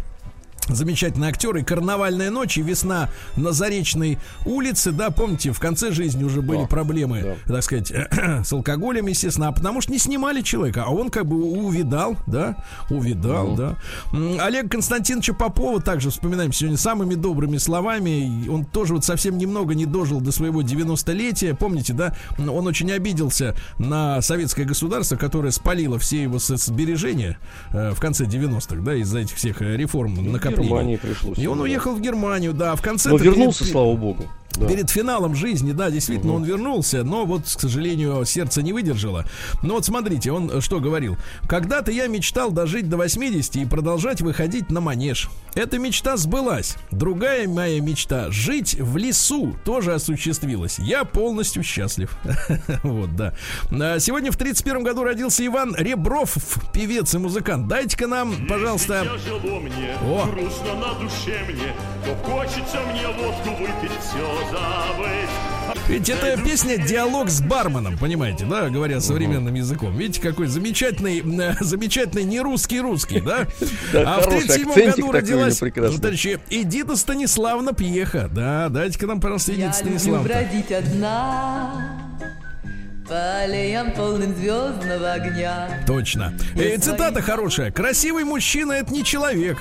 Замечательный 0.69 1.29
актер 1.29 1.57
и 1.57 1.63
«Карнавальная 1.63 2.31
ночь» 2.31 2.59
и 2.59 2.63
«Весна 2.63 3.09
на 3.37 3.53
Заречной 3.53 4.19
улице», 4.45 4.93
да, 4.93 5.11
помните, 5.11 5.53
в 5.53 5.61
конце 5.61 5.93
жизни 5.93 6.25
уже 6.25 6.43
были 6.43 6.63
Да, 6.63 6.67
проблемы, 6.67 7.37
так 7.47 7.63
сказать, 7.63 7.93
с 8.45 8.53
алкоголем, 8.53 9.07
естественно, 9.07 9.49
а 9.49 9.53
потому 9.53 9.81
что 9.81 9.93
не 9.93 9.99
снимали 9.99 10.43
человека, 10.43 10.85
а 10.87 10.91
он 10.91 11.11
как 11.11 11.27
бы 11.27 11.37
увидал, 11.43 12.17
да, 12.27 12.65
увидал, 12.91 13.55
да. 13.55 13.77
М, 14.13 14.39
Олег 14.41 14.71
Константиновича 14.71 15.35
Попова 15.35 15.81
также 15.81 16.11
вспоминаем 16.11 16.53
сегодня 16.53 16.79
самыми 16.79 17.15
добрыми 17.15 17.59
словами, 17.59 18.49
он 18.49 18.65
тоже 18.65 18.95
вот 18.95 19.05
совсем 19.05 19.39
немного 19.39 19.75
не 19.75 19.87
дожил 19.87 20.21
до 20.21 20.33
своего 20.33 20.63
90-летия, 20.63 21.55
помните, 21.55 21.93
да, 21.93 22.15
он 22.39 22.67
очень 22.67 22.91
обиделся 22.93 23.55
на 23.79 24.21
советское 24.23 24.65
государство, 24.65 25.17
которое 25.17 25.51
спалило 25.51 25.99
все 25.99 26.23
его 26.23 26.39
сбережения 26.39 27.39
э, 27.73 27.93
в 27.93 28.01
конце 28.01 28.25
90-х, 28.25 28.77
да, 28.83 28.95
из-за 28.95 29.21
этих 29.21 29.37
всех 29.37 29.63
э, 29.63 29.77
реформ 29.77 30.15
В 30.58 30.58
Германии 30.63 30.97
пришлось. 30.97 31.39
И 31.39 31.47
он 31.47 31.61
уехал 31.61 31.95
в 31.95 32.01
Германию, 32.01 32.53
да, 32.53 32.75
в 32.75 32.83
конце... 32.83 33.11
Но 33.11 33.17
вернулся, 33.17 33.65
слава 33.65 33.95
богу. 33.95 34.25
Да. 34.59 34.67
Перед 34.67 34.91
финалом 34.91 35.35
жизни, 35.35 35.73
да, 35.73 35.91
действительно, 35.91 36.35
он 36.35 36.45
вернулся, 36.45 37.05
но 37.05 37.25
вот, 37.25 37.43
к 37.43 37.61
сожалению, 37.61 38.25
сердце 38.25 38.63
не 38.63 38.73
выдержало. 38.73 39.25
Но 39.63 39.75
вот 39.75 39.85
смотрите, 39.85 40.33
он 40.33 40.51
э, 40.51 40.61
что 40.61 40.81
говорил. 40.81 41.17
Когда-то 41.49 41.91
я 41.93 42.07
мечтал 42.09 42.51
дожить 42.51 42.89
до 42.89 42.97
80 42.97 43.57
и 43.57 43.65
продолжать 43.67 44.21
выходить 44.21 44.71
на 44.71 44.81
манеж. 44.81 45.31
Эта 45.55 45.79
мечта 45.79 46.17
сбылась. 46.17 46.77
Другая 46.91 47.49
моя 47.49 47.81
мечта 47.81 48.31
жить 48.31 48.75
в 48.75 48.97
лесу 48.97 49.57
тоже 49.65 49.95
осуществилась. 49.95 50.79
Я 50.79 51.05
полностью 51.05 51.63
счастлив. 51.63 52.17
Вот, 52.83 53.15
да. 53.17 53.35
А 53.71 53.99
Сегодня 53.99 54.31
в 54.31 54.37
31 54.37 54.83
году 54.83 55.05
родился 55.05 55.45
Иван 55.45 55.75
Ребров, 55.77 56.37
певец 56.73 57.15
и 57.15 57.19
музыкант. 57.19 57.69
Дайте-ка 57.69 58.07
нам, 58.07 58.47
пожалуйста, 58.47 59.05
Тяжело 59.05 59.61
мне, 59.61 59.95
О. 60.03 60.27
грустно 60.27 60.75
на 60.75 60.95
душе 60.95 61.45
мне, 61.47 61.75
то 62.05 62.15
хочется 62.31 62.79
мне 62.93 63.07
водку 63.09 63.51
выпить, 63.51 63.97
все. 64.01 64.48
Ведь 65.89 66.09
это 66.11 66.41
песня 66.43 66.77
диалог 66.77 67.31
с 67.31 67.41
барменом, 67.41 67.97
понимаете, 67.97 68.45
да, 68.45 68.69
говоря 68.69 69.01
современным 69.01 69.55
языком. 69.55 69.97
Видите, 69.97 70.21
какой 70.21 70.47
замечательный, 70.47 71.21
э, 71.21 71.55
замечательный 71.61 72.25
не 72.25 72.41
русский 72.41 72.81
русский, 72.81 73.21
да? 73.21 73.47
А 73.95 74.21
в 74.21 74.25
хороший 74.25 74.49
37 74.49 74.69
акцентик 74.69 74.97
году 74.97 75.13
родилась, 75.13 75.59
прекрасный. 75.59 75.99
товарищи, 75.99 76.41
Эдита 76.51 76.95
Станиславна 76.95 77.73
Пьеха. 77.73 78.29
Да, 78.31 78.69
дайте-ка 78.69 79.07
нам, 79.07 79.19
пожалуйста, 79.21 79.53
Эдита 79.53 79.67
Я 79.69 79.73
Станиславна. 79.73 80.23
бродить 80.29 80.71
одна 80.73 81.71
по 83.09 83.39
аллеям 83.39 83.93
полным 83.93 84.37
звездного 84.37 85.13
огня. 85.15 85.83
Точно. 85.87 86.35
Э, 86.55 86.77
цитата 86.77 87.23
хорошая. 87.23 87.71
Красивый 87.71 88.25
мужчина 88.25 88.73
это 88.73 88.93
не 88.93 89.03
человек. 89.05 89.57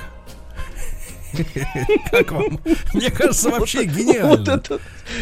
Как 2.10 2.32
вам? 2.32 2.60
Мне 2.94 3.10
кажется, 3.10 3.50
вообще 3.50 3.84
гениально. 3.84 4.62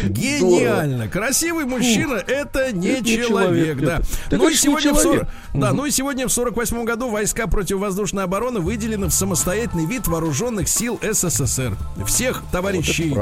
Гениально. 0.03 1.07
Красивый 1.07 1.65
мужчина 1.65 2.15
это 2.15 2.71
не 2.71 3.03
человек, 3.03 3.79
да. 3.79 4.01
Ну 4.31 4.45
это 4.45 4.53
и 4.53 4.55
сегодня 4.55 4.93
в 4.93 5.01
человек. 5.01 5.27
40 5.53 5.61
да, 5.61 5.73
ну 5.73 5.85
и 5.85 5.91
сегодня 5.91 6.27
в 6.27 6.31
48 6.31 6.83
году 6.85 7.09
войска 7.09 7.47
противовоздушной 7.47 8.23
обороны 8.23 8.59
выделены 8.59 9.07
в 9.07 9.11
самостоятельный 9.11 9.85
вид 9.85 10.07
вооруженных 10.07 10.67
сил 10.69 10.99
СССР. 11.01 11.75
Всех 12.05 12.43
товарищей 12.51 13.15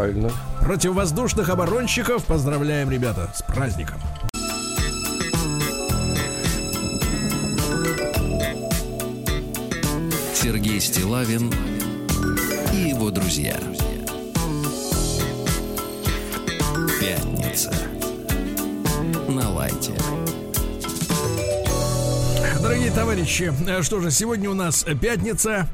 противовоздушных 0.62 1.50
оборонщиков 1.50 2.26
поздравляем, 2.26 2.90
ребята, 2.90 3.32
с 3.36 3.42
праздником. 3.42 4.00
Сергей 10.34 10.80
Стилавин 10.80 11.52
и 12.76 12.90
его 12.90 13.10
друзья. 13.10 13.58
Пятница. 17.00 17.74
На 19.30 19.50
лайте. 19.50 19.94
Дорогие 22.62 22.92
товарищи, 22.92 23.54
э, 23.68 23.82
что 23.82 24.02
же, 24.02 24.12
сегодня 24.12 24.50
у 24.50 24.54
нас 24.54 24.86
пятница. 25.02 25.68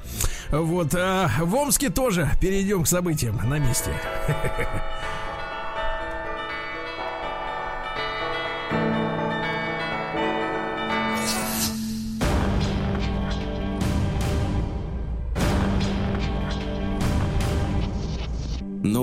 Вот, 0.51 0.93
а 0.93 1.31
в 1.39 1.55
Омске 1.55 1.89
тоже 1.89 2.29
перейдем 2.39 2.83
к 2.83 2.87
событиям 2.87 3.39
на 3.49 3.57
месте. 3.57 3.91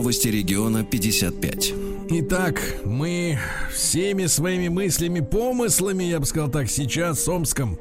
Новости 0.08 0.28
региона 0.28 0.84
55. 0.84 1.74
Итак, 2.08 2.62
мы 2.86 3.38
всеми 3.70 4.24
своими 4.24 4.68
мыслями, 4.68 5.20
помыслами, 5.20 6.04
я 6.04 6.18
бы 6.18 6.24
сказал 6.24 6.48
так, 6.48 6.70
сейчас 6.70 7.22
с 7.22 7.28
Омском. 7.28 7.78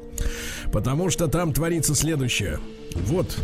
Потому 0.70 1.08
что 1.08 1.28
там 1.28 1.54
творится 1.54 1.94
следующее. 1.94 2.60
Вот, 3.06 3.34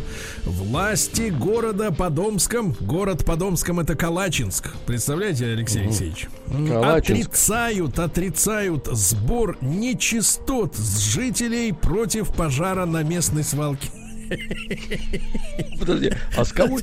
власти 0.45 1.31
города 1.31 1.93
Подомском, 1.93 2.77
город 2.79 3.25
Подомском 3.25 3.81
это 3.81 3.95
Калачинск. 3.95 4.75
Представляете, 4.85 5.47
Алексей 5.47 5.85
Алексеевич? 5.85 6.29
М, 6.49 6.69
Калачинск. 6.69 7.31
Отрицают, 7.31 7.99
отрицают 7.99 8.87
сбор 8.93 9.57
нечистот 9.63 10.77
с 10.77 10.99
жителей 10.99 11.73
против 11.73 12.35
пожара 12.35 12.85
на 12.85 13.03
местной 13.03 13.45
свалке. 13.45 13.89
Подожди, 15.79 16.13
а 16.37 16.45
с 16.45 16.53
кого, 16.53 16.79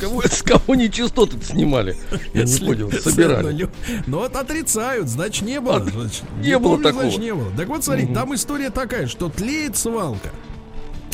кого, 0.00 0.22
с 0.22 0.42
кого 0.42 0.74
нечистоты 0.74 1.42
снимали? 1.42 1.96
Я 2.32 2.44
не 2.44 2.58
понял, 2.58 2.92
собирали. 2.92 3.68
Ну 4.06 4.18
вот 4.18 4.36
отрицают, 4.36 5.08
значит 5.08 5.44
не 5.44 5.60
было. 5.60 5.84
Значит, 5.84 6.22
не 6.40 6.58
было 6.58 6.82
такого. 6.82 7.02
Значит, 7.02 7.20
не 7.20 7.34
было. 7.34 7.50
Так 7.56 7.68
вот, 7.68 7.84
смотри, 7.84 8.06
там 8.06 8.34
история 8.34 8.70
такая, 8.70 9.06
что 9.06 9.28
тлеет 9.28 9.76
свалка. 9.76 10.30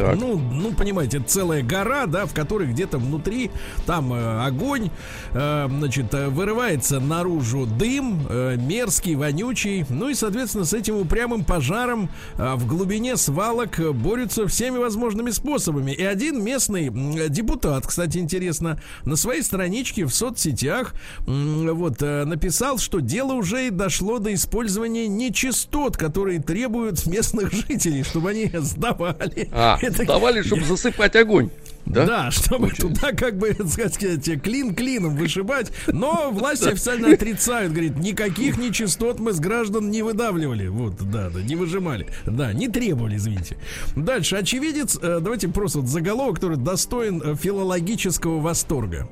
Так. 0.00 0.16
Ну, 0.18 0.38
ну, 0.38 0.72
понимаете, 0.72 1.18
это 1.18 1.28
целая 1.28 1.62
гора, 1.62 2.06
да, 2.06 2.24
в 2.24 2.32
которой 2.32 2.68
где-то 2.68 2.96
внутри 2.96 3.50
там 3.84 4.14
э, 4.14 4.46
огонь, 4.46 4.90
э, 5.32 5.66
значит, 5.68 6.14
э, 6.14 6.28
вырывается 6.28 7.00
наружу 7.00 7.66
дым, 7.66 8.26
э, 8.28 8.56
мерзкий, 8.56 9.14
вонючий. 9.14 9.84
Ну 9.90 10.08
и, 10.08 10.14
соответственно, 10.14 10.64
с 10.64 10.72
этим 10.72 10.96
упрямым 10.96 11.44
пожаром 11.44 12.08
э, 12.38 12.54
в 12.54 12.66
глубине 12.66 13.18
свалок 13.18 13.78
э, 13.78 13.92
борются 13.92 14.46
всеми 14.46 14.78
возможными 14.78 15.30
способами. 15.32 15.92
И 15.92 16.02
один 16.02 16.42
местный 16.42 16.88
депутат, 17.28 17.86
кстати, 17.86 18.16
интересно, 18.16 18.80
на 19.04 19.16
своей 19.16 19.42
страничке 19.42 20.06
в 20.06 20.14
соцсетях 20.14 20.94
м, 21.26 21.74
вот 21.74 22.00
э, 22.00 22.24
написал, 22.24 22.78
что 22.78 23.00
дело 23.00 23.34
уже 23.34 23.66
и 23.66 23.70
дошло 23.70 24.18
до 24.18 24.32
использования 24.32 25.08
нечистот, 25.08 25.98
которые 25.98 26.40
требуют 26.40 27.04
местных 27.06 27.52
жителей, 27.52 28.02
чтобы 28.02 28.30
они 28.30 28.50
сдавали. 28.54 29.50
А, 29.52 29.76
давали, 29.90 30.42
чтобы 30.42 30.64
засыпать 30.64 31.16
огонь. 31.16 31.50
Да? 31.86 32.06
да, 32.06 32.30
чтобы 32.30 32.68
Получается. 32.68 33.00
туда 33.00 33.12
как 33.12 33.38
бы, 33.38 33.52
так 33.76 33.92
сказать, 33.92 34.42
клин 34.42 34.74
клином 34.74 35.16
вышибать. 35.16 35.72
Но 35.88 36.30
власти 36.30 36.68
официально 36.68 37.12
отрицают, 37.12 37.72
говорит, 37.72 37.98
никаких 37.98 38.58
нечистот 38.58 39.18
мы 39.18 39.32
с 39.32 39.40
граждан 39.40 39.90
не 39.90 40.02
выдавливали. 40.02 40.68
Вот, 40.68 40.96
да, 41.10 41.30
да, 41.30 41.42
не 41.42 41.56
выжимали. 41.56 42.06
Да, 42.26 42.52
не 42.52 42.68
требовали, 42.68 43.16
извините. 43.16 43.56
Дальше, 43.96 44.36
очевидец, 44.36 44.98
э, 45.00 45.18
давайте 45.20 45.48
просто 45.48 45.80
вот 45.80 45.88
заголовок, 45.88 46.36
который 46.36 46.58
достоин 46.58 47.22
э, 47.24 47.34
филологического 47.34 48.40
восторга. 48.40 49.08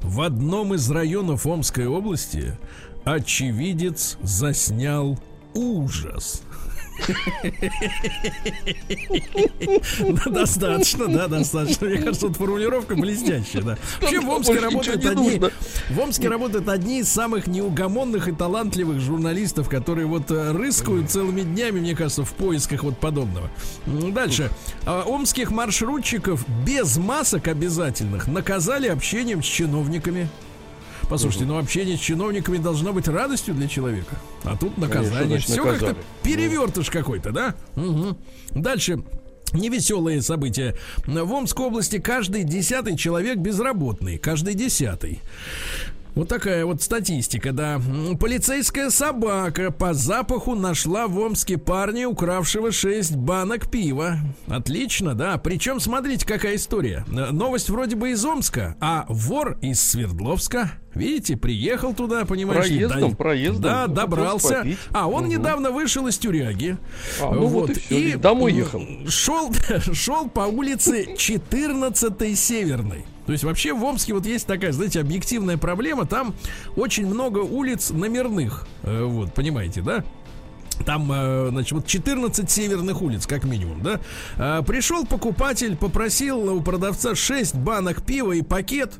В 0.00 0.20
одном 0.20 0.74
из 0.74 0.90
районов 0.90 1.46
Омской 1.46 1.86
области 1.86 2.58
очевидец 3.04 4.18
заснял 4.22 5.18
ужас. 5.54 6.42
Достаточно, 10.26 11.08
да, 11.08 11.28
достаточно. 11.28 11.86
Мне 11.86 11.98
кажется, 11.98 12.28
вот 12.28 12.36
формулировка 12.36 12.94
блестящая, 12.94 13.62
да. 13.62 13.78
Вообще 14.00 14.20
в 14.20 14.28
Омске 14.28 14.58
работают 14.58 15.06
одни, 15.06 15.40
в 15.90 15.98
Омске 15.98 16.28
работают 16.28 16.68
одни 16.68 17.00
из 17.00 17.08
самых 17.08 17.46
неугомонных 17.46 18.28
и 18.28 18.32
талантливых 18.32 19.00
журналистов, 19.00 19.68
которые 19.68 20.06
вот 20.06 20.30
э, 20.30 20.52
рыскают 20.52 21.10
целыми 21.10 21.42
днями, 21.42 21.80
мне 21.80 21.96
кажется, 21.96 22.24
в 22.24 22.32
поисках 22.32 22.82
вот 22.84 22.98
подобного. 22.98 23.50
Дальше. 23.86 24.50
А, 24.86 25.04
Омских 25.04 25.50
маршрутчиков 25.50 26.44
без 26.64 26.96
масок 26.96 27.48
обязательных 27.48 28.26
наказали 28.26 28.88
общением 28.88 29.42
с 29.42 29.46
чиновниками. 29.46 30.28
Послушайте, 31.12 31.44
ну 31.44 31.58
общение 31.58 31.98
с 31.98 32.00
чиновниками 32.00 32.56
должно 32.56 32.94
быть 32.94 33.06
радостью 33.06 33.52
для 33.54 33.68
человека. 33.68 34.16
А 34.44 34.56
тут 34.56 34.78
наказание. 34.78 35.40
Все 35.40 35.56
как-то 35.56 35.88
наказали. 35.88 35.96
перевертыш 36.22 36.88
какой-то, 36.88 37.32
да? 37.32 37.54
Мгм. 37.74 38.16
Дальше. 38.52 39.04
Невеселые 39.52 40.22
события. 40.22 40.74
В 41.06 41.30
Омской 41.34 41.66
области 41.66 41.98
каждый 41.98 42.44
десятый 42.44 42.96
человек 42.96 43.36
безработный. 43.36 44.16
Каждый 44.16 44.54
десятый. 44.54 45.20
Вот 46.14 46.28
такая 46.28 46.66
вот 46.66 46.82
статистика, 46.82 47.52
да. 47.52 47.80
Полицейская 48.20 48.90
собака 48.90 49.70
по 49.70 49.94
запаху 49.94 50.54
нашла 50.54 51.06
в 51.08 51.18
Омске 51.18 51.56
парня, 51.56 52.06
укравшего 52.06 52.70
6 52.70 53.16
банок 53.16 53.70
пива. 53.70 54.18
Отлично, 54.46 55.14
да. 55.14 55.38
Причем, 55.38 55.80
смотрите, 55.80 56.26
какая 56.26 56.56
история. 56.56 57.06
Новость 57.08 57.70
вроде 57.70 57.96
бы 57.96 58.10
из 58.10 58.22
Омска, 58.26 58.76
а 58.78 59.06
вор 59.08 59.56
из 59.62 59.80
Свердловска. 59.80 60.72
Видите, 60.94 61.38
приехал 61.38 61.94
туда, 61.94 62.26
понимаешь? 62.26 62.66
Проездом, 62.66 63.10
да- 63.10 63.16
проездом. 63.16 63.62
Да, 63.62 63.86
Ну, 63.88 63.94
добрался. 63.94 64.48
хотел 64.48 64.62
попить. 64.64 64.78
А 64.92 65.08
он 65.08 65.22
Мгм. 65.22 65.30
недавно 65.30 65.70
вышел 65.70 66.06
из 66.08 66.18
тюряги. 66.18 66.76
А, 67.22 67.32
ну 67.32 67.46
вот 67.46 67.70
и 67.70 67.74
всё, 67.80 67.96
и 67.96 68.14
домой 68.16 68.52
ехал. 68.52 68.82
Шел, 69.08 69.50
шел 69.94 70.28
по 70.28 70.40
улице 70.40 71.16
14 71.16 72.36
Северной. 72.36 73.06
То 73.26 73.32
есть 73.32 73.44
вообще 73.44 73.72
в 73.72 73.82
Омске 73.84 74.14
вот 74.14 74.26
есть 74.26 74.46
такая, 74.46 74.72
знаете, 74.72 75.00
объективная 75.00 75.56
проблема. 75.56 76.06
Там 76.06 76.34
очень 76.76 77.06
много 77.06 77.38
улиц 77.38 77.90
номерных. 77.90 78.66
Э, 78.82 79.04
Вот, 79.04 79.32
понимаете, 79.34 79.82
да? 79.82 80.04
Там, 80.84 81.10
э, 81.12 81.48
значит, 81.50 81.72
вот 81.72 81.86
14 81.86 82.50
северных 82.50 83.02
улиц, 83.02 83.26
как 83.26 83.44
минимум, 83.44 83.82
да? 83.82 84.00
А, 84.36 84.62
Пришел 84.62 85.06
покупатель, 85.06 85.76
попросил 85.76 86.56
у 86.56 86.60
продавца 86.60 87.14
6 87.14 87.54
банок 87.56 88.02
пива 88.02 88.32
и 88.32 88.42
пакет. 88.42 88.94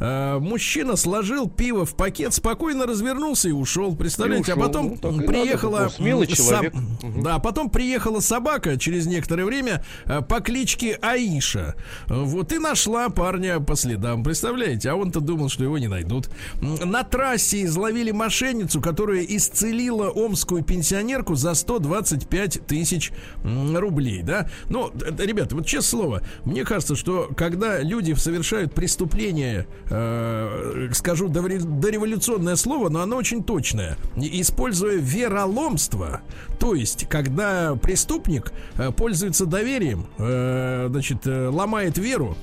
А, 0.00 0.38
Мужчина 0.38 0.96
сложил 0.96 1.48
пиво 1.48 1.84
в 1.84 1.94
пакет, 1.94 2.32
спокойно 2.34 2.86
развернулся 2.86 3.48
и 3.48 3.52
ушел. 3.52 3.96
Представляете? 3.96 4.52
И 4.52 4.54
ушел. 4.54 4.62
а 4.62 4.66
потом 4.66 4.98
Ну, 5.02 5.10
надо, 5.12 5.26
приехала... 5.26 5.78
такой 5.78 5.92
смелый 5.92 6.26
человек. 6.26 6.74
Да, 7.22 7.38
потом 7.38 7.70
приехала 7.70 8.20
собака 8.20 8.78
через 8.78 9.06
некоторое 9.06 9.44
время 9.44 9.84
э, 10.04 10.20
по 10.22 10.40
кличке 10.40 10.98
Аиша. 11.02 11.74
Э, 12.08 12.14
Вот 12.22 12.52
и 12.52 12.58
нашла 12.58 13.08
парня 13.08 13.60
по 13.60 13.76
следам. 13.76 14.22
Представляете? 14.22 14.90
А 14.90 14.94
он-то 14.94 15.20
думал, 15.20 15.48
что 15.48 15.64
его 15.64 15.78
не 15.78 15.88
найдут. 15.88 16.28
На 16.60 17.02
трассе 17.02 17.64
изловили 17.64 18.10
мошенницу, 18.10 18.80
которая 18.80 19.22
исцелила 19.24 20.10
омскую 20.10 20.62
пенсионерку 20.62 21.34
за 21.34 21.54
125 21.54 22.66
тысяч 22.66 23.10
рублей, 23.44 24.22
да? 24.22 24.48
Ну, 24.68 24.92
ребята, 25.18 25.54
вот 25.56 25.66
честное 25.66 25.88
слово, 25.88 26.22
мне 26.44 26.64
кажется, 26.64 26.96
что 26.96 27.30
когда 27.36 27.80
люди 27.80 28.12
совершают 28.12 28.74
преступление, 28.74 29.66
э, 29.90 30.88
скажу 30.92 31.28
дореволюционное 31.28 32.56
слово, 32.56 32.88
но 32.88 33.00
оно 33.00 33.16
очень 33.16 33.42
точное, 33.42 33.96
используя 34.16 34.96
вероломство, 34.96 36.22
то 36.58 36.74
есть, 36.74 37.08
когда 37.08 37.76
преступник 37.76 38.52
э, 38.76 38.90
пользуется 38.90 39.46
доверием, 39.46 40.06
э, 40.18 40.88
значит, 40.90 41.26
э, 41.26 41.48
ломает 41.48 41.98
веру, 41.98 42.36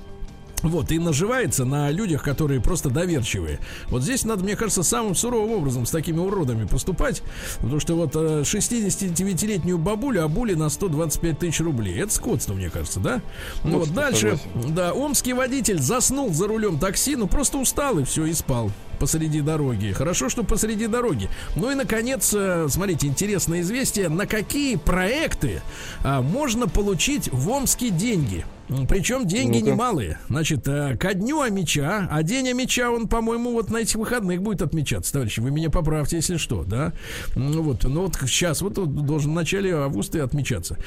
вот, 0.63 0.91
и 0.91 0.99
наживается 0.99 1.65
на 1.65 1.91
людях, 1.91 2.23
которые 2.23 2.61
просто 2.61 2.89
доверчивые. 2.89 3.59
Вот 3.87 4.03
здесь 4.03 4.25
надо, 4.25 4.43
мне 4.43 4.55
кажется, 4.55 4.83
самым 4.83 5.15
суровым 5.15 5.51
образом 5.51 5.85
с 5.85 5.91
такими 5.91 6.19
уродами 6.19 6.65
поступать. 6.65 7.21
Потому 7.61 7.79
что 7.79 7.95
вот 7.95 8.15
э, 8.15 8.41
69-летнюю 8.41 9.77
бабулю 9.77 10.23
обули 10.23 10.53
на 10.53 10.69
125 10.69 11.39
тысяч 11.39 11.59
рублей. 11.59 11.99
Это 11.99 12.13
скотство, 12.13 12.53
мне 12.53 12.69
кажется, 12.69 12.99
да? 12.99 13.21
Ну, 13.63 13.79
вот 13.79 13.93
дальше, 13.93 14.37
согласен. 14.37 14.75
да, 14.75 14.93
омский 14.93 15.33
водитель 15.33 15.79
заснул 15.79 16.33
за 16.33 16.47
рулем 16.47 16.79
такси, 16.79 17.15
ну 17.15 17.27
просто 17.27 17.57
устал 17.57 17.99
и 17.99 18.03
все, 18.03 18.25
и 18.25 18.33
спал 18.33 18.71
посреди 18.99 19.41
дороги. 19.41 19.91
Хорошо, 19.91 20.29
что 20.29 20.43
посреди 20.43 20.87
дороги. 20.87 21.29
Ну 21.55 21.69
и, 21.69 21.75
наконец, 21.75 22.33
э, 22.33 22.67
смотрите, 22.69 23.07
интересное 23.07 23.61
известие. 23.61 24.09
На 24.09 24.25
какие 24.25 24.77
проекты 24.77 25.61
а, 26.03 26.21
можно 26.21 26.67
получить 26.67 27.29
в 27.31 27.49
Омске 27.49 27.89
деньги? 27.89 28.45
Причем 28.89 29.27
деньги 29.27 29.59
Ну-ка. 29.59 29.71
немалые. 29.71 30.19
Значит, 30.29 30.67
э, 30.67 30.97
ко 30.97 31.13
дню 31.13 31.41
Амича, 31.41 32.07
а 32.09 32.23
день 32.23 32.49
Амича, 32.49 32.89
он, 32.89 33.07
по-моему, 33.07 33.51
вот 33.51 33.69
на 33.69 33.77
этих 33.77 33.95
выходных 33.95 34.41
будет 34.41 34.61
отмечаться, 34.61 35.13
товарищи. 35.13 35.39
Вы 35.39 35.51
меня 35.51 35.69
поправьте, 35.69 36.15
если 36.17 36.37
что, 36.37 36.63
да? 36.63 36.93
М, 37.35 37.51
Вот, 37.61 37.83
ну 37.83 38.01
вот 38.03 38.15
сейчас, 38.15 38.61
вот 38.61 38.73
должен 38.73 39.31
в 39.31 39.35
начале 39.35 39.75
августа 39.75 40.17
и 40.17 40.21
отмечаться. 40.21 40.77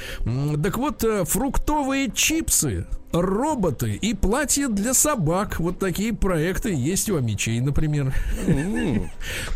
Так 0.63 0.77
вот, 0.77 1.05
э, 1.05 1.25
фруктовые 1.25 2.11
чипсы 2.13 2.87
роботы 3.13 3.95
и 3.95 4.15
платья 4.15 4.69
для 4.69 4.95
собак. 4.95 5.59
Вот 5.61 5.79
такие 5.79 6.13
проекты 6.13 6.73
есть 6.75 7.09
у 7.11 7.17
Амичей, 7.17 7.61
например. 7.61 8.13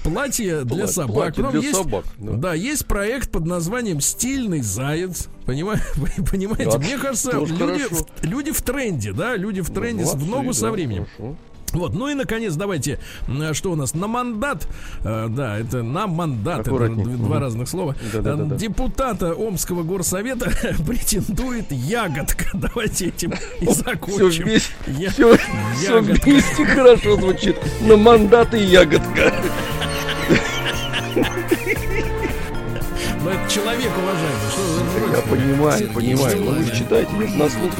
Платье 0.03 0.65
для 0.65 0.85
Пла- 0.85 0.89
собак. 0.89 1.35
платье 1.35 1.51
для 1.51 1.61
есть- 1.61 1.75
собак, 1.77 2.05
да. 2.19 2.33
Да, 2.33 2.55
есть 2.55 2.87
проект 2.87 3.31
под 3.31 3.47
названием 3.47 4.01
«Стильный 4.01 4.61
заяц». 4.63 5.29
Понимаете? 5.47 5.85
Вы 5.97 6.25
понимаете? 6.25 6.71
Да, 6.73 6.79
Мне 6.79 6.99
кажется, 6.99 7.33
люди 7.33 7.85
в, 7.91 8.07
люди 8.25 8.53
в 8.53 8.63
тренде, 8.63 9.13
да, 9.13 9.37
люди 9.37 9.61
в 9.61 9.71
тренде 9.71 10.05
в 10.05 10.27
ногу 10.29 10.53
со 10.53 10.71
временем. 10.71 11.07
хорошо. 11.17 11.37
Вот, 11.73 11.95
ну 11.95 12.09
и 12.09 12.14
наконец, 12.14 12.55
давайте, 12.55 12.99
м, 13.29 13.55
что 13.55 13.73
у 13.73 13.77
нас 13.77 13.95
на 13.95 14.07
мандат, 14.07 14.66
э, 15.05 15.27
да, 15.31 15.59
это 15.59 15.83
на 15.83 16.07
мандат, 16.07 16.61
это 16.68 16.89
два 17.16 17.41
разных 17.41 17.68
слова. 17.68 17.97
Да-да-да-да. 18.12 18.55
Э, 18.55 18.59
Депутата 18.59 19.35
Омского 19.35 19.83
горсовета 19.83 20.51
претендует 20.87 21.70
ягодка. 21.73 22.45
Давайте 22.55 23.07
этим 23.09 23.33
и 23.61 23.64
Все 23.66 23.75
закончим. 23.75 24.45
вместе, 24.45 24.73
Я- 24.87 25.11
все, 25.11 25.37
все 25.77 26.01
вместе 26.01 26.64
хорошо 26.66 27.16
звучит. 27.16 27.57
На 27.81 27.97
мандаты 27.97 28.59
ягодка. 28.59 29.33
Но 33.25 33.31
это 33.31 33.51
человек 33.51 33.91
уважаемый. 33.97 34.51
Что 34.51 35.16
Я 35.16 35.23
понимаю, 35.23 35.91
понимаю. 35.95 36.45
Но 36.45 36.51
вы 36.53 36.64
же 36.64 36.77
читаете, 36.77 37.11
на 37.12 37.49
слух 37.49 37.70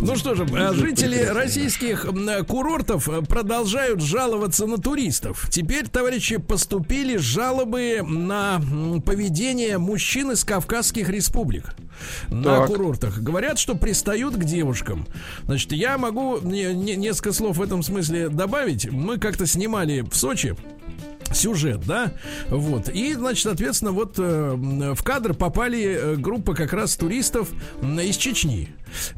Ну 0.00 0.16
что 0.16 0.34
же, 0.34 0.44
э, 0.44 0.72
жители 0.74 1.18
российских 1.22 2.04
э, 2.06 2.42
курортов 2.44 3.08
э, 3.08 3.22
продолжают 3.22 4.00
жаловаться 4.00 4.66
на 4.66 4.78
туристов. 4.78 5.48
Теперь, 5.50 5.88
товарищи, 5.88 6.36
поступили 6.36 7.16
жалобы 7.16 8.02
на 8.06 8.60
поведение 9.04 9.78
мужчин 9.78 10.30
из 10.32 10.44
Кавказских 10.44 11.08
республик. 11.08 11.74
На 12.28 12.58
Так. 12.58 12.66
курортах. 12.68 13.18
Говорят, 13.20 13.58
что 13.58 13.74
пристают 13.74 14.36
к 14.36 14.44
девушкам. 14.44 15.06
Значит, 15.44 15.72
я 15.72 15.98
могу 15.98 16.38
не- 16.40 16.72
не- 16.74 16.96
несколько 16.96 17.32
слов 17.32 17.56
в 17.56 17.62
этом 17.62 17.82
смысле 17.82 18.28
добавить. 18.28 18.90
Мы 18.90 19.18
как-то 19.18 19.46
снимали 19.46 20.02
в 20.02 20.14
Сочи 20.14 20.54
сюжет, 21.32 21.80
да, 21.86 22.12
вот, 22.50 22.88
и, 22.88 23.14
значит, 23.14 23.44
соответственно, 23.44 23.92
вот 23.92 24.14
э, 24.18 24.94
в 24.94 25.02
кадр 25.02 25.34
попали 25.34 25.82
э, 25.82 26.16
группа 26.16 26.54
как 26.54 26.72
раз 26.72 26.96
туристов 26.96 27.50
из 27.82 28.16
Чечни, 28.16 28.68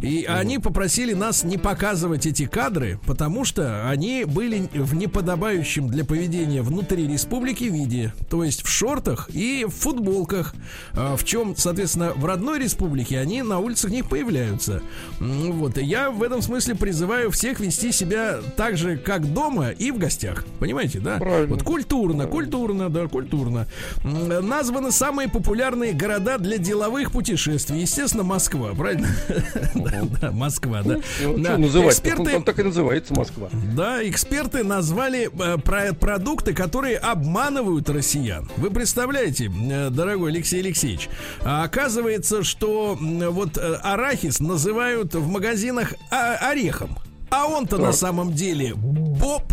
и 0.00 0.24
они 0.24 0.58
попросили 0.58 1.12
нас 1.12 1.44
не 1.44 1.58
показывать 1.58 2.26
эти 2.26 2.46
кадры, 2.46 2.98
потому 3.06 3.44
что 3.44 3.88
они 3.88 4.24
были 4.24 4.68
в 4.74 4.94
неподобающем 4.94 5.88
для 5.88 6.04
поведения 6.04 6.62
внутри 6.62 7.06
республики 7.06 7.64
виде, 7.64 8.12
то 8.28 8.44
есть 8.44 8.62
в 8.62 8.68
шортах 8.68 9.30
и 9.32 9.64
в 9.64 9.74
футболках, 9.74 10.54
э, 10.92 11.16
в 11.16 11.24
чем, 11.24 11.56
соответственно, 11.56 12.12
в 12.14 12.24
родной 12.24 12.58
республике 12.58 13.18
они 13.18 13.42
на 13.42 13.58
улицах 13.58 13.90
не 13.90 14.02
появляются, 14.02 14.82
вот, 15.18 15.78
и 15.78 15.84
я 15.84 16.10
в 16.10 16.22
этом 16.22 16.42
смысле 16.42 16.74
призываю 16.74 17.30
всех 17.30 17.60
вести 17.60 17.92
себя 17.92 18.40
так 18.56 18.76
же, 18.76 18.96
как 18.96 19.32
дома 19.32 19.70
и 19.70 19.90
в 19.90 19.98
гостях, 19.98 20.44
понимаете, 20.58 21.00
да? 21.00 21.18
Правильно. 21.18 21.54
Вот 21.54 21.62
культурно, 21.62 22.26
культурно, 22.26 22.88
да, 22.90 23.06
культурно. 23.08 23.66
Названы 24.04 24.90
самые 24.90 25.28
популярные 25.28 25.92
города 25.92 26.38
для 26.38 26.58
деловых 26.58 27.12
путешествий. 27.12 27.80
Естественно, 27.80 28.24
Москва, 28.24 28.72
правильно? 28.74 29.08
Да, 30.20 30.30
Москва, 30.32 30.82
да. 30.82 30.98
Ну, 31.22 31.58
называть? 31.58 31.90
Эксперты, 31.94 32.36
Он 32.36 32.42
так 32.42 32.58
и 32.58 32.62
называется 32.62 33.14
Москва. 33.14 33.48
да, 33.74 34.06
эксперты 34.08 34.64
назвали 34.64 35.30
э, 35.32 35.58
про- 35.58 35.92
продукты, 35.94 36.52
которые 36.54 36.96
обманывают 36.98 37.88
россиян. 37.90 38.50
Вы 38.56 38.70
представляете, 38.70 39.50
э, 39.50 39.90
дорогой 39.90 40.30
Алексей 40.32 40.60
Алексеевич, 40.60 41.08
а 41.42 41.64
оказывается, 41.64 42.42
что 42.42 42.96
вот 43.00 43.56
э, 43.58 43.74
арахис 43.82 44.40
называют 44.40 45.14
в 45.14 45.26
магазинах 45.28 45.94
орехом, 46.10 46.98
а 47.30 47.46
он-то 47.46 47.78
на 47.78 47.92
самом 47.92 48.32
деле 48.32 48.74
боб, 48.74 49.52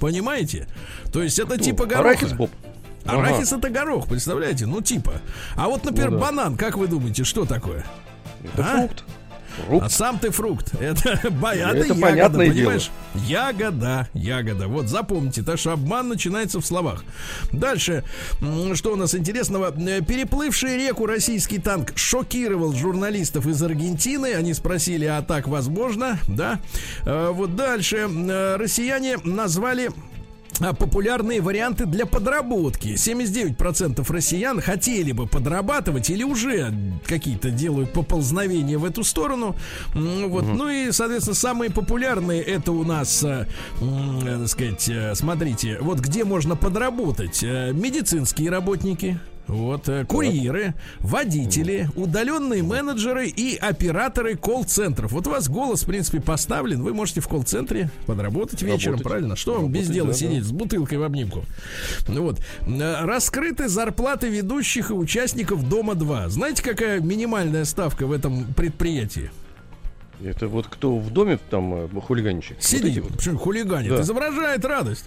понимаете? 0.00 0.68
То 1.12 1.22
есть 1.22 1.38
это 1.38 1.56
типа 1.58 1.86
гороха. 1.86 2.00
Арахис 2.10 2.32
Боб. 2.32 2.50
Арахис 3.04 3.52
это 3.52 3.68
горох, 3.70 4.08
представляете? 4.08 4.66
Ну 4.66 4.80
типа. 4.80 5.12
А 5.56 5.68
вот, 5.68 5.84
например, 5.84 6.10
Ну 6.10 6.18
да. 6.18 6.22
банан, 6.24 6.56
как 6.56 6.76
вы 6.76 6.86
думаете, 6.88 7.24
что 7.24 7.44
такое? 7.44 7.84
Это 8.54 8.62
А? 8.64 8.76
фрукт. 8.78 9.04
Фрукт. 9.66 9.86
А 9.86 9.88
сам 9.88 10.18
ты 10.18 10.30
фрукт. 10.30 10.74
Это, 10.80 11.30
ба- 11.30 11.54
это 11.54 11.78
Это 11.78 11.94
ягода, 11.94 12.38
понимаешь? 12.38 12.90
Ягода, 13.14 14.08
ягода. 14.14 14.68
Вот 14.68 14.88
запомните, 14.88 15.42
так 15.42 15.58
что 15.58 15.72
обман 15.72 16.08
начинается 16.08 16.60
в 16.60 16.66
словах. 16.66 17.04
Дальше, 17.52 18.04
что 18.74 18.92
у 18.92 18.96
нас 18.96 19.14
интересного? 19.14 19.72
Э, 19.76 20.00
Переплывший 20.02 20.76
реку 20.76 21.06
российский 21.06 21.58
танк 21.58 21.92
шокировал 21.96 22.72
журналистов 22.72 23.46
из 23.46 23.62
Аргентины. 23.62 24.34
Они 24.34 24.54
спросили, 24.54 25.04
а 25.04 25.22
так 25.22 25.46
возможно? 25.48 26.18
Да. 26.28 26.60
Э, 27.04 27.30
Вот 27.32 27.54
дальше. 27.56 28.08
Э, 28.08 28.56
Россияне 28.56 29.18
назвали 29.24 29.90
а, 29.90 29.92
популярные 30.58 31.40
варианты 31.40 31.86
для 31.86 32.06
подработки. 32.06 32.94
79% 32.94 34.04
россиян 34.12 34.60
хотели 34.60 35.12
бы 35.12 35.26
подрабатывать 35.26 36.10
или 36.10 36.22
уже 36.22 36.72
какие-то 37.06 37.50
делают 37.50 37.92
поползновения 37.92 38.78
в 38.78 38.84
эту 38.84 39.04
сторону. 39.04 39.56
Вот. 39.94 40.44
Ну 40.44 40.68
и, 40.68 40.92
соответственно, 40.92 41.34
самые 41.34 41.70
популярные 41.70 42.42
это 42.42 42.72
у 42.72 42.84
нас, 42.84 43.22
э, 43.22 43.46
э, 43.80 44.38
так 44.38 44.48
сказать, 44.48 44.88
э, 44.88 45.14
смотрите, 45.14 45.78
вот 45.80 46.00
где 46.00 46.24
можно 46.24 46.56
подработать. 46.56 47.42
Медицинские 47.42 48.50
работники. 48.50 49.18
Вот, 49.46 49.88
э, 49.90 50.06
курьеры, 50.06 50.74
водители, 51.00 51.88
удаленные 51.96 52.62
менеджеры 52.62 53.26
и 53.28 53.56
операторы 53.56 54.36
колл-центров. 54.36 55.12
Вот 55.12 55.26
у 55.26 55.30
вас 55.30 55.48
голос, 55.50 55.82
в 55.82 55.86
принципе, 55.86 56.20
поставлен. 56.20 56.82
Вы 56.82 56.94
можете 56.94 57.20
в 57.20 57.28
колл-центре 57.28 57.90
подработать 58.06 58.62
вечером, 58.62 58.94
Работать. 58.94 59.02
правильно? 59.10 59.36
Что 59.36 59.54
вам 59.60 59.68
без 59.70 59.88
Работать, 59.88 59.94
дела 59.94 60.06
да, 60.06 60.12
да. 60.12 60.18
сидеть 60.18 60.44
с 60.44 60.50
бутылкой 60.50 60.96
в 60.98 61.02
обнимку? 61.02 61.44
Ну 62.08 62.22
Вот. 62.22 62.40
Э, 62.66 63.04
Раскрыты 63.04 63.68
зарплаты 63.68 64.28
ведущих 64.28 64.90
и 64.90 64.94
участников 64.94 65.68
Дома-2. 65.68 66.30
Знаете, 66.30 66.62
какая 66.62 67.00
минимальная 67.00 67.66
ставка 67.66 68.06
в 68.06 68.12
этом 68.12 68.54
предприятии? 68.54 69.30
Это 70.24 70.48
вот 70.48 70.68
кто 70.68 70.96
в 70.98 71.10
доме 71.12 71.38
там 71.50 71.74
э, 71.74 71.88
хулиганчик? 72.00 72.56
Вот 72.56 72.64
Сидит, 72.64 72.84
эти 72.92 72.98
вот. 73.00 73.12
причем 73.18 73.36
хулиганит, 73.36 73.90
Да. 73.90 74.00
изображает 74.00 74.64
радость. 74.64 75.04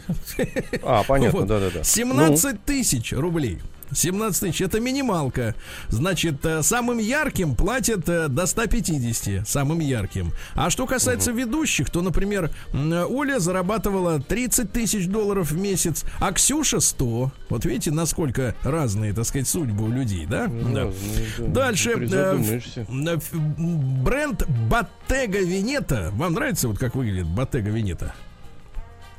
А, 0.84 1.04
понятно, 1.08 1.40
Вот. 1.40 1.48
да-да-да. 1.48 1.84
17 1.84 2.64
тысяч 2.64 3.14
рублей. 3.14 3.58
17 3.92 4.42
тысяч 4.42 4.62
это 4.62 4.80
минималка. 4.80 5.56
Значит, 5.90 6.46
э, 6.46 6.62
самым 6.64 6.98
ярким 6.98 7.56
платят 7.56 8.08
э, 8.10 8.28
до 8.28 8.46
150. 8.46 9.48
Самым 9.48 9.80
ярким. 9.80 10.32
А 10.56 10.70
что 10.70 10.86
касается 10.86 11.32
ведущих, 11.32 11.90
то, 11.90 12.02
например, 12.02 12.52
Оля 12.74 13.40
зарабатывала 13.40 14.20
30 14.20 14.72
тысяч 14.72 15.08
долларов 15.08 15.52
в 15.52 15.58
месяц, 15.58 16.04
а 16.20 16.32
Ксюша 16.32 16.80
100. 16.80 17.32
Вот 17.50 17.66
видите, 17.66 17.92
насколько 17.92 18.56
разные, 18.64 19.14
так 19.14 19.26
сказать, 19.26 19.48
судьбы 19.48 19.86
у 19.86 19.90
людей, 19.92 20.26
да? 20.26 20.48
Да. 20.48 20.52
Ну, 20.52 20.94
да, 21.40 21.48
Дальше. 21.48 21.92
э, 21.92 21.98
призадумаешься. 21.98 22.82
ф- 22.82 23.34
э, 23.34 23.38
бренд 23.38 24.44
Bottega 24.70 25.42
Veneta. 25.46 26.10
Вам 26.12 26.34
нравится 26.34 26.68
вот 26.68 26.78
как 26.78 26.96
выглядит 26.96 27.28
Bottega 27.28 27.74
Veneta? 27.74 28.12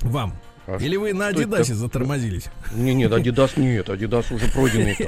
Вам? 0.01 0.35
А 0.71 0.77
Или 0.77 0.97
вы 0.97 1.15
на 1.15 1.31
это 1.31 1.41
Адидасе 1.41 1.73
затормозились? 1.73 2.45
Не, 2.75 2.93
нет, 2.93 3.11
Адидас 3.11 3.57
нет, 3.57 3.89
Адидас 3.89 4.31
уже 4.31 4.49
пройденный. 4.49 4.99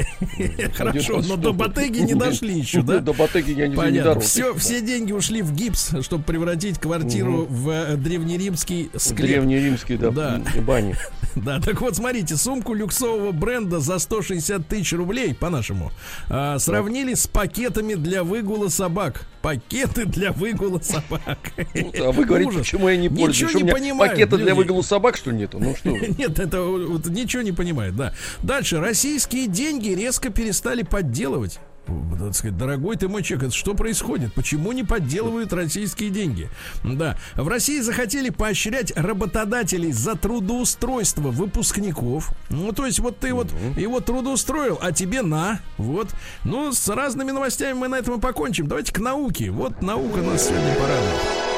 Хорошо, 0.74 1.20
но 1.20 1.36
до? 1.36 1.52
Батеги 1.52 1.98
не 1.98 2.14
дошли 2.14 2.58
еще, 2.58 2.80
да? 2.80 2.98
До 3.00 3.12
Батеги 3.12 3.52
я 3.52 3.68
не 3.68 4.00
дорос. 4.00 4.24
Все, 4.24 4.54
все 4.54 4.80
деньги 4.80 5.12
ушли 5.12 5.42
в 5.42 5.52
гипс, 5.52 5.90
чтобы 6.00 6.24
превратить 6.24 6.78
квартиру 6.78 7.44
в 7.44 7.68
э, 7.68 7.96
древнеримский 7.96 8.90
склеп. 8.96 9.28
Древнеримский, 9.28 9.98
да, 9.98 10.40
бани. 10.62 10.96
Да, 11.36 11.61
так 11.61 11.80
вот, 11.80 11.94
смотрите, 11.94 12.36
сумку 12.36 12.74
люксового 12.74 13.30
бренда 13.30 13.78
за 13.78 14.00
160 14.00 14.66
тысяч 14.66 14.92
рублей, 14.92 15.32
по-нашему, 15.32 15.92
а, 16.28 16.58
сравнили 16.58 17.14
с 17.14 17.28
пакетами 17.28 17.94
для 17.94 18.24
выгула 18.24 18.68
собак. 18.68 19.26
Пакеты 19.40 20.06
для 20.06 20.32
выгула 20.32 20.80
собак. 20.80 21.38
А 21.56 22.11
вы 22.11 22.24
говорите, 22.24 22.58
почему 22.58 22.88
я 22.88 22.96
не 22.96 23.08
пользуюсь? 23.08 23.54
Ничего 23.54 23.58
не 23.58 23.62
меня 23.62 23.72
понимают 23.74 24.12
пакета 24.12 24.38
для 24.38 24.54
выгула 24.56 24.82
собак, 24.82 25.16
что 25.16 25.30
нету? 25.59 25.59
Ну 25.61 25.76
что? 25.76 25.90
Нет, 26.18 26.38
это 26.38 26.62
вот, 26.62 27.07
ничего 27.07 27.42
не 27.42 27.53
понимает, 27.53 27.96
да. 27.96 28.14
Дальше. 28.42 28.80
Российские 28.80 29.46
деньги 29.46 29.90
резко 29.90 30.30
перестали 30.30 30.82
подделывать. 30.82 31.61
Вот, 31.86 32.20
так 32.20 32.34
сказать, 32.36 32.57
дорогой 32.57 32.96
ты 32.96 33.09
мой 33.09 33.22
человек, 33.22 33.48
это 33.48 33.57
что 33.57 33.74
происходит? 33.74 34.32
Почему 34.34 34.70
не 34.70 34.84
подделывают 34.84 35.53
российские 35.53 36.11
деньги? 36.11 36.48
Да. 36.84 37.16
В 37.34 37.48
России 37.48 37.80
захотели 37.80 38.30
поощрять 38.30 38.96
работодателей 38.96 39.90
за 39.90 40.14
трудоустройство 40.14 41.30
выпускников. 41.30 42.30
Ну, 42.48 42.70
то 42.72 42.86
есть, 42.86 43.01
вот 43.01 43.18
ты 43.18 43.34
вот 43.34 43.48
его 43.76 44.01
трудоустроил, 44.01 44.78
а 44.80 44.92
тебе 44.92 45.22
на. 45.22 45.61
Вот. 45.78 46.11
Ну, 46.44 46.72
с 46.72 46.88
разными 46.88 47.32
новостями 47.32 47.72
мы 47.72 47.88
на 47.88 47.96
этом 47.96 48.18
и 48.18 48.20
покончим. 48.20 48.68
Давайте 48.68 48.92
к 48.92 48.98
науке. 48.98 49.51
Вот 49.51 49.82
наука 49.82 50.18
нас 50.18 50.46
сегодня 50.46 50.74
порадует. 50.74 51.49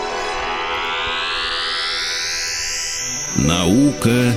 Наука 3.37 4.35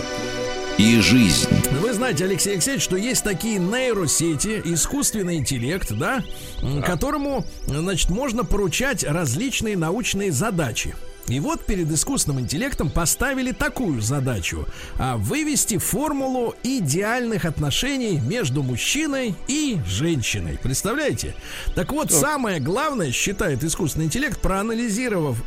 и 0.77 0.99
жизнь. 1.01 1.49
Вы 1.81 1.93
знаете, 1.93 2.25
Алексей 2.25 2.53
Алексеевич, 2.53 2.83
что 2.83 2.95
есть 2.95 3.23
такие 3.23 3.59
нейросети, 3.59 4.61
искусственный 4.63 5.35
интеллект, 5.37 5.91
да, 5.93 6.23
м, 6.61 6.81
которому, 6.81 7.45
значит, 7.67 8.09
можно 8.09 8.43
поручать 8.45 9.03
различные 9.03 9.77
научные 9.77 10.31
задачи. 10.31 10.95
И 11.27 11.39
вот 11.39 11.65
перед 11.65 11.91
искусственным 11.91 12.41
интеллектом 12.41 12.89
поставили 12.89 13.51
такую 13.51 14.01
задачу 14.01 14.67
а, 14.99 15.17
вывести 15.17 15.77
формулу 15.77 16.53
идеальных 16.63 17.45
отношений 17.45 18.19
между 18.19 18.61
мужчиной 18.61 19.35
и 19.47 19.79
женщиной. 19.87 20.59
Представляете? 20.61 21.35
Так 21.73 21.91
вот, 21.91 22.11
самое 22.11 22.59
главное, 22.59 23.11
считает 23.11 23.63
искусственный 23.63 24.05
интеллект, 24.05 24.39
проанализировав, 24.39 25.41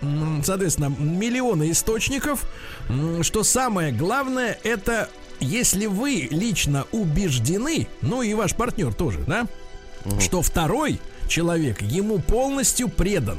соответственно, 0.44 0.92
миллионы 0.98 1.70
источников, 1.70 2.48
что 3.22 3.44
самое 3.44 3.92
главное 3.92 4.58
это 4.64 5.08
если 5.40 5.86
вы 5.86 6.28
лично 6.30 6.86
убеждены, 6.90 7.86
ну 8.02 8.22
и 8.22 8.34
ваш 8.34 8.54
партнер 8.54 8.92
тоже, 8.92 9.20
да, 9.26 9.46
что 10.20 10.42
второй 10.42 11.00
человек 11.28 11.80
ему 11.82 12.18
полностью 12.18 12.88
предан. 12.88 13.38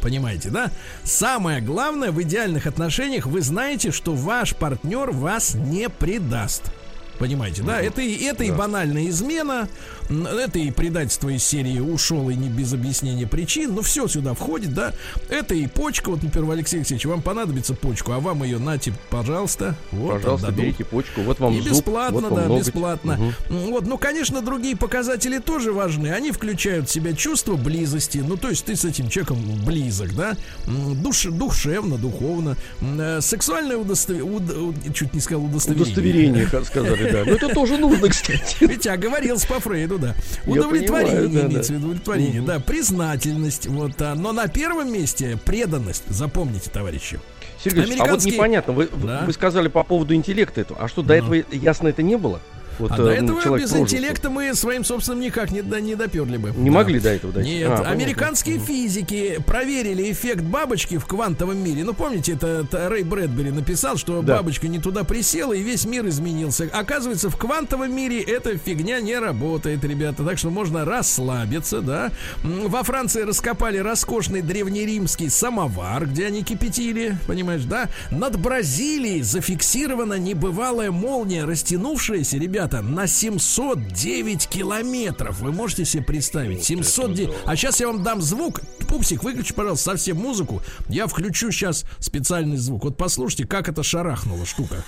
Понимаете, 0.00 0.50
да? 0.50 0.70
Самое 1.04 1.60
главное 1.60 2.10
в 2.10 2.22
идеальных 2.22 2.66
отношениях, 2.66 3.26
вы 3.26 3.40
знаете, 3.40 3.90
что 3.90 4.14
ваш 4.14 4.54
партнер 4.54 5.10
вас 5.10 5.54
не 5.54 5.88
предаст. 5.88 6.70
Понимаете, 7.18 7.62
да? 7.62 7.80
Это, 7.80 8.02
и, 8.02 8.24
это 8.24 8.44
и 8.44 8.50
банальная 8.50 9.08
измена, 9.08 9.68
это 10.08 10.58
и 10.58 10.70
предательство 10.70 11.28
из 11.28 11.42
серии 11.44 11.80
ушел 11.80 12.30
и 12.30 12.34
не 12.34 12.48
без 12.48 12.72
объяснения 12.72 13.26
причин, 13.26 13.74
но 13.74 13.82
все 13.82 14.06
сюда 14.08 14.34
входит, 14.34 14.72
да? 14.74 14.92
Это 15.28 15.54
и 15.54 15.66
почка, 15.66 16.10
вот, 16.10 16.22
например, 16.22 16.50
Алексей 16.52 16.76
Алексеевич, 16.78 17.06
вам 17.06 17.22
понадобится 17.22 17.74
почку, 17.74 18.12
а 18.12 18.20
вам 18.20 18.42
ее 18.44 18.58
нате, 18.58 18.92
пожалуйста. 19.10 19.74
Вот, 19.92 20.14
Пожалуйста, 20.14 20.48
отдадут. 20.48 20.64
берите 20.64 20.84
почку. 20.84 21.20
Вот 21.22 21.40
вам 21.40 21.54
И 21.54 21.60
зуб, 21.60 21.70
бесплатно, 21.70 22.20
вот 22.20 22.30
вам 22.30 22.34
да, 22.34 22.42
ноготь. 22.48 22.66
бесплатно. 22.66 23.34
М, 23.50 23.58
Вот, 23.70 23.86
ну, 23.86 23.98
конечно, 23.98 24.42
другие 24.42 24.76
показатели 24.76 25.38
тоже 25.38 25.72
важны. 25.72 26.08
Они 26.08 26.30
включают 26.32 26.88
в 26.88 26.92
себя 26.92 27.12
чувство 27.12 27.56
близости. 27.56 28.18
Ну, 28.26 28.36
то 28.36 28.48
есть 28.48 28.64
ты 28.64 28.76
с 28.76 28.84
этим 28.84 29.08
человеком 29.08 29.38
близок, 29.64 30.14
да? 30.14 30.36
Душ, 30.66 31.24
душевно, 31.24 31.96
духовно. 31.98 32.56
Э, 32.80 33.20
Сексуальное 33.20 33.76
удостоверение. 33.76 34.74
Чуть 34.94 35.14
не 35.14 35.20
сказал 35.20 35.44
удостоверение. 35.44 35.84
Удостоверение, 35.92 36.46
как 36.50 36.64
сказали, 36.66 37.10
да. 37.10 37.24
Но 37.24 37.32
это 37.32 37.48
тоже 37.48 37.76
нужно, 37.78 38.08
кстати. 38.08 38.56
Ведь 38.60 38.86
оговорился 38.86 39.46
по 39.46 39.60
Фрейду, 39.60 39.95
да. 39.98 40.14
Я 40.46 40.52
Удовлетворение 40.52 41.22
понимаю, 41.22 41.28
да, 41.28 41.46
имеется 41.52 41.72
да. 41.72 41.78
в 41.78 41.80
виду, 41.80 41.86
удовлетворение, 41.88 42.42
да, 42.42 42.60
признательность, 42.60 43.66
вот, 43.66 44.00
а, 44.00 44.14
но 44.14 44.32
на 44.32 44.48
первом 44.48 44.92
месте 44.92 45.38
преданность, 45.44 46.04
запомните, 46.08 46.70
товарищи. 46.70 47.20
Сергей, 47.62 47.84
Ильич, 47.84 47.94
а 47.94 47.96
вот 47.96 48.02
Американские- 48.04 48.34
непонятно, 48.34 48.72
вы, 48.74 48.88
Да. 49.02 49.24
вы 49.26 49.32
сказали 49.32 49.68
по 49.68 49.82
поводу 49.82 50.14
интеллекта 50.14 50.60
этого, 50.60 50.78
а 50.80 50.88
что 50.88 51.02
до 51.02 51.14
этого 51.14 51.34
ясно 51.50 51.88
это 51.88 52.02
не 52.02 52.16
было? 52.16 52.40
Вот, 52.78 52.90
а 52.92 52.94
э, 52.94 52.96
до 52.98 53.04
ну, 53.04 53.10
этого 53.10 53.42
человек 53.42 53.64
без 53.64 53.70
прожил 53.70 53.84
интеллекта 53.84 54.30
мы 54.30 54.54
своим 54.54 54.84
собственным 54.84 55.20
никак 55.20 55.50
не, 55.50 55.62
не 55.80 55.94
доперли 55.94 56.36
бы. 56.36 56.50
Не 56.56 56.70
Да. 56.70 56.76
могли 56.76 57.00
до 57.00 57.10
этого 57.10 57.32
дойти? 57.32 57.50
Нет, 57.50 57.66
А, 57.68 57.76
понятно. 57.78 57.90
американские 57.92 58.58
физики 58.58 59.38
проверили 59.46 60.10
эффект 60.10 60.42
бабочки 60.42 60.98
в 60.98 61.06
квантовом 61.06 61.58
мире. 61.58 61.84
Ну, 61.84 61.94
помните, 61.94 62.32
это, 62.32 62.64
это 62.64 62.88
Рэй 62.88 63.02
Брэдбери 63.04 63.50
написал, 63.50 63.96
что 63.96 64.22
Да. 64.22 64.36
бабочка 64.36 64.68
не 64.68 64.78
туда 64.78 65.04
присела, 65.04 65.52
и 65.52 65.62
весь 65.62 65.84
мир 65.86 66.06
изменился. 66.08 66.68
Оказывается, 66.72 67.30
в 67.30 67.36
квантовом 67.36 67.94
мире 67.94 68.20
эта 68.20 68.56
фигня 68.58 69.00
не 69.00 69.18
работает, 69.18 69.84
ребята. 69.84 70.24
Так 70.24 70.38
что 70.38 70.50
можно 70.50 70.84
расслабиться, 70.84 71.80
да. 71.80 72.10
Во 72.42 72.82
Франции 72.82 73.22
раскопали 73.22 73.78
роскошный 73.78 74.42
древнеримский 74.42 75.30
самовар, 75.30 76.06
где 76.06 76.26
они 76.26 76.42
кипятили, 76.42 77.16
понимаешь, 77.26 77.62
да? 77.64 77.88
Над 78.10 78.38
Бразилией 78.38 79.22
зафиксирована 79.22 80.14
небывалая 80.14 80.90
молния, 80.90 81.44
растянувшаяся, 81.44 82.36
ребята, 82.38 82.65
на 82.74 83.06
709 83.06 84.46
километров. 84.48 85.40
Вы 85.40 85.52
можете 85.52 85.84
себе 85.84 86.02
представить? 86.02 86.64
709. 86.64 87.30
А 87.44 87.56
сейчас 87.56 87.80
я 87.80 87.86
вам 87.88 88.02
дам 88.02 88.20
звук. 88.20 88.60
Пупсик, 88.88 89.22
выключи, 89.24 89.54
пожалуйста, 89.54 89.90
совсем 89.92 90.16
музыку. 90.18 90.62
Я 90.88 91.06
включу 91.06 91.50
сейчас 91.50 91.84
специальный 91.98 92.56
звук. 92.56 92.84
Вот 92.84 92.96
послушайте, 92.96 93.46
как 93.46 93.68
это 93.68 93.82
шарахнула 93.82 94.44
штука. 94.46 94.84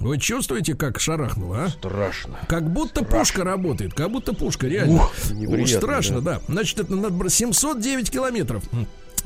Вы 0.00 0.18
чувствуете, 0.18 0.74
как 0.74 1.00
шарахнуло, 1.00 1.64
а? 1.64 1.68
Страшно. 1.68 2.38
Как 2.48 2.70
будто 2.70 3.04
пушка 3.04 3.42
работает, 3.44 3.94
как 3.94 4.10
будто 4.10 4.32
пушка, 4.34 4.68
реально. 4.68 4.94
Ух, 4.96 5.12
Ух, 5.48 5.68
страшно, 5.68 6.20
да. 6.20 6.40
Значит, 6.48 6.78
это 6.78 6.94
над 6.94 7.12
Бра- 7.12 7.28
709 7.28 8.10
километров. 8.10 8.62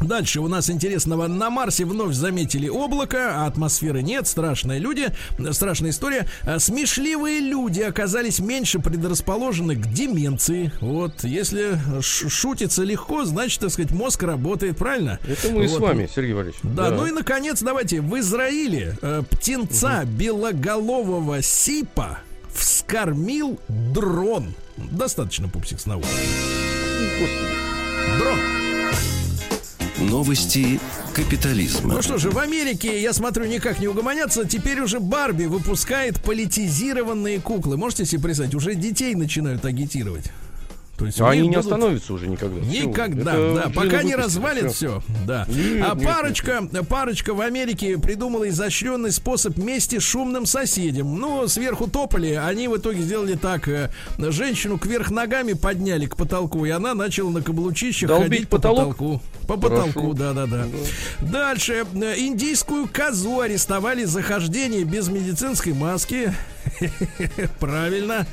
Дальше 0.01 0.41
у 0.41 0.49
нас 0.49 0.71
интересного. 0.71 1.27
На 1.27 1.51
Марсе 1.51 1.85
вновь 1.85 2.15
заметили 2.15 2.69
облако, 2.69 3.43
а 3.43 3.47
атмосферы 3.47 4.03
нет. 4.03 4.27
Страшные 4.27 4.79
люди, 4.81 5.09
страшная 5.53 5.91
история. 5.91 6.27
А, 6.43 6.59
Смешливые 6.59 7.41
люди 7.41 7.81
оказались 7.81 8.39
меньше 8.39 8.79
предрасположены 8.79 9.77
к 9.77 9.87
деменции. 9.93 10.73
Вот, 10.81 11.25
если 11.25 11.79
шутится 12.01 12.83
легко, 12.83 13.25
значит, 13.25 13.61
так 13.61 13.71
сказать, 13.71 13.91
мозг 13.93 14.23
работает, 14.23 14.77
правильно? 14.79 15.19
Это 15.27 15.51
мы 15.53 15.69
с 15.69 15.73
Вот. 15.73 15.81
вами, 15.81 16.09
Сергей 16.13 16.33
Валерьевич. 16.33 16.61
Да, 16.63 16.91
ну 16.91 17.07
и 17.07 17.11
наконец, 17.13 17.61
давайте, 17.63 18.01
в 18.01 18.19
Израиле 18.19 18.97
э, 19.03 19.23
птенца 19.31 20.05
белоголового 20.05 21.43
сипа 21.43 22.21
вскормил 22.55 23.59
дрон. 23.69 24.55
Достаточно 24.77 25.49
пупсик 25.49 25.79
с 25.81 25.87
навозом. 25.87 26.11
Дрон. 28.19 28.39
Новости 30.01 30.81
капитализма. 31.15 31.95
Ну 31.95 32.03
что 32.03 32.17
же, 32.17 32.31
в 32.31 32.39
Америке, 32.39 33.03
я 33.03 33.13
смотрю, 33.13 33.45
никак 33.45 33.81
не 33.81 33.89
угомонятся. 33.89 34.47
Теперь 34.47 34.81
уже 34.81 34.99
Барби 34.99 35.45
выпускает 35.45 36.23
политизированные 36.23 37.39
куклы. 37.39 37.77
Можете 37.77 38.07
себе 38.07 38.23
представить, 38.23 38.55
уже 38.55 38.75
детей 38.75 39.15
начинают 39.15 39.65
агитировать. 39.67 40.25
То 41.01 41.07
есть 41.07 41.19
А 41.21 41.31
они 41.31 41.41
них 41.41 41.51
не 41.51 41.57
будут- 41.57 41.73
остановятся 41.73 42.13
уже 42.13 42.29
никогда. 42.29 42.61
Никогда, 42.61 43.35
это 43.35 43.55
да, 43.55 43.71
пока 43.75 44.03
не 44.03 44.15
развалит 44.15 44.71
всё. 44.71 45.01
все, 45.01 45.25
да. 45.27 45.47
Нет, 45.49 45.87
а 45.91 45.95
нет, 45.95 46.05
парочка, 46.07 46.63
парочка 46.89 47.33
в 47.33 47.41
Америке 47.41 47.97
придумала 47.99 48.47
изощренный 48.51 49.11
способ 49.11 49.57
мести 49.57 49.99
с 49.99 50.03
шумным 50.03 50.45
соседям. 50.45 51.19
Ну, 51.19 51.49
сверху 51.49 51.89
топали, 51.89 52.35
они 52.35 52.69
в 52.69 52.77
итоге 52.77 53.01
сделали 53.01 53.35
так: 53.35 53.67
э, 53.67 53.91
женщину 54.19 54.77
кверх 54.79 55.11
ногами 55.11 55.55
подняли 55.55 56.05
к 56.05 56.17
потолку, 56.17 56.67
и 56.67 56.71
она 56.71 56.93
начала 56.93 57.31
на 57.31 57.41
каблучищах 57.41 58.07
Долбить 58.09 58.29
ходить 58.29 58.49
по 58.51 58.57
потолок? 58.59 58.79
потолку. 58.99 59.23
По 59.49 59.57
потолку, 59.57 60.13
да, 60.13 60.35
да, 60.35 60.47
да. 60.47 60.67
Дальше 61.21 61.87
э, 61.95 62.15
индийскую 62.19 62.87
козу 62.93 63.41
арестовали 63.41 64.05
за 64.05 64.21
хождение 64.21 64.85
без 64.85 65.09
медицинской 65.09 65.73
маски. 65.73 66.33
Правильно. 67.59 68.27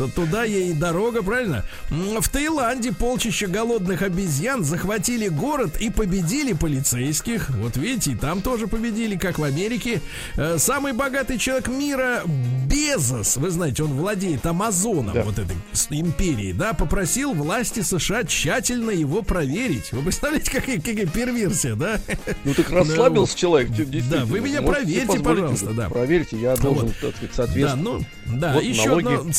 То 0.00 0.08
туда 0.08 0.44
ей 0.44 0.70
и 0.70 0.72
дорога, 0.72 1.22
правильно? 1.22 1.62
В 1.90 2.26
Таиланде 2.30 2.90
полчища 2.90 3.46
голодных 3.48 4.00
обезьян 4.00 4.64
захватили 4.64 5.28
город 5.28 5.76
и 5.78 5.90
победили 5.90 6.54
полицейских. 6.54 7.50
Вот 7.50 7.76
видите, 7.76 8.12
и 8.12 8.14
там 8.14 8.40
тоже 8.40 8.66
победили, 8.66 9.16
как 9.16 9.38
в 9.38 9.44
Америке. 9.44 10.00
Э, 10.38 10.56
Самый 10.58 10.94
богатый 10.94 11.36
человек 11.36 11.68
мира 11.68 12.22
Безос, 12.66 13.36
вы 13.36 13.50
знаете, 13.50 13.82
он 13.82 13.92
владеет 13.92 14.46
Амазоном, 14.46 15.12
Да. 15.12 15.22
вот 15.22 15.38
этой 15.38 15.56
империей, 15.90 16.54
да, 16.54 16.72
попросил 16.72 17.34
власти 17.34 17.80
США 17.80 18.24
тщательно 18.24 18.90
его 18.92 19.20
проверить. 19.20 19.92
Вы 19.92 20.00
представляете, 20.02 20.50
какая, 20.50 20.76
какая 20.78 21.06
перверсия, 21.06 21.74
да? 21.74 22.00
Ну 22.44 22.54
так 22.54 22.70
расслабился 22.70 23.36
человек. 23.36 23.68
де- 23.70 23.84
действительно. 23.84 24.24
вы 24.24 24.40
меня 24.40 24.62
проверьте, 24.62 25.20
пожалуйста, 25.20 25.74
да. 25.74 25.90
Проверьте, 25.90 26.38
я 26.40 26.56
должен, 26.56 26.86
Вот. 27.02 27.14
сказать, 27.32 27.54
Да, 27.60 27.76
ну, 27.76 28.00
да, 28.26 28.54
Вот 28.54 28.62
еще 28.62 28.96
одно 28.96 29.10
вот. 29.24 29.34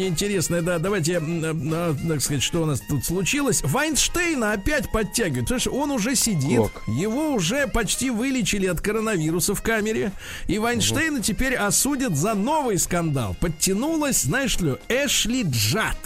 Сообщение 0.00 0.08
интересное, 0.08 0.62
да, 0.62 0.78
давайте, 0.78 1.14
м, 1.14 1.72
а, 1.72 1.96
так 2.08 2.20
сказать, 2.20 2.42
что 2.42 2.62
у 2.62 2.66
нас 2.66 2.80
тут 2.80 3.04
случилось. 3.04 3.62
Вайнштейна 3.62 4.52
опять 4.52 4.90
подтягивают, 4.90 5.44
потому 5.46 5.60
что 5.60 5.70
он 5.70 5.90
уже 5.90 6.14
сидит, 6.14 6.60
Как? 6.72 6.88
его 6.88 7.32
уже 7.32 7.66
почти 7.66 8.10
вылечили 8.10 8.66
от 8.66 8.80
коронавируса 8.80 9.54
в 9.54 9.62
камере, 9.62 10.12
и 10.46 10.58
Вайнштейна 10.58 11.20
теперь 11.20 11.54
осудят 11.54 12.16
за 12.16 12.34
новый 12.34 12.78
скандал. 12.78 13.36
Подтянулась, 13.40 14.22
знаешь 14.22 14.58
ли, 14.60 14.76
Эшли 14.88 15.42
Джад. 15.44 15.96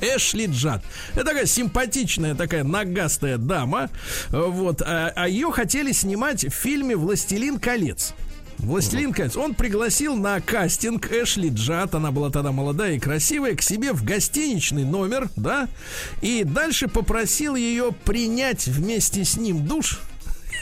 Эшли 0.00 0.46
Джад. 0.46 0.82
Это 1.14 1.24
такая 1.24 1.46
симпатичная, 1.46 2.34
такая 2.34 2.64
нагастая 2.64 3.38
дама. 3.38 3.90
Вот. 4.28 4.82
А, 4.82 5.12
а 5.14 5.28
ее 5.28 5.50
хотели 5.52 5.92
снимать 5.92 6.44
в 6.44 6.50
фильме 6.50 6.96
«Властелин 6.96 7.58
колец». 7.58 8.12
Властелин 8.58 9.12
колец. 9.12 9.36
Он 9.36 9.54
пригласил 9.54 10.16
на 10.16 10.40
кастинг 10.40 11.10
Эшли 11.12 11.50
Джад, 11.50 11.94
она 11.94 12.10
была 12.10 12.30
тогда 12.30 12.52
молодая 12.52 12.94
и 12.94 12.98
красивая, 12.98 13.54
к 13.54 13.62
себе 13.62 13.92
в 13.92 14.04
гостиничный 14.04 14.84
номер, 14.84 15.28
да, 15.36 15.68
и 16.22 16.44
дальше 16.44 16.88
попросил 16.88 17.56
ее 17.56 17.92
принять 18.04 18.66
вместе 18.66 19.24
с 19.24 19.36
ним 19.36 19.66
душ 19.66 20.00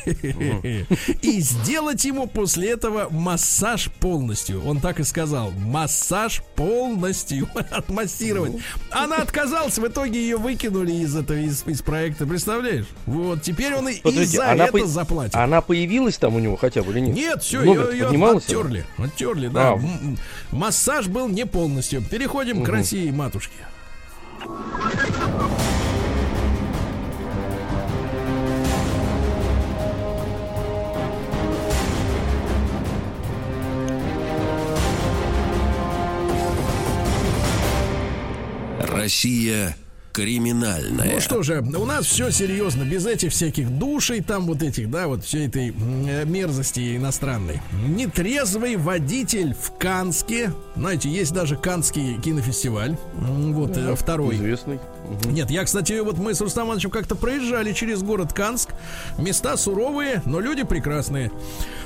и 1.23 1.41
сделать 1.41 2.05
ему 2.05 2.27
после 2.27 2.71
этого 2.71 3.09
массаж 3.11 3.91
полностью. 4.01 4.65
Он 4.67 4.81
так 4.81 5.01
и 5.01 5.05
сказал. 5.05 5.51
Массаж 5.53 6.43
полностью 6.57 7.49
отмассировать. 7.71 8.53
Она 8.91 9.17
отказалась, 9.17 9.79
в 9.79 9.87
итоге 9.87 10.21
ее 10.21 10.37
выкинули 10.37 10.93
из 10.93 11.15
этого 11.17 11.39
из, 11.39 11.65
из 11.67 11.83
проекта. 11.83 12.27
Представляешь? 12.27 12.87
Вот 13.07 13.43
теперь 13.43 13.75
он 13.75 13.89
и, 13.89 13.95
и 13.95 14.25
за 14.25 14.51
она 14.53 14.65
это 14.65 14.79
по- 14.79 14.87
заплатит. 14.87 15.35
Она 15.35 15.61
появилась 15.61 16.17
там 16.17 16.35
у 16.37 16.39
него 16.39 16.57
хотя 16.57 16.83
бы 16.83 16.93
или 16.93 17.01
нет? 17.01 17.17
Нет, 17.17 17.43
все, 17.43 17.63
ее, 17.63 17.89
ее 17.93 18.07
оттерли. 18.25 18.85
Оттерли, 18.99 19.49
да. 19.49 19.73
А. 19.73 19.81
Массаж 20.51 21.09
был 21.09 21.29
не 21.29 21.47
полностью. 21.47 22.03
Переходим 22.03 22.63
к 22.65 22.69
России, 22.69 23.11
матушке. 23.11 23.55
Россия 39.03 39.77
криминальная. 40.13 41.15
Ну 41.15 41.21
что 41.21 41.43
же, 41.43 41.61
у 41.61 41.85
нас 41.85 42.07
все 42.07 42.31
серьезно, 42.31 42.85
без 42.85 43.05
этих 43.05 43.33
всяких 43.33 43.69
душей, 43.69 44.21
там 44.21 44.47
вот 44.47 44.63
этих, 44.63 44.91
да, 44.91 45.09
вот 45.09 45.25
всей 45.25 45.49
этой 45.49 45.71
э, 45.71 46.25
мерзости 46.25 46.97
иностранной. 46.97 47.61
Нетрезвый 47.89 48.77
водитель 48.77 49.55
в 49.55 49.77
Канске. 49.77 50.53
Знаете, 50.77 51.09
есть 51.09 51.33
даже 51.33 51.57
Канский 51.57 52.21
кинофестиваль. 52.21 52.97
Вот 53.15 53.77
э, 53.77 53.97
второй. 53.97 54.37
Известный. 54.37 54.79
Нет, 55.27 55.51
я, 55.51 55.65
кстати, 55.65 55.99
вот 56.01 56.19
мы 56.19 56.35
с 56.35 56.41
Рустам 56.41 56.67
Ивановичем 56.67 56.91
как-то 56.91 57.15
проезжали 57.15 57.73
через 57.73 58.03
город 58.03 58.33
Канск. 58.33 58.71
Места 59.19 59.57
суровые, 59.57 60.23
но 60.27 60.41
люди 60.41 60.63
прекрасные. 60.65 61.31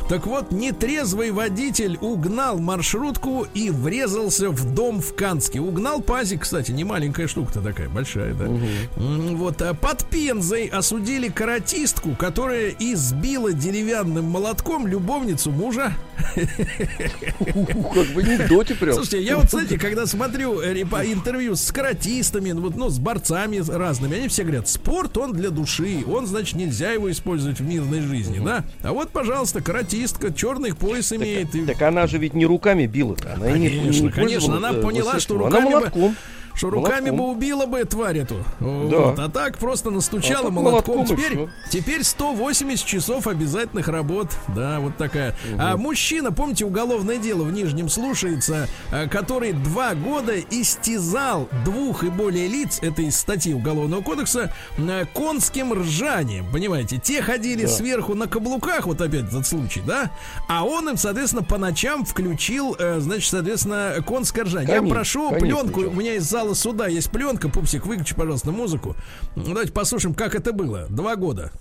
Так 0.08 0.26
вот, 0.26 0.52
нетрезвый 0.52 1.32
водитель 1.32 1.98
угнал 2.00 2.58
маршрутку 2.60 3.46
и 3.54 3.70
врезался 3.70 4.50
в 4.50 4.74
дом 4.74 5.00
в 5.00 5.14
Канске. 5.14 5.58
Угнал 5.60 6.00
пазик, 6.00 6.42
кстати, 6.42 6.70
не 6.70 6.84
маленькая 6.84 7.26
штука-то 7.26 7.60
такая, 7.60 7.88
большая, 7.88 8.34
да. 8.34 8.44
М, 8.44 9.36
Вот, 9.36 9.60
а 9.62 9.74
под 9.74 10.06
Пензой 10.08 10.66
осудили 10.66 11.28
каратистку, 11.28 12.14
которая 12.14 12.70
избила 12.78 13.52
деревянным 13.52 14.26
молотком 14.26 14.86
любовницу 14.86 15.50
мужа. 15.50 15.92
Как 16.34 18.06
в 18.14 18.18
анекдоте 18.18 18.74
прям. 18.74 18.94
Слушайте, 18.94 19.22
я 19.22 19.36
вот, 19.36 19.50
знаете, 19.50 19.78
когда 19.78 20.06
смотрю 20.06 20.60
э, 20.60 20.82
интервью 20.82 21.56
с 21.56 21.72
каратистами, 21.72 22.52
вот, 22.52 22.76
ну, 22.76 22.88
с 22.90 22.98
борцами 23.20 23.62
разными, 23.66 24.16
они 24.18 24.28
все 24.28 24.42
говорят, 24.42 24.68
спорт, 24.68 25.16
он 25.18 25.32
для 25.32 25.50
души, 25.50 26.04
он, 26.06 26.26
значит, 26.26 26.56
нельзя 26.56 26.92
его 26.92 27.10
использовать 27.10 27.58
в 27.60 27.64
мирной 27.66 28.00
жизни, 28.00 28.40
да? 28.44 28.64
А 28.82 28.92
вот, 28.92 29.10
пожалуйста, 29.10 29.60
каратистка, 29.62 30.32
черный 30.32 30.74
пояс 30.74 31.12
имеет. 31.12 31.54
и- 31.54 31.64
Так 31.66 31.80
она 31.82 32.06
же 32.06 32.18
ведь 32.18 32.34
не 32.34 32.44
руками 32.46 32.86
била-то. 32.86 33.34
Она 33.34 33.50
и 33.50 33.58
не- 33.58 33.68
не 33.70 33.78
Конечно, 33.80 34.10
конечно, 34.12 34.56
она 34.56 34.70
э, 34.72 34.82
поняла, 34.82 35.18
что 35.18 35.34
руками 35.38 35.56
Она 35.56 35.66
бы- 35.66 35.72
молотком. 35.72 36.16
Что 36.56 36.70
руками 36.70 37.10
бы 37.10 37.16
Молотком. 37.18 37.36
убила 37.36 37.66
бы 37.66 37.84
тварь 37.84 38.18
эту. 38.18 38.36
Да. 38.60 38.66
Вот. 38.66 39.18
А 39.18 39.28
так 39.28 39.58
просто 39.58 39.90
настучала 39.90 40.48
А 40.48 40.50
молотком. 40.50 40.96
молотком 40.98 41.16
Теперь, 41.16 41.48
теперь 41.70 42.02
180 42.02 42.84
часов 42.86 43.26
обязательных 43.26 43.88
работ. 43.88 44.28
Да, 44.48 44.80
вот 44.80 44.96
такая. 44.96 45.36
А 45.58 45.76
мужчина, 45.76 46.32
помните, 46.32 46.64
уголовное 46.64 47.18
дело 47.18 47.42
в 47.42 47.52
Нижнем 47.52 47.88
слушается, 47.88 48.68
а, 48.90 49.06
который 49.06 49.52
два 49.52 49.94
года 49.94 50.34
истязал 50.40 51.48
двух 51.64 52.04
и 52.04 52.08
более 52.08 52.48
лиц, 52.48 52.78
это 52.82 53.02
из 53.02 53.16
статьи 53.16 53.52
Уголовного 53.54 54.02
кодекса, 54.02 54.52
а, 54.78 55.04
конским 55.06 55.72
ржанием. 55.72 56.50
Понимаете, 56.52 56.98
те 56.98 57.22
ходили 57.22 57.66
сверху 57.66 58.14
на 58.14 58.26
каблуках, 58.28 58.86
вот 58.86 59.00
опять 59.00 59.24
этот 59.24 59.46
случай, 59.46 59.82
да? 59.86 60.10
А 60.48 60.64
он 60.64 60.88
им, 60.88 60.96
соответственно, 60.96 61.42
по 61.42 61.58
ночам 61.58 62.04
включил, 62.04 62.76
э, 62.78 63.00
значит, 63.00 63.30
соответственно, 63.30 63.96
конское 64.06 64.44
ржание. 64.44 64.68
Я 64.70 64.76
Конец, 64.78 64.92
прошу 64.92 65.30
конец 65.30 65.42
пленку, 65.42 65.80
включил. 65.80 65.90
у 65.90 65.94
меня 65.94 66.14
из 66.14 66.24
зала 66.24 66.45
суда 66.54 66.86
есть 66.86 67.10
пленка. 67.10 67.48
Пупсик, 67.48 67.86
выключи, 67.86 68.14
пожалуйста, 68.14 68.50
музыку. 68.50 68.96
Ну, 69.34 69.44
Давайте 69.44 69.72
послушаем, 69.72 70.14
как 70.14 70.34
это 70.34 70.52
было. 70.52 70.86
Два 70.88 71.16
года. 71.16 71.52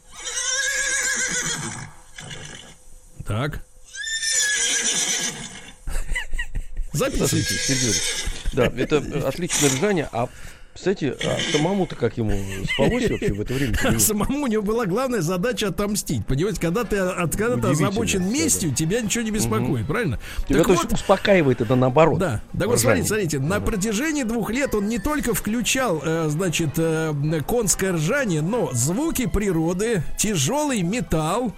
Так. 3.26 3.66
Записывайте. 6.94 7.56
Да, 8.54 8.66
это 8.68 8.98
отличное 9.28 9.70
ржание, 9.70 10.08
а 10.12 10.30
Кстати, 10.76 11.16
а 11.24 11.38
самому-то 11.54 11.96
как 11.96 12.18
ему 12.18 12.38
спалось 12.74 13.10
вообще 13.10 13.32
в 13.34 13.40
это 13.40 13.54
время? 13.54 13.78
А 13.86 13.98
самому 13.98 14.44
у 14.44 14.48
него 14.48 14.62
была 14.62 14.86
главная 14.86 15.22
задача 15.22 15.70
отомстить. 15.70 16.28
Понимаете, 16.28 16.60
когда 16.60 16.84
ты, 16.84 16.98
от, 16.98 17.38
когда 17.38 17.56
ты 17.56 17.70
озабочен 17.70 18.24
да, 18.24 18.30
местью, 18.30 18.74
тебя 18.74 19.00
ничего 19.00 19.24
не 19.24 19.32
беспокоит, 19.32 19.88
правильно? 19.88 20.20
Тебя 20.50 20.60
Так 20.60 20.68
вот, 20.68 20.92
успокаивает 20.92 21.62
это 21.62 21.76
наоборот. 21.76 22.20
Да, 22.20 22.42
так 22.58 22.68
вот, 22.68 22.80
смотрите, 22.80 23.08
смотрите, 23.08 23.40
на 23.40 23.62
протяжении 23.62 24.24
двух 24.24 24.52
лет 24.52 24.76
он 24.76 24.90
не 24.90 25.00
только 25.00 25.34
включал, 25.34 26.02
э, 26.04 26.26
значит, 26.28 26.72
э, 26.76 27.14
конское 27.48 27.94
ржание, 27.94 28.42
но 28.42 28.70
звуки 28.74 29.28
природы, 29.28 30.04
тяжелый 30.18 30.82
металл, 30.82 31.54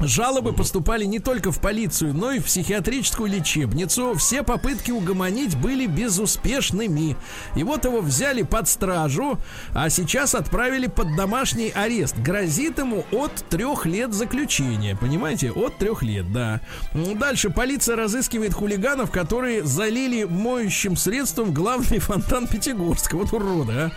Жалобы 0.00 0.54
поступали 0.54 1.04
не 1.04 1.18
только 1.18 1.52
в 1.52 1.60
полицию, 1.60 2.14
но 2.14 2.32
и 2.32 2.38
в 2.38 2.46
психиатрическую 2.46 3.30
лечебницу. 3.30 4.14
Все 4.14 4.42
попытки 4.42 4.90
угомонить 4.90 5.56
были 5.56 5.86
безуспешными. 5.86 7.16
И 7.54 7.62
вот 7.62 7.84
его 7.84 8.00
взяли 8.00 8.42
под 8.42 8.66
стражу, 8.66 9.38
а 9.74 9.90
сейчас 9.90 10.34
отправили 10.34 10.86
под 10.86 11.16
домашний 11.16 11.68
арест. 11.68 12.16
Грозит 12.18 12.78
ему 12.78 13.04
от 13.12 13.32
трех 13.50 13.84
лет 13.84 14.14
заключения. 14.14 14.96
Понимаете? 14.96 15.52
От 15.52 15.76
трех 15.76 16.02
лет, 16.02 16.32
да. 16.32 16.60
Дальше 16.94 17.50
полиция 17.50 17.96
разыскивает 17.96 18.54
хулиганов, 18.54 19.10
которые 19.10 19.64
залили 19.64 20.24
моющим 20.24 20.96
средством 20.96 21.52
главный 21.52 21.98
фонтан 21.98 22.46
Пятигорска. 22.46 23.16
Вот 23.16 23.32
уроды, 23.34 23.72
а. 23.72 23.90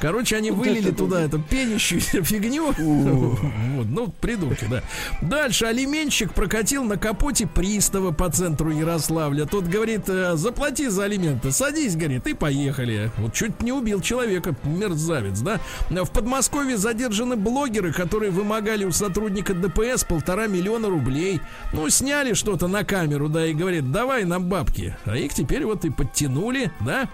Короче, 0.00 0.36
они 0.36 0.50
вылили 0.50 0.90
туда 0.90 1.20
эту 1.20 1.38
пенящуюся 1.38 2.22
фигню. 2.24 2.72
Вот, 2.78 3.86
ну, 3.86 4.08
придурки, 4.20 4.66
да. 4.70 4.82
Дальше 5.20 5.49
алименщик 5.62 6.32
прокатил 6.32 6.84
на 6.84 6.96
капоте 6.96 7.46
пристава 7.46 8.12
по 8.12 8.30
центру 8.30 8.70
Ярославля. 8.70 9.46
Тот 9.46 9.64
говорит, 9.64 10.08
э, 10.08 10.36
заплати 10.36 10.88
за 10.88 11.04
алименты, 11.04 11.50
садись, 11.50 11.96
говорит, 11.96 12.26
и 12.26 12.34
поехали. 12.34 13.10
Вот 13.18 13.34
чуть 13.34 13.62
не 13.62 13.72
убил 13.72 14.00
человека, 14.00 14.54
мерзавец, 14.64 15.40
да. 15.40 15.60
В 15.90 16.10
Подмосковье 16.10 16.76
задержаны 16.76 17.36
блогеры, 17.36 17.92
которые 17.92 18.30
вымогали 18.30 18.84
у 18.84 18.92
сотрудника 18.92 19.54
ДПС 19.54 20.04
полтора 20.04 20.46
миллиона 20.46 20.88
рублей. 20.88 21.40
Ну, 21.72 21.88
сняли 21.90 22.34
что-то 22.34 22.68
на 22.68 22.84
камеру, 22.84 23.28
да, 23.28 23.46
и 23.46 23.54
говорит, 23.54 23.90
давай 23.92 24.24
нам 24.24 24.48
бабки. 24.48 24.96
А 25.04 25.16
их 25.16 25.34
теперь 25.34 25.64
вот 25.64 25.84
и 25.84 25.90
подтянули, 25.90 26.70
да. 26.80 27.08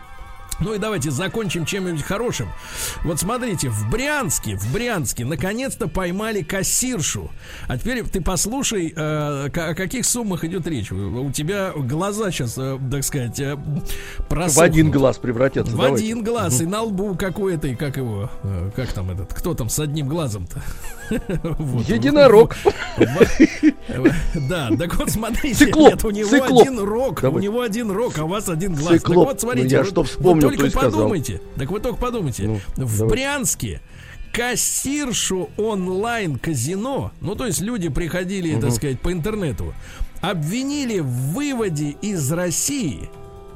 Ну 0.61 0.73
и 0.75 0.79
давайте 0.79 1.11
закончим 1.11 1.65
чем-нибудь 1.67 2.03
хорошим. 2.03 2.49
Вот 3.05 3.21
смотрите, 3.21 3.69
в 3.69 3.91
Брянске, 3.91 4.57
в 4.57 4.73
Брянске 4.73 5.25
наконец-то 5.25 5.87
поймали 5.89 6.43
кассиршу. 6.43 7.31
А 7.69 7.77
теперь 7.77 8.03
ты 8.05 8.21
послушай, 8.23 8.93
э, 8.97 9.49
о 9.49 9.75
каких 9.75 10.07
суммах 10.07 10.45
идет 10.45 10.67
речь. 10.67 10.91
У 10.93 11.31
тебя 11.31 11.73
глаза 11.77 12.31
сейчас, 12.31 12.55
э, 12.57 12.79
так 12.91 13.05
сказать, 13.05 13.39
э, 13.41 13.57
В 13.57 14.23
просохнут. 14.29 14.65
один 14.71 14.91
глаз 14.91 15.19
превратятся. 15.19 15.73
В 15.73 15.77
давайте. 15.77 16.05
один 16.05 16.25
глаз 16.25 16.61
и 16.61 16.67
на 16.67 16.83
лбу 16.83 17.15
какой-то, 17.17 17.69
и 17.69 17.75
как 17.75 17.97
его, 17.99 18.31
э, 18.43 18.71
как 18.75 18.93
там 18.93 19.11
этот, 19.11 19.35
кто 19.35 19.55
там 19.55 19.69
с 19.69 19.79
одним 19.79 20.09
глазом-то? 20.09 20.63
Вот. 21.59 21.89
Единорог. 21.89 22.57
Да, 24.49 24.71
так 24.79 24.97
вот 24.97 25.11
смотрите, 25.11 25.67
Циклоп, 25.67 25.91
нет, 25.91 26.05
у 26.05 26.11
него 26.11 26.29
циклоп. 26.31 26.63
один 26.63 26.79
рог, 26.81 27.23
у 27.23 27.39
него 27.39 27.61
один 27.63 27.91
рог, 27.91 28.19
а 28.19 28.25
у 28.25 28.29
вас 28.29 28.49
один 28.49 28.75
глаз. 28.75 28.89
Так 28.89 29.01
Циклоп. 29.03 29.29
вот 29.29 29.41
смотрите, 29.41 29.77
Ну, 29.77 29.85
я 29.85 29.85
что 29.85 30.05
вы 30.51 30.57
только 30.57 30.71
сказал. 30.71 30.91
подумайте, 30.93 31.41
так 31.57 31.71
вы 31.71 31.81
только 31.81 31.99
подумайте, 31.99 32.61
Ну, 32.77 32.87
в 32.87 32.99
давай. 32.99 33.11
Брянске 33.11 33.81
кассиршу 34.33 35.51
онлайн-казино, 35.57 37.11
ну 37.21 37.35
то 37.35 37.47
есть 37.47 37.61
люди 37.61 37.89
приходили, 37.89 38.59
так 38.61 38.73
сказать, 38.73 39.01
по 39.01 39.13
интернету, 39.13 39.75
обвинили 40.21 41.01
в 41.01 41.07
выводе 41.33 41.97
из 42.03 42.31
России 42.33 43.09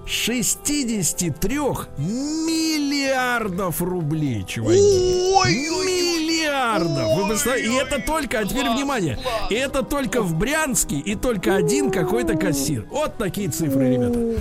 63 0.07 1.59
миллиардов 1.99 3.81
рублей, 3.83 4.45
чуваки. 4.47 4.81
Миллиардов! 4.81 7.17
Вы 7.17 7.29
представляете? 7.29 7.71
И 7.71 7.75
это 7.77 8.01
только, 8.01 8.39
а 8.41 8.45
теперь 8.45 8.69
внимание, 8.71 9.19
и 9.51 9.55
это 9.55 9.83
только 9.83 10.23
в 10.23 10.35
Брянске 10.37 10.97
и 10.97 11.15
только 11.15 11.55
один 11.57 11.91
какой-то 11.91 12.37
кассир. 12.37 12.87
Вот 12.91 13.17
такие 13.19 13.49
цифры, 13.51 13.93
ребята. 13.93 14.41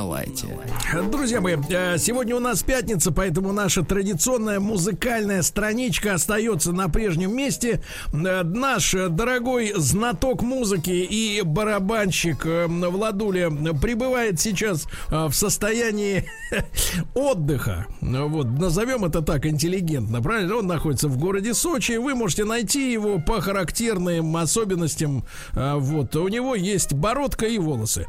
На. 0.00 1.02
Друзья 1.10 1.42
мои, 1.42 1.56
э, 1.68 1.98
сегодня 1.98 2.34
у 2.34 2.40
нас 2.40 2.62
пятница, 2.62 3.12
поэтому 3.12 3.52
наша 3.52 3.82
традиционная 3.84 4.58
музыкальная 4.58 5.42
страничка 5.42 6.14
остается 6.14 6.72
на 6.72 6.88
прежнем 6.88 7.36
месте. 7.36 7.82
Э, 8.12 8.42
Наш 8.42 8.92
дорогой 8.92 9.74
знаток 9.76 10.42
музыки 10.42 10.90
и 10.90 11.42
барабанщик 11.42 12.46
э, 12.46 12.66
Владуля 12.66 13.50
пребывает 13.50 14.40
сейчас 14.40 14.86
в 15.10 15.32
состоянии 15.32 16.24
отдыха. 17.14 17.86
Вот, 18.00 18.46
назовем 18.46 19.04
это 19.04 19.20
так 19.20 19.44
интеллигентно, 19.44 20.22
правильно? 20.22 20.56
Он 20.56 20.66
находится 20.66 21.08
в 21.08 21.18
городе 21.18 21.52
Сочи. 21.52 21.98
Вы 21.98 22.14
можете 22.14 22.44
найти 22.44 22.90
его 22.92 23.18
по 23.20 23.40
характерным 23.40 24.34
особенностям. 24.36 25.24
Вот, 25.52 26.16
у 26.16 26.28
него 26.28 26.54
есть 26.54 26.94
бородка 26.94 27.46
и 27.46 27.58
волосы. 27.58 28.06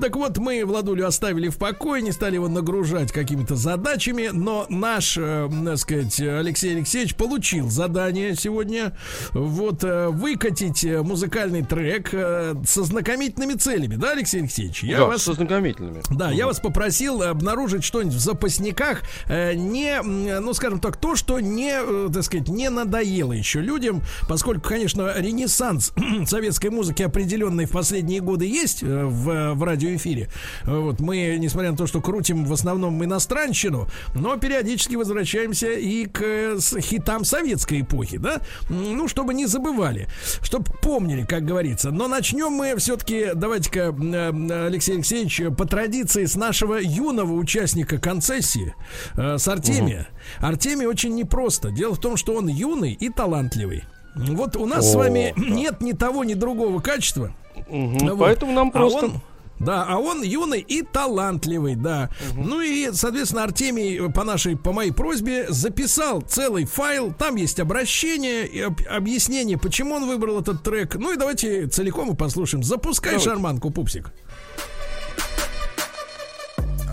Так 0.00 0.16
вот, 0.16 0.38
мы 0.38 0.64
Владулю 0.64 1.07
оставили 1.08 1.48
в 1.48 1.56
покое, 1.58 2.02
не 2.02 2.12
стали 2.12 2.34
его 2.34 2.48
нагружать 2.48 3.12
какими-то 3.12 3.56
задачами, 3.56 4.30
но 4.32 4.66
наш, 4.68 5.16
э, 5.18 5.48
так 5.64 5.78
сказать, 5.78 6.20
Алексей 6.20 6.74
Алексеевич 6.76 7.14
получил 7.16 7.68
задание 7.68 8.34
сегодня 8.36 8.96
вот 9.32 9.82
э, 9.84 10.08
выкатить 10.08 10.84
э, 10.84 11.02
музыкальный 11.02 11.64
трек 11.64 12.10
э, 12.12 12.54
со 12.66 12.84
знакомительными 12.84 13.54
целями, 13.54 13.96
да, 13.96 14.12
Алексей 14.12 14.40
Алексеевич? 14.40 14.82
Я 14.84 14.98
Да, 14.98 15.06
вас 15.06 15.22
со 15.22 15.32
знакомительными. 15.34 16.02
да, 16.10 16.30
я 16.30 16.46
вас 16.46 16.60
попросил 16.60 17.22
обнаружить 17.22 17.84
что-нибудь 17.84 18.14
в 18.14 18.20
запасниках, 18.20 19.02
э, 19.26 19.54
не, 19.54 20.00
ну, 20.02 20.52
скажем 20.54 20.80
так, 20.80 20.96
то, 20.96 21.16
что 21.16 21.40
не, 21.40 21.72
э, 21.72 22.08
так 22.12 22.22
сказать, 22.22 22.48
не 22.48 22.70
надоело 22.70 23.32
еще 23.32 23.60
людям, 23.60 24.02
поскольку, 24.28 24.68
конечно, 24.68 25.12
ренессанс 25.16 25.92
советской 26.26 26.70
музыки 26.70 27.02
определенный 27.02 27.64
в 27.66 27.70
последние 27.70 28.20
годы 28.20 28.46
есть 28.46 28.82
э, 28.82 29.04
в, 29.04 29.54
в 29.54 29.62
радиоэфире. 29.62 30.28
Вот 30.64 30.97
мы, 31.00 31.36
несмотря 31.38 31.70
на 31.70 31.76
то, 31.76 31.86
что 31.86 32.00
крутим 32.00 32.44
в 32.44 32.52
основном 32.52 33.02
иностранщину, 33.04 33.88
но 34.14 34.36
периодически 34.36 34.96
возвращаемся 34.96 35.72
и 35.72 36.06
к 36.06 36.20
э, 36.22 36.56
с- 36.58 36.78
хитам 36.80 37.24
советской 37.24 37.80
эпохи, 37.82 38.18
да? 38.18 38.40
Ну, 38.68 39.08
чтобы 39.08 39.34
не 39.34 39.46
забывали, 39.46 40.08
чтобы 40.42 40.66
помнили, 40.82 41.24
как 41.24 41.44
говорится. 41.44 41.90
Но 41.90 42.08
начнем 42.08 42.52
мы 42.52 42.74
все-таки, 42.76 43.28
давайте-ка, 43.34 43.94
э, 43.98 44.66
Алексей 44.66 44.94
Алексеевич, 44.94 45.40
по 45.56 45.64
традиции 45.66 46.24
с 46.24 46.34
нашего 46.36 46.76
юного 46.80 47.32
участника 47.34 47.98
концессии, 47.98 48.74
э, 49.16 49.38
с 49.38 49.46
Артемия. 49.48 50.08
Артемий 50.40 50.86
очень 50.86 51.14
непросто. 51.14 51.70
Дело 51.70 51.94
в 51.94 52.00
том, 52.00 52.16
что 52.16 52.34
он 52.34 52.48
юный 52.48 52.92
и 52.92 53.08
талантливый. 53.08 53.84
Вот 54.14 54.56
у 54.56 54.66
нас 54.66 54.90
с 54.90 54.94
О, 54.94 54.98
вами 54.98 55.32
да. 55.36 55.42
нет 55.48 55.80
ни 55.80 55.92
того, 55.92 56.24
ни 56.24 56.34
другого 56.34 56.80
качества. 56.80 57.32
Ну 57.68 58.10
вот. 58.14 58.18
Поэтому 58.20 58.52
нам 58.52 58.68
А 58.68 58.70
просто... 58.70 59.06
он- 59.06 59.20
да, 59.60 59.84
а 59.88 59.98
он 59.98 60.22
юный 60.22 60.60
и 60.60 60.82
талантливый, 60.82 61.74
да. 61.74 62.10
Ну 62.36 62.60
и, 62.60 62.90
соответственно, 62.92 63.44
Артемий 63.44 64.10
по 64.12 64.24
нашей, 64.24 64.56
по 64.56 64.72
моей 64.72 64.92
просьбе 64.92 65.46
записал 65.48 66.20
целый 66.22 66.64
файл. 66.64 67.12
Там 67.12 67.36
есть 67.36 67.58
обращение 67.60 68.46
и 68.46 68.60
об- 68.60 68.80
объяснение, 68.88 69.58
почему 69.58 69.94
он 69.94 70.06
выбрал 70.06 70.40
этот 70.40 70.62
трек. 70.62 70.94
Ну 70.94 71.12
и 71.12 71.16
давайте 71.16 71.66
целиком 71.66 72.12
и 72.12 72.16
послушаем. 72.16 72.62
Запускай 72.62 73.12
Давайте. 73.12 73.30
шарманку, 73.30 73.70
пупсик. 73.70 74.12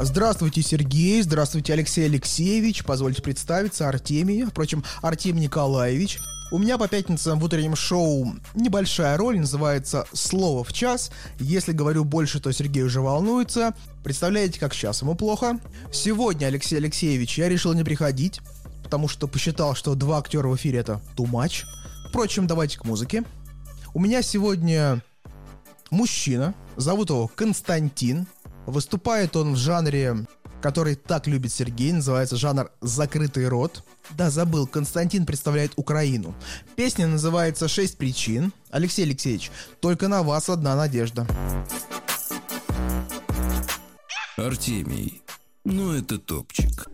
Здравствуйте, 0.01 0.61
Сергей. 0.61 1.22
Здравствуйте, 1.22 1.72
Алексей 1.74 2.05
Алексеевич. 2.05 2.84
Позвольте 2.84 3.22
представиться, 3.22 3.88
Артемий. 3.88 4.43
Впрочем, 4.43 4.84
Артемий 5.01 5.43
Николаевич. 5.43 6.20
У 6.51 6.59
меня 6.59 6.77
по 6.77 6.87
пятницам 6.87 7.39
в 7.39 7.43
утреннем 7.43 7.75
шоу 7.75 8.35
небольшая 8.53 9.17
роль, 9.17 9.39
называется 9.39 10.05
«Слово 10.13 10.63
в 10.63 10.71
час». 10.73 11.11
Если 11.39 11.71
говорю 11.71 12.05
больше, 12.05 12.39
то 12.39 12.51
Сергей 12.51 12.83
уже 12.83 13.01
волнуется. 13.01 13.73
Представляете, 14.03 14.59
как 14.59 14.75
сейчас 14.75 15.01
ему 15.01 15.15
плохо? 15.15 15.59
Сегодня, 15.91 16.45
Алексей 16.45 16.77
Алексеевич, 16.77 17.39
я 17.39 17.49
решил 17.49 17.73
не 17.73 17.83
приходить, 17.83 18.41
потому 18.83 19.07
что 19.07 19.27
посчитал, 19.27 19.73
что 19.73 19.95
два 19.95 20.19
актера 20.19 20.47
в 20.47 20.55
эфире 20.55 20.79
это 20.79 21.01
too 21.17 21.25
much. 21.25 21.63
Впрочем, 22.09 22.45
давайте 22.45 22.77
к 22.77 22.85
музыке. 22.85 23.23
У 23.95 23.99
меня 23.99 24.21
сегодня 24.21 25.01
мужчина, 25.89 26.53
зовут 26.75 27.09
его 27.09 27.27
Константин. 27.27 28.27
Выступает 28.67 29.35
он 29.35 29.53
в 29.53 29.57
жанре, 29.57 30.25
который 30.66 30.95
так 30.95 31.28
любит 31.28 31.53
Сергей, 31.53 31.91
называется 31.91 32.38
жанр 32.38 32.72
«Закрытый 32.82 33.47
рот». 33.47 33.84
Да, 34.18 34.32
забыл, 34.32 34.66
Константин 34.66 35.28
представляет 35.28 35.74
Украину. 35.76 36.34
Песня 36.76 37.05
называется 37.05 37.68
«Шесть 37.68 37.99
причин». 37.99 38.51
Алексей 38.72 39.03
Алексеевич, 39.03 39.51
только 39.80 40.07
на 40.07 40.24
вас 40.24 40.49
одна 40.49 40.76
надежда. 40.76 41.28
Артемий. 44.38 45.22
Ну 45.66 45.93
это 45.93 46.18
топчик. 46.18 46.88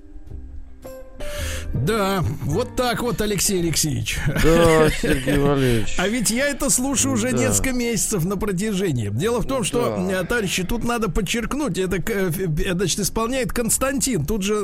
Да, 1.74 2.22
вот 2.44 2.76
так 2.76 3.02
вот, 3.02 3.22
Алексей 3.22 3.60
Алексеевич. 3.62 4.20
Да, 4.28 4.90
Сергей 5.02 5.38
Валерьевич. 5.38 5.96
А 5.98 6.08
ведь 6.08 6.30
я 6.30 6.48
это 6.50 6.70
слушаю 6.70 7.14
уже 7.14 7.32
Да. 7.32 7.38
несколько 7.38 7.72
месяцев 7.72 8.26
на 8.26 8.36
протяжении. 8.36 9.08
Дело 9.10 9.40
в 9.40 9.46
том, 9.48 9.64
что, 9.64 9.96
Да. 10.10 10.22
э, 10.22 10.26
товарищи, 10.26 10.64
тут 10.64 10.84
надо 10.84 11.10
подчеркнуть, 11.10 11.78
это, 11.78 11.98
э, 11.98 12.30
э, 12.66 12.74
значит, 12.74 13.00
исполняет 13.00 13.54
Константин. 13.54 14.26
Тут 14.26 14.44
же 14.44 14.56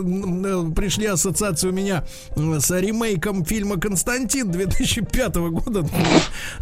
пришли 0.76 1.05
ассоциации 1.05 1.70
у 1.70 1.72
меня 1.72 2.03
с 2.36 2.72
ремейком 2.78 3.45
фильма 3.45 3.80
«Константин» 3.80 4.51
2005 4.51 5.49
года, 5.49 5.88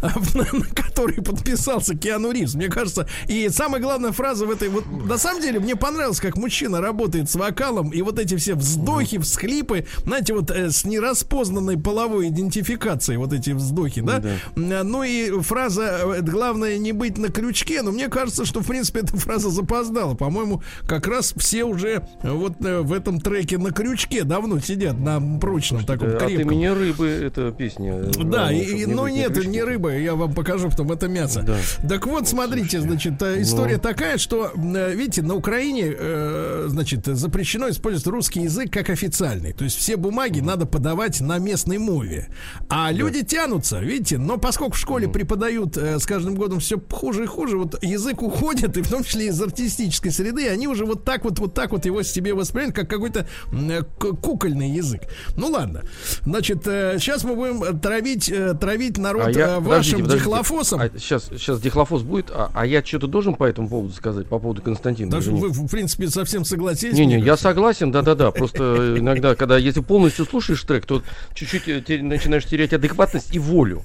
на 0.00 0.64
который 0.74 1.22
подписался 1.22 1.96
Киану 1.96 2.30
Ривз. 2.30 2.54
Мне 2.54 2.68
кажется, 2.68 3.08
и 3.26 3.48
самая 3.48 3.80
главная 3.80 4.12
фраза 4.12 4.46
в 4.46 4.50
этой... 4.50 4.68
Вот, 4.68 4.84
на 4.86 5.18
самом 5.18 5.42
деле, 5.42 5.58
мне 5.58 5.74
понравилось, 5.74 6.20
как 6.20 6.36
мужчина 6.36 6.80
работает 6.80 7.28
с 7.30 7.34
вокалом, 7.34 7.90
и 7.90 8.00
вот 8.02 8.18
эти 8.20 8.36
все 8.36 8.54
вздохи, 8.54 9.18
всхлипы, 9.18 9.86
знаете, 10.04 10.35
вот 10.36 10.50
э, 10.50 10.70
с 10.70 10.84
нераспознанной 10.84 11.78
половой 11.78 12.28
идентификацией, 12.28 13.18
вот 13.18 13.32
эти 13.32 13.50
вздохи, 13.50 14.00
да? 14.00 14.22
Э, 14.56 14.82
Ну 14.82 15.02
и 15.02 15.40
фраза 15.42 15.98
э, 16.16 16.22
«главное 16.22 16.78
не 16.78 16.92
быть 16.92 17.18
на 17.18 17.28
крючке», 17.28 17.82
но 17.82 17.92
мне 17.92 18.08
кажется, 18.08 18.44
что, 18.44 18.60
в 18.60 18.66
принципе, 18.66 19.00
эта 19.00 19.16
фраза 19.16 19.50
запоздала. 19.50 20.14
По-моему, 20.14 20.62
как 20.86 21.06
раз 21.06 21.34
все 21.36 21.64
уже 21.64 22.06
вот 22.22 22.54
э, 22.64 22.80
в 22.80 22.92
этом 22.92 23.20
треке 23.20 23.58
на 23.58 23.70
крючке 23.72 24.24
давно 24.24 24.60
сидят, 24.60 24.98
на 24.98 25.20
прочном 25.38 25.84
таком 25.84 26.08
От 26.08 26.18
крепком. 26.24 26.50
имени 26.52 26.66
рыбы 26.66 27.06
эта 27.08 27.52
песня. 27.52 28.02
Да, 28.24 28.52
и, 28.52 28.74
не 28.74 28.86
ну 28.86 29.04
быть 29.04 29.12
на 29.12 29.16
нет, 29.16 29.46
не 29.46 29.62
рыба, 29.62 29.96
я 29.96 30.14
вам 30.14 30.34
покажу 30.34 30.68
потом 30.70 30.92
это 30.92 31.08
мясо. 31.08 31.42
Да. 31.42 31.56
Так 31.88 32.06
вот, 32.06 32.28
смотрите, 32.28 32.80
значит, 32.80 33.22
история 33.22 33.78
такая, 33.78 34.18
что, 34.18 34.52
видите, 34.54 35.22
на 35.22 35.34
Украине, 35.34 35.94
э, 35.96 36.66
значит, 36.68 37.06
запрещено 37.06 37.68
использовать 37.70 38.06
русский 38.06 38.42
язык 38.42 38.70
как 38.72 38.90
официальный. 38.90 39.52
То 39.52 39.64
есть 39.64 39.76
все 39.76 39.96
бумаги 39.96 40.25
надо 40.34 40.66
подавать 40.66 41.20
на 41.20 41.38
местной 41.38 41.78
мове. 41.78 42.28
А 42.68 42.90
люди 42.92 43.22
тянутся, 43.24 43.80
видите, 43.80 44.18
но 44.18 44.38
поскольку 44.38 44.72
в 44.74 44.78
школе 44.78 45.08
преподают 45.08 45.76
э, 45.76 45.98
с 45.98 46.06
каждым 46.06 46.34
годом 46.34 46.60
все 46.60 46.80
хуже 46.90 47.24
и 47.24 47.26
хуже, 47.26 47.56
вот 47.58 47.82
язык 47.82 48.22
уходит, 48.22 48.76
и 48.76 48.82
в 48.82 48.88
том 48.88 49.04
числе 49.04 49.28
из 49.28 49.40
артистической 49.40 50.10
среды, 50.10 50.48
они 50.48 50.68
уже 50.68 50.84
вот 50.84 51.04
так 51.04 51.24
вот, 51.24 51.38
вот 51.38 51.54
так 51.54 51.72
вот 51.72 51.84
его 51.86 52.02
себе 52.02 52.34
воспринимают, 52.34 52.74
как 52.74 52.88
какой-то 52.90 53.26
э, 53.52 53.82
кукольный 54.22 54.70
язык. 54.70 55.02
Ну 55.36 55.48
ладно. 55.48 55.82
Значит, 56.24 56.62
сейчас 56.64 57.24
мы 57.24 57.34
будем 57.34 57.78
травить, 57.80 58.28
э, 58.30 58.54
травить 58.54 58.98
народ 58.98 59.26
А 59.26 59.30
я- 59.30 59.36
э, 59.36 59.56
подождите, 59.56 59.68
вашим 59.68 60.00
подождите. 60.02 60.18
дихлофосом. 60.18 60.80
А 60.80 60.90
сейчас, 60.98 61.24
сейчас 61.26 61.60
дихлофос 61.60 62.02
будет, 62.02 62.30
а, 62.30 62.50
а 62.54 62.66
я 62.66 62.82
что-то 62.84 63.06
должен 63.06 63.34
по 63.34 63.44
этому 63.44 63.68
поводу 63.68 63.92
сказать, 63.92 64.26
по 64.26 64.38
поводу 64.38 64.62
Константина? 64.62 65.10
Даже 65.10 65.30
вы, 65.30 65.48
в 65.48 65.68
принципе, 65.68 66.08
совсем 66.08 66.44
согласились. 66.44 66.96
Не-не, 66.96 67.20
я 67.20 67.36
согласен, 67.36 67.90
да-да-да. 67.92 68.30
Просто 68.30 68.94
иногда, 68.98 69.34
когда 69.34 69.58
если 69.58 69.80
полностью 69.80 70.15
слушаешь 70.24 70.62
трек, 70.62 70.86
то 70.86 71.02
чуть-чуть 71.34 71.68
э, 71.68 72.02
начинаешь 72.02 72.44
терять 72.44 72.72
адекватность 72.72 73.34
и 73.34 73.38
волю. 73.38 73.84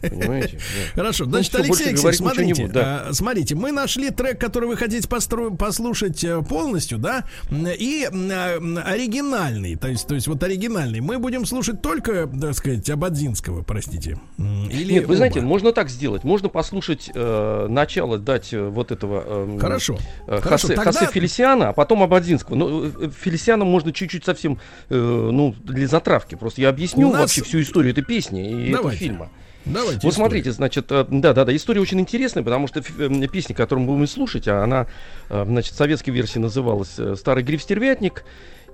Понимаете? 0.00 0.58
Да. 0.94 1.02
Хорошо, 1.02 1.24
Ну, 1.24 1.30
значит, 1.30 1.54
Алексей 1.54 1.88
Алексеевич, 1.88 2.16
смотрите, 2.18 2.62
буду, 2.62 2.74
да. 2.74 3.06
а, 3.08 3.12
смотрите, 3.12 3.54
мы 3.54 3.72
нашли 3.72 4.10
трек, 4.10 4.38
который 4.40 4.68
вы 4.68 4.76
хотите 4.76 5.06
постро- 5.08 5.56
послушать 5.56 6.22
э, 6.24 6.42
полностью, 6.42 6.98
да, 6.98 7.24
и 7.50 8.08
а, 8.10 8.56
м, 8.56 8.78
оригинальный, 8.84 9.76
то 9.76 9.88
есть, 9.88 10.06
то 10.06 10.14
есть 10.14 10.26
вот 10.28 10.42
оригинальный. 10.42 11.00
Мы 11.00 11.18
будем 11.18 11.46
слушать 11.46 11.80
только, 11.82 12.26
так 12.26 12.54
сказать, 12.54 12.88
Абадзинского, 12.88 13.62
простите, 13.62 14.18
или 14.38 14.92
Нет, 14.94 15.06
вы 15.06 15.16
знаете, 15.16 15.40
оба? 15.40 15.48
можно 15.48 15.72
так 15.72 15.88
сделать. 15.90 16.24
Можно 16.24 16.48
послушать 16.48 17.10
э, 17.14 17.66
начало, 17.68 18.18
дать 18.18 18.52
э, 18.52 18.68
вот 18.68 18.90
этого 18.92 19.22
э, 19.26 19.58
Хорошо, 19.60 19.98
э, 20.26 20.40
хорошо, 20.40 20.68
Хосе, 20.68 20.74
тогда- 20.76 20.92
Хосе 21.00 21.12
Фелисиана, 21.12 21.68
а 21.70 21.72
потом 21.72 22.02
Абадзинского. 22.02 22.56
Ну, 22.56 22.84
э, 22.86 23.10
Фелисиана 23.20 23.64
можно 23.64 23.92
чуть-чуть 23.92 24.24
совсем, 24.24 24.58
э, 24.90 24.94
ну, 24.96 25.54
для 25.64 25.86
затравки. 25.86 26.34
Просто 26.34 26.60
я 26.60 26.68
объясню 26.68 27.08
У 27.08 27.12
нас- 27.12 27.20
вообще 27.22 27.42
всю 27.42 27.60
историю 27.62 27.92
этой 27.92 28.04
песни 28.04 28.48
и 28.50 28.62
этого 28.70 28.82
Давайте. 28.84 29.04
фильма. 29.04 29.30
Давайте. 29.68 30.00
Вот 30.02 30.12
историю. 30.12 30.12
смотрите, 30.12 30.52
значит, 30.52 30.90
э, 30.90 31.04
да-да-да, 31.08 31.54
история 31.54 31.80
очень 31.80 32.00
интересная, 32.00 32.42
потому 32.42 32.66
что 32.66 32.80
э, 32.80 33.28
песня, 33.28 33.54
которую 33.54 33.86
мы 33.86 33.94
будем 33.94 34.06
слушать, 34.06 34.48
а 34.48 34.64
она, 34.64 34.86
э, 35.28 35.44
значит, 35.46 35.74
в 35.74 35.76
советской 35.76 36.10
версии 36.10 36.38
называлась 36.38 36.94
э, 36.98 37.14
«Старый 37.16 37.42
гриф-стервятник», 37.42 38.24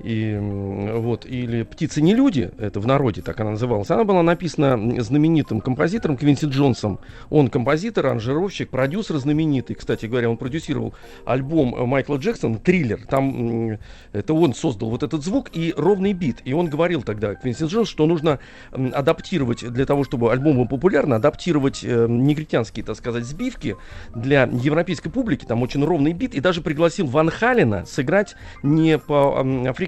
и, 0.03 0.39
вот, 0.39 1.27
или 1.27 1.63
«Птицы 1.63 2.03
не 2.03 2.15
люди», 2.15 2.51
это 2.59 2.81
в 2.81 2.87
народе 2.87 3.23
так 3.23 3.41
она 3.41 3.53
называлась, 3.53 3.91
она 3.91 4.05
была 4.05 4.23
написана 4.23 5.03
знаменитым 5.03 5.61
композитором 5.61 6.17
Квинси 6.17 6.47
Джонсом. 6.47 6.99
Он 7.31 7.49
композитор, 7.49 8.07
аранжировщик, 8.07 8.71
продюсер 8.71 9.17
знаменитый. 9.17 9.77
Кстати 9.77 10.07
говоря, 10.07 10.31
он 10.31 10.37
продюсировал 10.37 10.95
альбом 11.25 11.89
Майкла 11.89 12.17
Джексона 12.17 12.59
«Триллер». 12.59 13.07
Там 13.07 13.79
это 14.13 14.35
он 14.35 14.55
создал 14.55 14.91
вот 14.91 15.03
этот 15.03 15.25
звук 15.25 15.51
и 15.53 15.75
ровный 15.77 16.13
бит. 16.13 16.39
И 16.45 16.53
он 16.53 16.69
говорил 16.69 17.03
тогда, 17.03 17.35
Квинси 17.35 17.65
Джонс, 17.65 17.89
что 17.89 18.07
нужно 18.07 18.39
адаптировать 18.73 19.65
для 19.73 19.87
того, 19.87 20.05
чтобы 20.05 20.33
альбом 20.33 20.57
был 20.57 20.69
популярен, 20.69 21.13
адаптировать 21.13 21.81
э, 21.83 22.07
негритянские, 22.09 22.85
так 22.85 22.97
сказать, 22.97 23.25
сбивки 23.25 23.77
для 24.15 24.45
европейской 24.45 25.11
публики. 25.11 25.45
Там 25.45 25.63
очень 25.63 25.85
ровный 25.85 26.13
бит. 26.13 26.35
И 26.35 26.41
даже 26.41 26.61
пригласил 26.61 27.07
Ван 27.07 27.31
Халена 27.31 27.87
сыграть 27.87 28.35
не 28.63 28.99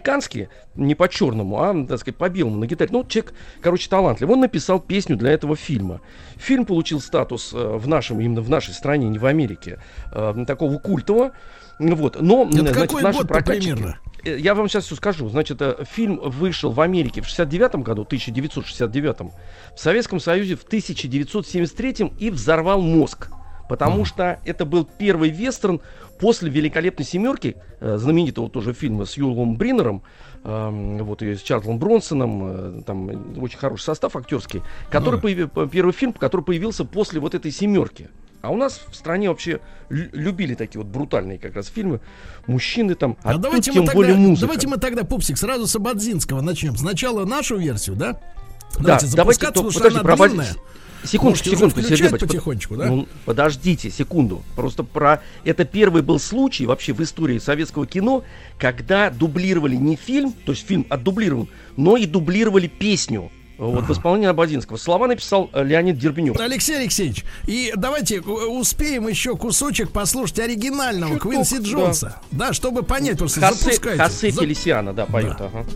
по-африкански, 0.01 0.49
не 0.75 0.95
по-черному, 0.95 1.63
а, 1.63 1.87
так 1.87 2.01
сказать, 2.01 2.17
по-белому 2.19 2.59
на 2.59 2.67
гитаре. 2.67 2.91
Ну, 2.93 3.05
человек, 3.05 3.33
короче, 3.61 3.89
талантливый. 3.89 4.35
Он 4.35 4.41
написал 4.41 4.81
песню 4.81 5.17
для 5.17 5.31
этого 5.31 5.57
фильма. 5.57 6.01
Фильм 6.37 6.67
получил 6.67 7.01
статус 7.01 7.53
э, 7.55 7.57
в 7.57 7.89
нашем, 7.89 8.21
именно 8.21 8.41
в 8.41 8.51
нашей 8.51 8.75
стране, 8.75 9.09
не 9.09 9.19
в 9.19 9.27
Америке, 9.27 9.79
э, 10.13 10.45
такого 10.47 10.79
культового. 10.79 11.33
Вот. 11.79 12.21
Но, 12.21 12.45
Это 12.45 12.59
значит, 12.59 12.77
какой 12.77 13.03
наши 13.03 13.25
прокатчики- 13.25 13.75
примерно? 13.75 13.99
Э, 14.25 14.39
Я 14.39 14.55
вам 14.55 14.69
сейчас 14.69 14.85
все 14.85 14.97
скажу. 14.97 15.29
Значит, 15.29 15.63
фильм 15.91 16.21
вышел 16.23 16.71
в 16.71 16.81
Америке 16.81 17.23
в 17.23 17.27
69 17.27 17.77
году, 17.77 18.05
1969, 18.05 19.33
в 19.75 19.81
Советском 19.81 20.21
Союзе 20.21 20.57
в 20.57 20.65
1973 20.65 22.13
и 22.19 22.31
взорвал 22.31 22.81
мозг. 22.83 23.29
Потому 23.69 24.05
что 24.05 24.39
это 24.45 24.65
был 24.65 24.85
первый 24.99 25.31
вестерн 25.31 25.81
после 26.21 26.51
«Великолепной 26.51 27.05
семерки», 27.05 27.57
э, 27.81 27.97
знаменитого 27.99 28.49
тоже 28.49 28.73
фильма 28.73 29.05
с 29.07 29.17
Юлом 29.17 29.57
Бринером, 29.57 30.03
эм, 30.45 30.99
вот 31.05 31.23
и 31.23 31.35
с 31.35 31.43
Чарльзом 31.43 31.79
Бронсоном, 31.79 32.43
э, 32.79 32.83
там 32.87 33.11
э, 33.11 33.41
очень 33.41 33.59
хороший 33.59 33.83
состав 33.83 34.15
актерский, 34.17 34.63
который 34.91 35.21
Ну. 35.21 35.29
появи- 35.29 35.49
по- 35.49 35.67
первый 35.67 35.93
фильм, 35.93 36.13
который 36.13 36.43
появился 36.43 36.85
после 36.85 37.19
вот 37.21 37.35
этой 37.35 37.51
семерки. 37.51 38.09
А 38.43 38.51
у 38.51 38.57
нас 38.57 38.81
в 38.89 38.95
стране 38.95 39.29
вообще 39.29 39.61
лю- 39.89 40.09
любили 40.13 40.55
такие 40.55 40.81
вот 40.81 40.91
брутальные 40.91 41.39
как 41.39 41.57
раз 41.57 41.67
фильмы. 41.67 42.01
Мужчины 42.47 42.95
там, 42.95 43.17
а, 43.25 43.31
А 43.31 43.33
тут 43.33 43.43
давайте 43.43 43.73
тем 43.73 43.85
мы, 43.85 43.93
более 43.93 44.13
тогда, 44.15 44.29
музыка. 44.29 44.47
давайте 44.47 44.69
мы 44.69 44.77
тогда, 44.77 45.03
Пупсик, 45.05 45.37
сразу 45.37 45.67
с 45.67 45.75
Абадзинского 45.75 46.41
начнем. 46.43 46.77
Сначала 46.77 47.25
нашу 47.25 47.57
версию, 47.57 47.97
да? 47.97 48.13
Да, 48.13 48.19
Давайте 48.83 49.07
давайте, 49.07 49.07
запускаться, 49.09 49.47
то- 49.55 49.61
потому 49.65 49.71
что 49.73 49.81
подожди, 49.81 49.99
она 49.99 50.05
про 50.17 50.29
длинная. 50.29 50.47
Секундочку, 51.07 51.49
Можете 51.49 51.51
секундочку, 51.51 51.83
Сергей 51.97 52.09
Бач- 52.09 52.21
потихонечку, 52.21 52.77
да? 52.77 52.87
Ну, 52.87 53.09
подождите 53.25 53.91
секунду. 53.91 54.43
Просто 54.55 54.83
про 54.83 55.23
это 55.45 55.65
первый 55.65 56.03
был 56.03 56.19
случай 56.19 56.67
вообще 56.67 56.93
в 56.93 57.03
истории 57.03 57.39
советского 57.39 57.87
кино, 57.87 58.25
когда 58.59 59.11
дублировали 59.11 59.77
не 59.77 59.97
фильм, 59.97 60.33
то 60.45 60.53
есть 60.53 60.67
фильм 60.67 60.87
отдублирован, 60.91 61.49
но 61.77 61.97
и 61.97 62.07
дублировали 62.07 62.67
песню. 62.67 63.31
Вот 63.59 63.87
в 63.87 63.93
исполнении 63.93 64.29
Абадинского. 64.29 64.77
Слова 64.77 65.07
написал 65.07 65.49
э, 65.55 65.65
Леонид 65.65 65.99
Дербенев. 65.99 66.39
Алексей 66.39 66.77
Алексеевич, 66.77 67.25
и 67.47 67.73
давайте 67.75 68.17
э, 68.17 68.21
успеем 68.21 69.09
еще 69.09 69.35
кусочек 69.35 69.93
послушать 69.93 70.41
оригинального 70.41 71.15
Чуток, 71.15 71.31
Квинси 71.33 71.59
да. 71.61 71.65
Джонса. 71.65 72.21
Да, 72.33 72.53
чтобы 72.53 72.83
понять, 72.83 73.17
просто 73.17 73.41
Хосе, 73.41 73.55
запускайте. 73.65 74.03
Хосе 74.03 74.31
За- 74.31 74.41
Фелисиана, 74.43 74.93
да, 74.93 75.07
поет. 75.07 75.37
Да. 75.39 75.47
ага. 75.47 75.67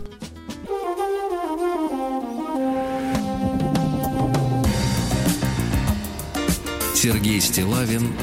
Сергей 7.01 7.41
Стилавин 7.41 8.13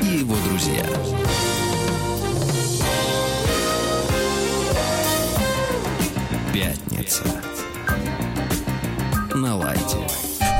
и 0.00 0.20
его 0.20 0.34
друзья. 0.48 0.82
Пятница. 6.54 7.22
На 9.34 9.56
лайте. 9.56 9.98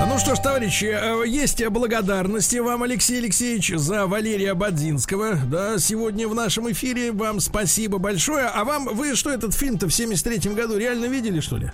Ну 0.07 0.19
что 0.19 0.35
ж, 0.35 0.41
товарищи, 0.41 0.85
э, 0.85 1.27
есть 1.27 1.67
благодарности 1.69 2.57
вам, 2.59 2.83
Алексей 2.83 3.19
Алексеевич, 3.21 3.73
за 3.75 4.07
Валерия 4.07 4.53
Бадзинского. 4.53 5.37
Да, 5.37 5.79
сегодня 5.79 6.29
в 6.29 6.35
нашем 6.35 6.71
эфире. 6.71 7.12
Вам 7.12 7.41
спасибо 7.41 7.97
большое. 7.97 8.45
А 8.45 8.62
вам, 8.64 8.95
вы 8.95 9.17
что, 9.17 9.31
этот 9.31 9.55
фильм-то 9.55 9.89
в 9.89 9.91
73-м 9.91 10.55
году 10.55 10.77
реально 10.77 11.07
видели, 11.07 11.41
что 11.41 11.57
ли? 11.57 11.71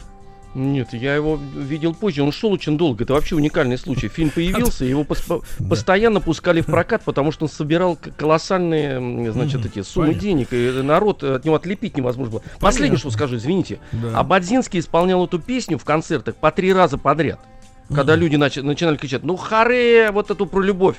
Нет, 0.55 0.93
я 0.93 1.15
его 1.15 1.39
видел 1.57 1.95
позже, 1.95 2.23
он 2.23 2.31
шел 2.31 2.53
очень 2.53 2.77
долго, 2.77 3.05
это 3.05 3.15
вообще 3.15 3.37
уникальный 3.37 3.79
случай. 3.79 4.09
Фильм 4.09 4.29
появился, 4.31 4.85
его 4.85 5.03
пос- 5.03 5.43
постоянно 5.67 6.21
пускали 6.21 6.61
в 6.61 6.67
прокат, 6.67 7.03
потому 7.05 7.33
что 7.33 7.47
он 7.47 7.51
собирал 7.51 7.99
колоссальные, 8.19 9.33
значит, 9.33 9.65
эти 9.65 9.83
суммы 9.83 10.09
понятно. 10.09 10.23
денег, 10.23 10.53
и 10.53 10.71
народ 10.83 11.23
э, 11.23 11.37
от 11.37 11.45
него 11.45 11.55
отлепить 11.57 11.97
невозможно 11.97 12.33
было. 12.33 12.43
Последнее, 12.61 12.99
что 12.99 13.11
скажу, 13.11 13.37
извините. 13.37 13.79
Да. 13.93 14.19
Абадзинский 14.19 14.81
исполнял 14.81 15.25
эту 15.25 15.39
песню 15.39 15.79
в 15.79 15.85
концертах 15.85 16.37
по 16.37 16.51
три 16.51 16.73
раза 16.73 16.99
подряд. 16.99 17.41
Когда 17.89 18.17
люди 18.17 18.37
начи- 18.37 18.63
начинали 18.63 18.97
кричать, 18.97 19.23
ну 19.23 19.37
харе, 19.37 20.11
вот 20.13 20.31
эту 20.31 20.47
про 20.47 20.61
любовь. 20.63 20.97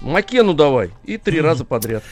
Макену 0.00 0.54
давай. 0.54 0.90
И 1.04 1.18
три 1.18 1.40
раза 1.40 1.64
подряд. 1.64 2.02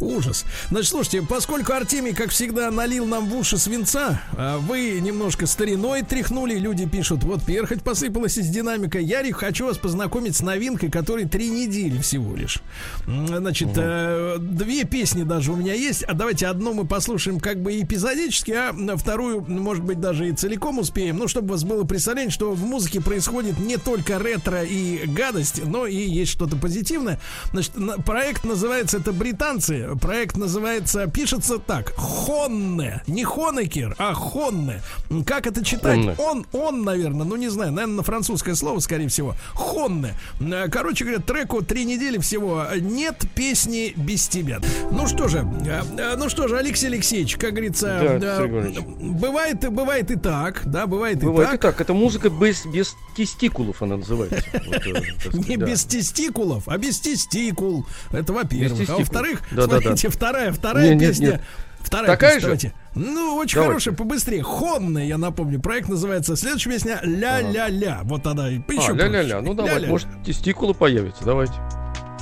Ужас. 0.00 0.44
Значит, 0.70 0.90
слушайте, 0.90 1.22
поскольку 1.22 1.72
Артемий, 1.72 2.12
как 2.12 2.30
всегда, 2.30 2.70
налил 2.70 3.06
нам 3.06 3.28
в 3.28 3.36
уши 3.36 3.56
свинца, 3.56 4.20
а 4.36 4.58
вы 4.58 4.98
немножко 5.00 5.46
стариной 5.46 6.02
тряхнули, 6.02 6.56
люди 6.56 6.86
пишут, 6.86 7.22
вот 7.24 7.44
перхоть 7.44 7.82
посыпалась 7.82 8.36
из 8.36 8.48
динамика. 8.48 8.98
Ярик, 8.98 9.36
хочу 9.36 9.66
вас 9.66 9.78
познакомить 9.78 10.36
с 10.36 10.40
новинкой, 10.40 10.90
которой 10.90 11.26
три 11.26 11.48
недели 11.48 11.98
всего 11.98 12.34
лишь. 12.34 12.58
Значит, 13.06 13.68
э, 13.76 14.36
две 14.38 14.84
песни 14.84 15.22
даже 15.22 15.52
у 15.52 15.56
меня 15.56 15.74
есть. 15.74 16.02
А 16.02 16.14
давайте 16.14 16.46
одну 16.46 16.74
мы 16.74 16.86
послушаем 16.86 17.40
как 17.40 17.62
бы 17.62 17.80
эпизодически, 17.80 18.52
а 18.52 18.96
вторую, 18.96 19.44
может 19.48 19.84
быть, 19.84 20.00
даже 20.00 20.28
и 20.28 20.32
целиком 20.32 20.78
успеем. 20.78 21.18
Ну, 21.18 21.28
чтобы 21.28 21.48
у 21.48 21.50
вас 21.52 21.64
было 21.64 21.84
представление, 21.84 22.30
что 22.30 22.52
в 22.52 22.64
музыке 22.64 23.00
происходит 23.00 23.58
не 23.58 23.76
только 23.76 24.18
ретро 24.18 24.62
и 24.62 25.06
гадость, 25.06 25.64
но 25.64 25.86
и 25.86 25.96
есть 25.96 26.32
что-то 26.32 26.56
позитивное. 26.56 27.20
Значит, 27.52 27.76
на- 27.76 27.98
проект 27.98 28.44
называется, 28.44 28.98
это 28.98 29.12
британцы, 29.12 29.88
проект 30.00 30.36
называется, 30.36 31.06
пишется 31.06 31.58
так, 31.58 31.92
Хонне, 31.96 33.02
не 33.06 33.24
Хонекер, 33.24 33.94
а 33.98 34.14
Хонне. 34.14 34.80
Как 35.26 35.46
это 35.46 35.64
читать? 35.64 35.96
Хонне. 35.98 36.14
Он, 36.18 36.46
он, 36.52 36.82
наверное, 36.84 37.24
ну 37.26 37.36
не 37.36 37.48
знаю, 37.48 37.72
наверное, 37.72 37.96
на 37.96 38.02
французское 38.02 38.54
слово, 38.54 38.80
скорее 38.80 39.08
всего. 39.08 39.34
Хонне. 39.54 40.14
Э, 40.40 40.68
Короче 40.70 41.04
говоря, 41.04 41.20
треку 41.22 41.62
три 41.62 41.84
недели 41.84 42.18
всего. 42.18 42.64
Нет 42.80 43.24
песни 43.34 43.92
без 43.96 44.28
тебя. 44.28 44.60
Ну 44.90 45.06
что 45.06 45.28
же, 45.28 45.46
э, 45.64 45.82
э, 45.98 46.16
ну 46.16 46.28
что 46.28 46.48
же, 46.48 46.58
Алексей 46.58 46.86
Алексеевич, 46.88 47.36
как 47.36 47.52
говорится, 47.52 48.18
Да, 48.20 48.42
э, 48.42 48.80
бывает, 49.00 49.64
и- 49.64 49.68
бывает 49.68 50.10
и 50.10 50.16
так, 50.16 50.62
да, 50.66 50.86
бывает, 50.86 51.18
Бывает 51.20 51.50
и 51.52 51.54
и 51.54 51.58
так. 51.58 51.60
так. 51.60 51.80
Это 51.80 51.94
музыка 51.94 52.28
без, 52.30 52.64
без 52.66 52.94
тестикулов 53.16 53.82
она 53.82 53.96
называется. 53.96 54.44
Э, 54.86 55.00
так 55.22 55.34
Не 55.48 55.56
без 55.56 55.84
тестикулов, 55.84 56.64
а 56.68 56.76
без 56.78 57.00
тестикул. 57.28 57.86
Это 58.12 58.32
во-первых. 58.32 58.88
А 58.90 58.96
во-вторых, 58.96 59.42
Да-да-да. 59.50 59.80
смотрите, 59.80 60.08
вторая, 60.08 60.52
вторая 60.52 60.88
Не, 60.90 60.94
нет, 60.96 61.10
песня. 61.10 61.26
нет. 61.32 61.42
Вторая 61.80 62.06
Такая 62.08 62.34
песня, 62.34 62.40
же? 62.40 62.46
давайте. 62.46 62.72
Ну, 62.96 63.36
очень 63.36 63.54
Давайте. 63.54 63.58
хорошая, 63.74 63.94
побыстрее. 63.94 64.42
Хонная, 64.42 65.04
я 65.04 65.18
напомню. 65.18 65.60
Проект 65.60 65.88
называется. 65.88 66.34
Следующая 66.34 66.70
песня 66.70 66.98
Ля-ля-ля. 67.04 68.00
Вот 68.02 68.26
она 68.26 68.50
и 68.50 68.54
еще 68.56 68.90
А, 68.92 68.94
ля-ля-ля. 68.96 69.40
Ну 69.40 69.54
давай, 69.54 69.74
Ля-ля-ля. 69.74 69.88
может, 69.92 70.08
тестикулы 70.24 70.74
появятся. 70.74 71.24
Давайте. 71.24 71.52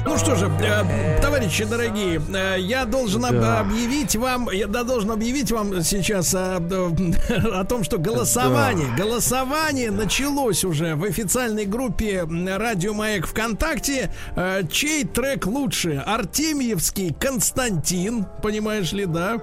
Ну 0.07 0.19
что 0.19 0.37
же, 0.37 0.51
э, 0.61 1.19
товарищи 1.23 1.65
дорогие, 1.65 2.21
э, 2.35 2.57
я 2.61 2.85
должен 2.85 3.23
Да. 3.23 3.61
объявить 3.61 4.15
вам, 4.17 4.51
я 4.53 4.67
да, 4.67 4.85
должен 4.85 5.11
объявить 5.11 5.51
вам 5.51 5.83
сейчас 5.83 6.35
э, 6.35 6.59
д- 6.61 7.17
о 7.55 7.65
том, 7.65 7.85
что 7.85 7.97
голосование, 7.99 8.87
голосование 8.99 9.91
началось 9.91 10.63
уже 10.65 10.95
в 10.95 11.05
официальной 11.05 11.65
группе 11.65 12.25
Радио 12.29 12.93
Маяк 12.93 13.27
ВКонтакте. 13.27 14.11
Э, 14.37 14.63
Чей 14.71 15.05
трек 15.05 15.47
лучше? 15.47 16.03
Артемьевский 16.07 17.15
Константин, 17.19 18.27
понимаешь 18.43 18.93
ли, 18.93 19.07
да? 19.07 19.39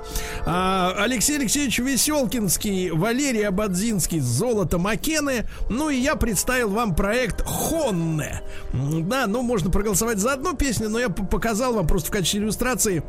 А, 0.45 0.93
Алексей 0.99 1.37
Алексеевич 1.37 1.79
Веселкинский, 1.79 2.91
Валерий 2.91 3.47
Абадзинский, 3.47 4.19
Золото 4.19 4.77
Макены. 4.77 5.45
Ну 5.71 5.89
и 5.89 5.95
я 5.97 6.15
представил 6.15 6.69
вам 6.69 6.93
проект 6.93 7.41
Хонне. 7.45 8.41
Да, 8.73 9.25
ну 9.25 9.41
можно 9.41 9.71
проголосовать 9.71 10.19
за 10.19 10.37
одну 10.51 10.57
песню, 10.57 10.89
но 10.89 10.99
я 10.99 11.09
показал 11.09 11.73
вам 11.73 11.87
просто 11.87 12.09
в 12.09 12.11
качестве 12.11 12.41
иллюстрации 12.41 13.03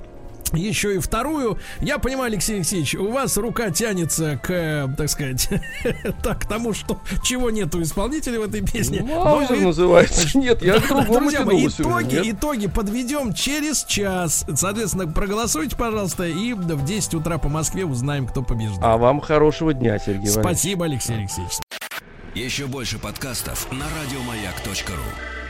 еще 0.55 0.97
и 0.97 0.99
вторую. 0.99 1.59
Я 1.81 1.97
понимаю, 1.99 2.27
Алексей 2.27 2.57
Алексеевич, 2.57 2.95
у 2.97 3.11
вас 3.11 3.39
рука 3.39 3.71
тянется 3.71 4.39
к, 4.43 4.95
так 4.99 5.09
сказать, 5.09 5.49
так, 6.23 6.43
к 6.43 6.47
тому, 6.47 6.75
что 6.75 7.01
чего 7.23 7.49
нету 7.49 7.81
исполнителя 7.81 8.39
в 8.39 8.43
этой 8.43 8.61
песне. 8.61 9.01
Но 9.01 9.25
Маузер 9.25 9.57
вы- 9.57 9.63
называется. 9.63 10.39
Нет, 10.39 10.61
я 10.61 10.79
к 10.79 10.89
другому 10.89 11.21
Друзья 11.21 11.47
мои, 11.47 11.67
итоги, 11.69 12.17
нет? 12.17 12.27
итоги 12.27 12.67
подведем 12.67 13.33
через 13.33 13.85
час. 13.85 14.45
Соответственно, 14.55 15.07
проголосуйте, 15.07 15.75
пожалуйста, 15.75 16.27
и 16.27 16.53
в 16.53 16.85
10 16.85 17.15
утра 17.15 17.39
по 17.39 17.49
Москве 17.49 17.87
узнаем, 17.87 18.27
кто 18.27 18.43
побеждает. 18.43 18.83
А 18.83 18.99
вам 18.99 19.23
хорошего 19.23 19.73
дня, 19.73 19.99
Сергей. 19.99 20.29
Спасибо, 20.29 20.85
Алексей 20.85 21.17
Алексеевич. 21.17 21.55
Еще 22.35 22.67
больше 22.67 22.99
подкастов 22.99 23.73
на 23.73 23.87
радиомаяк.ру. 23.87 25.42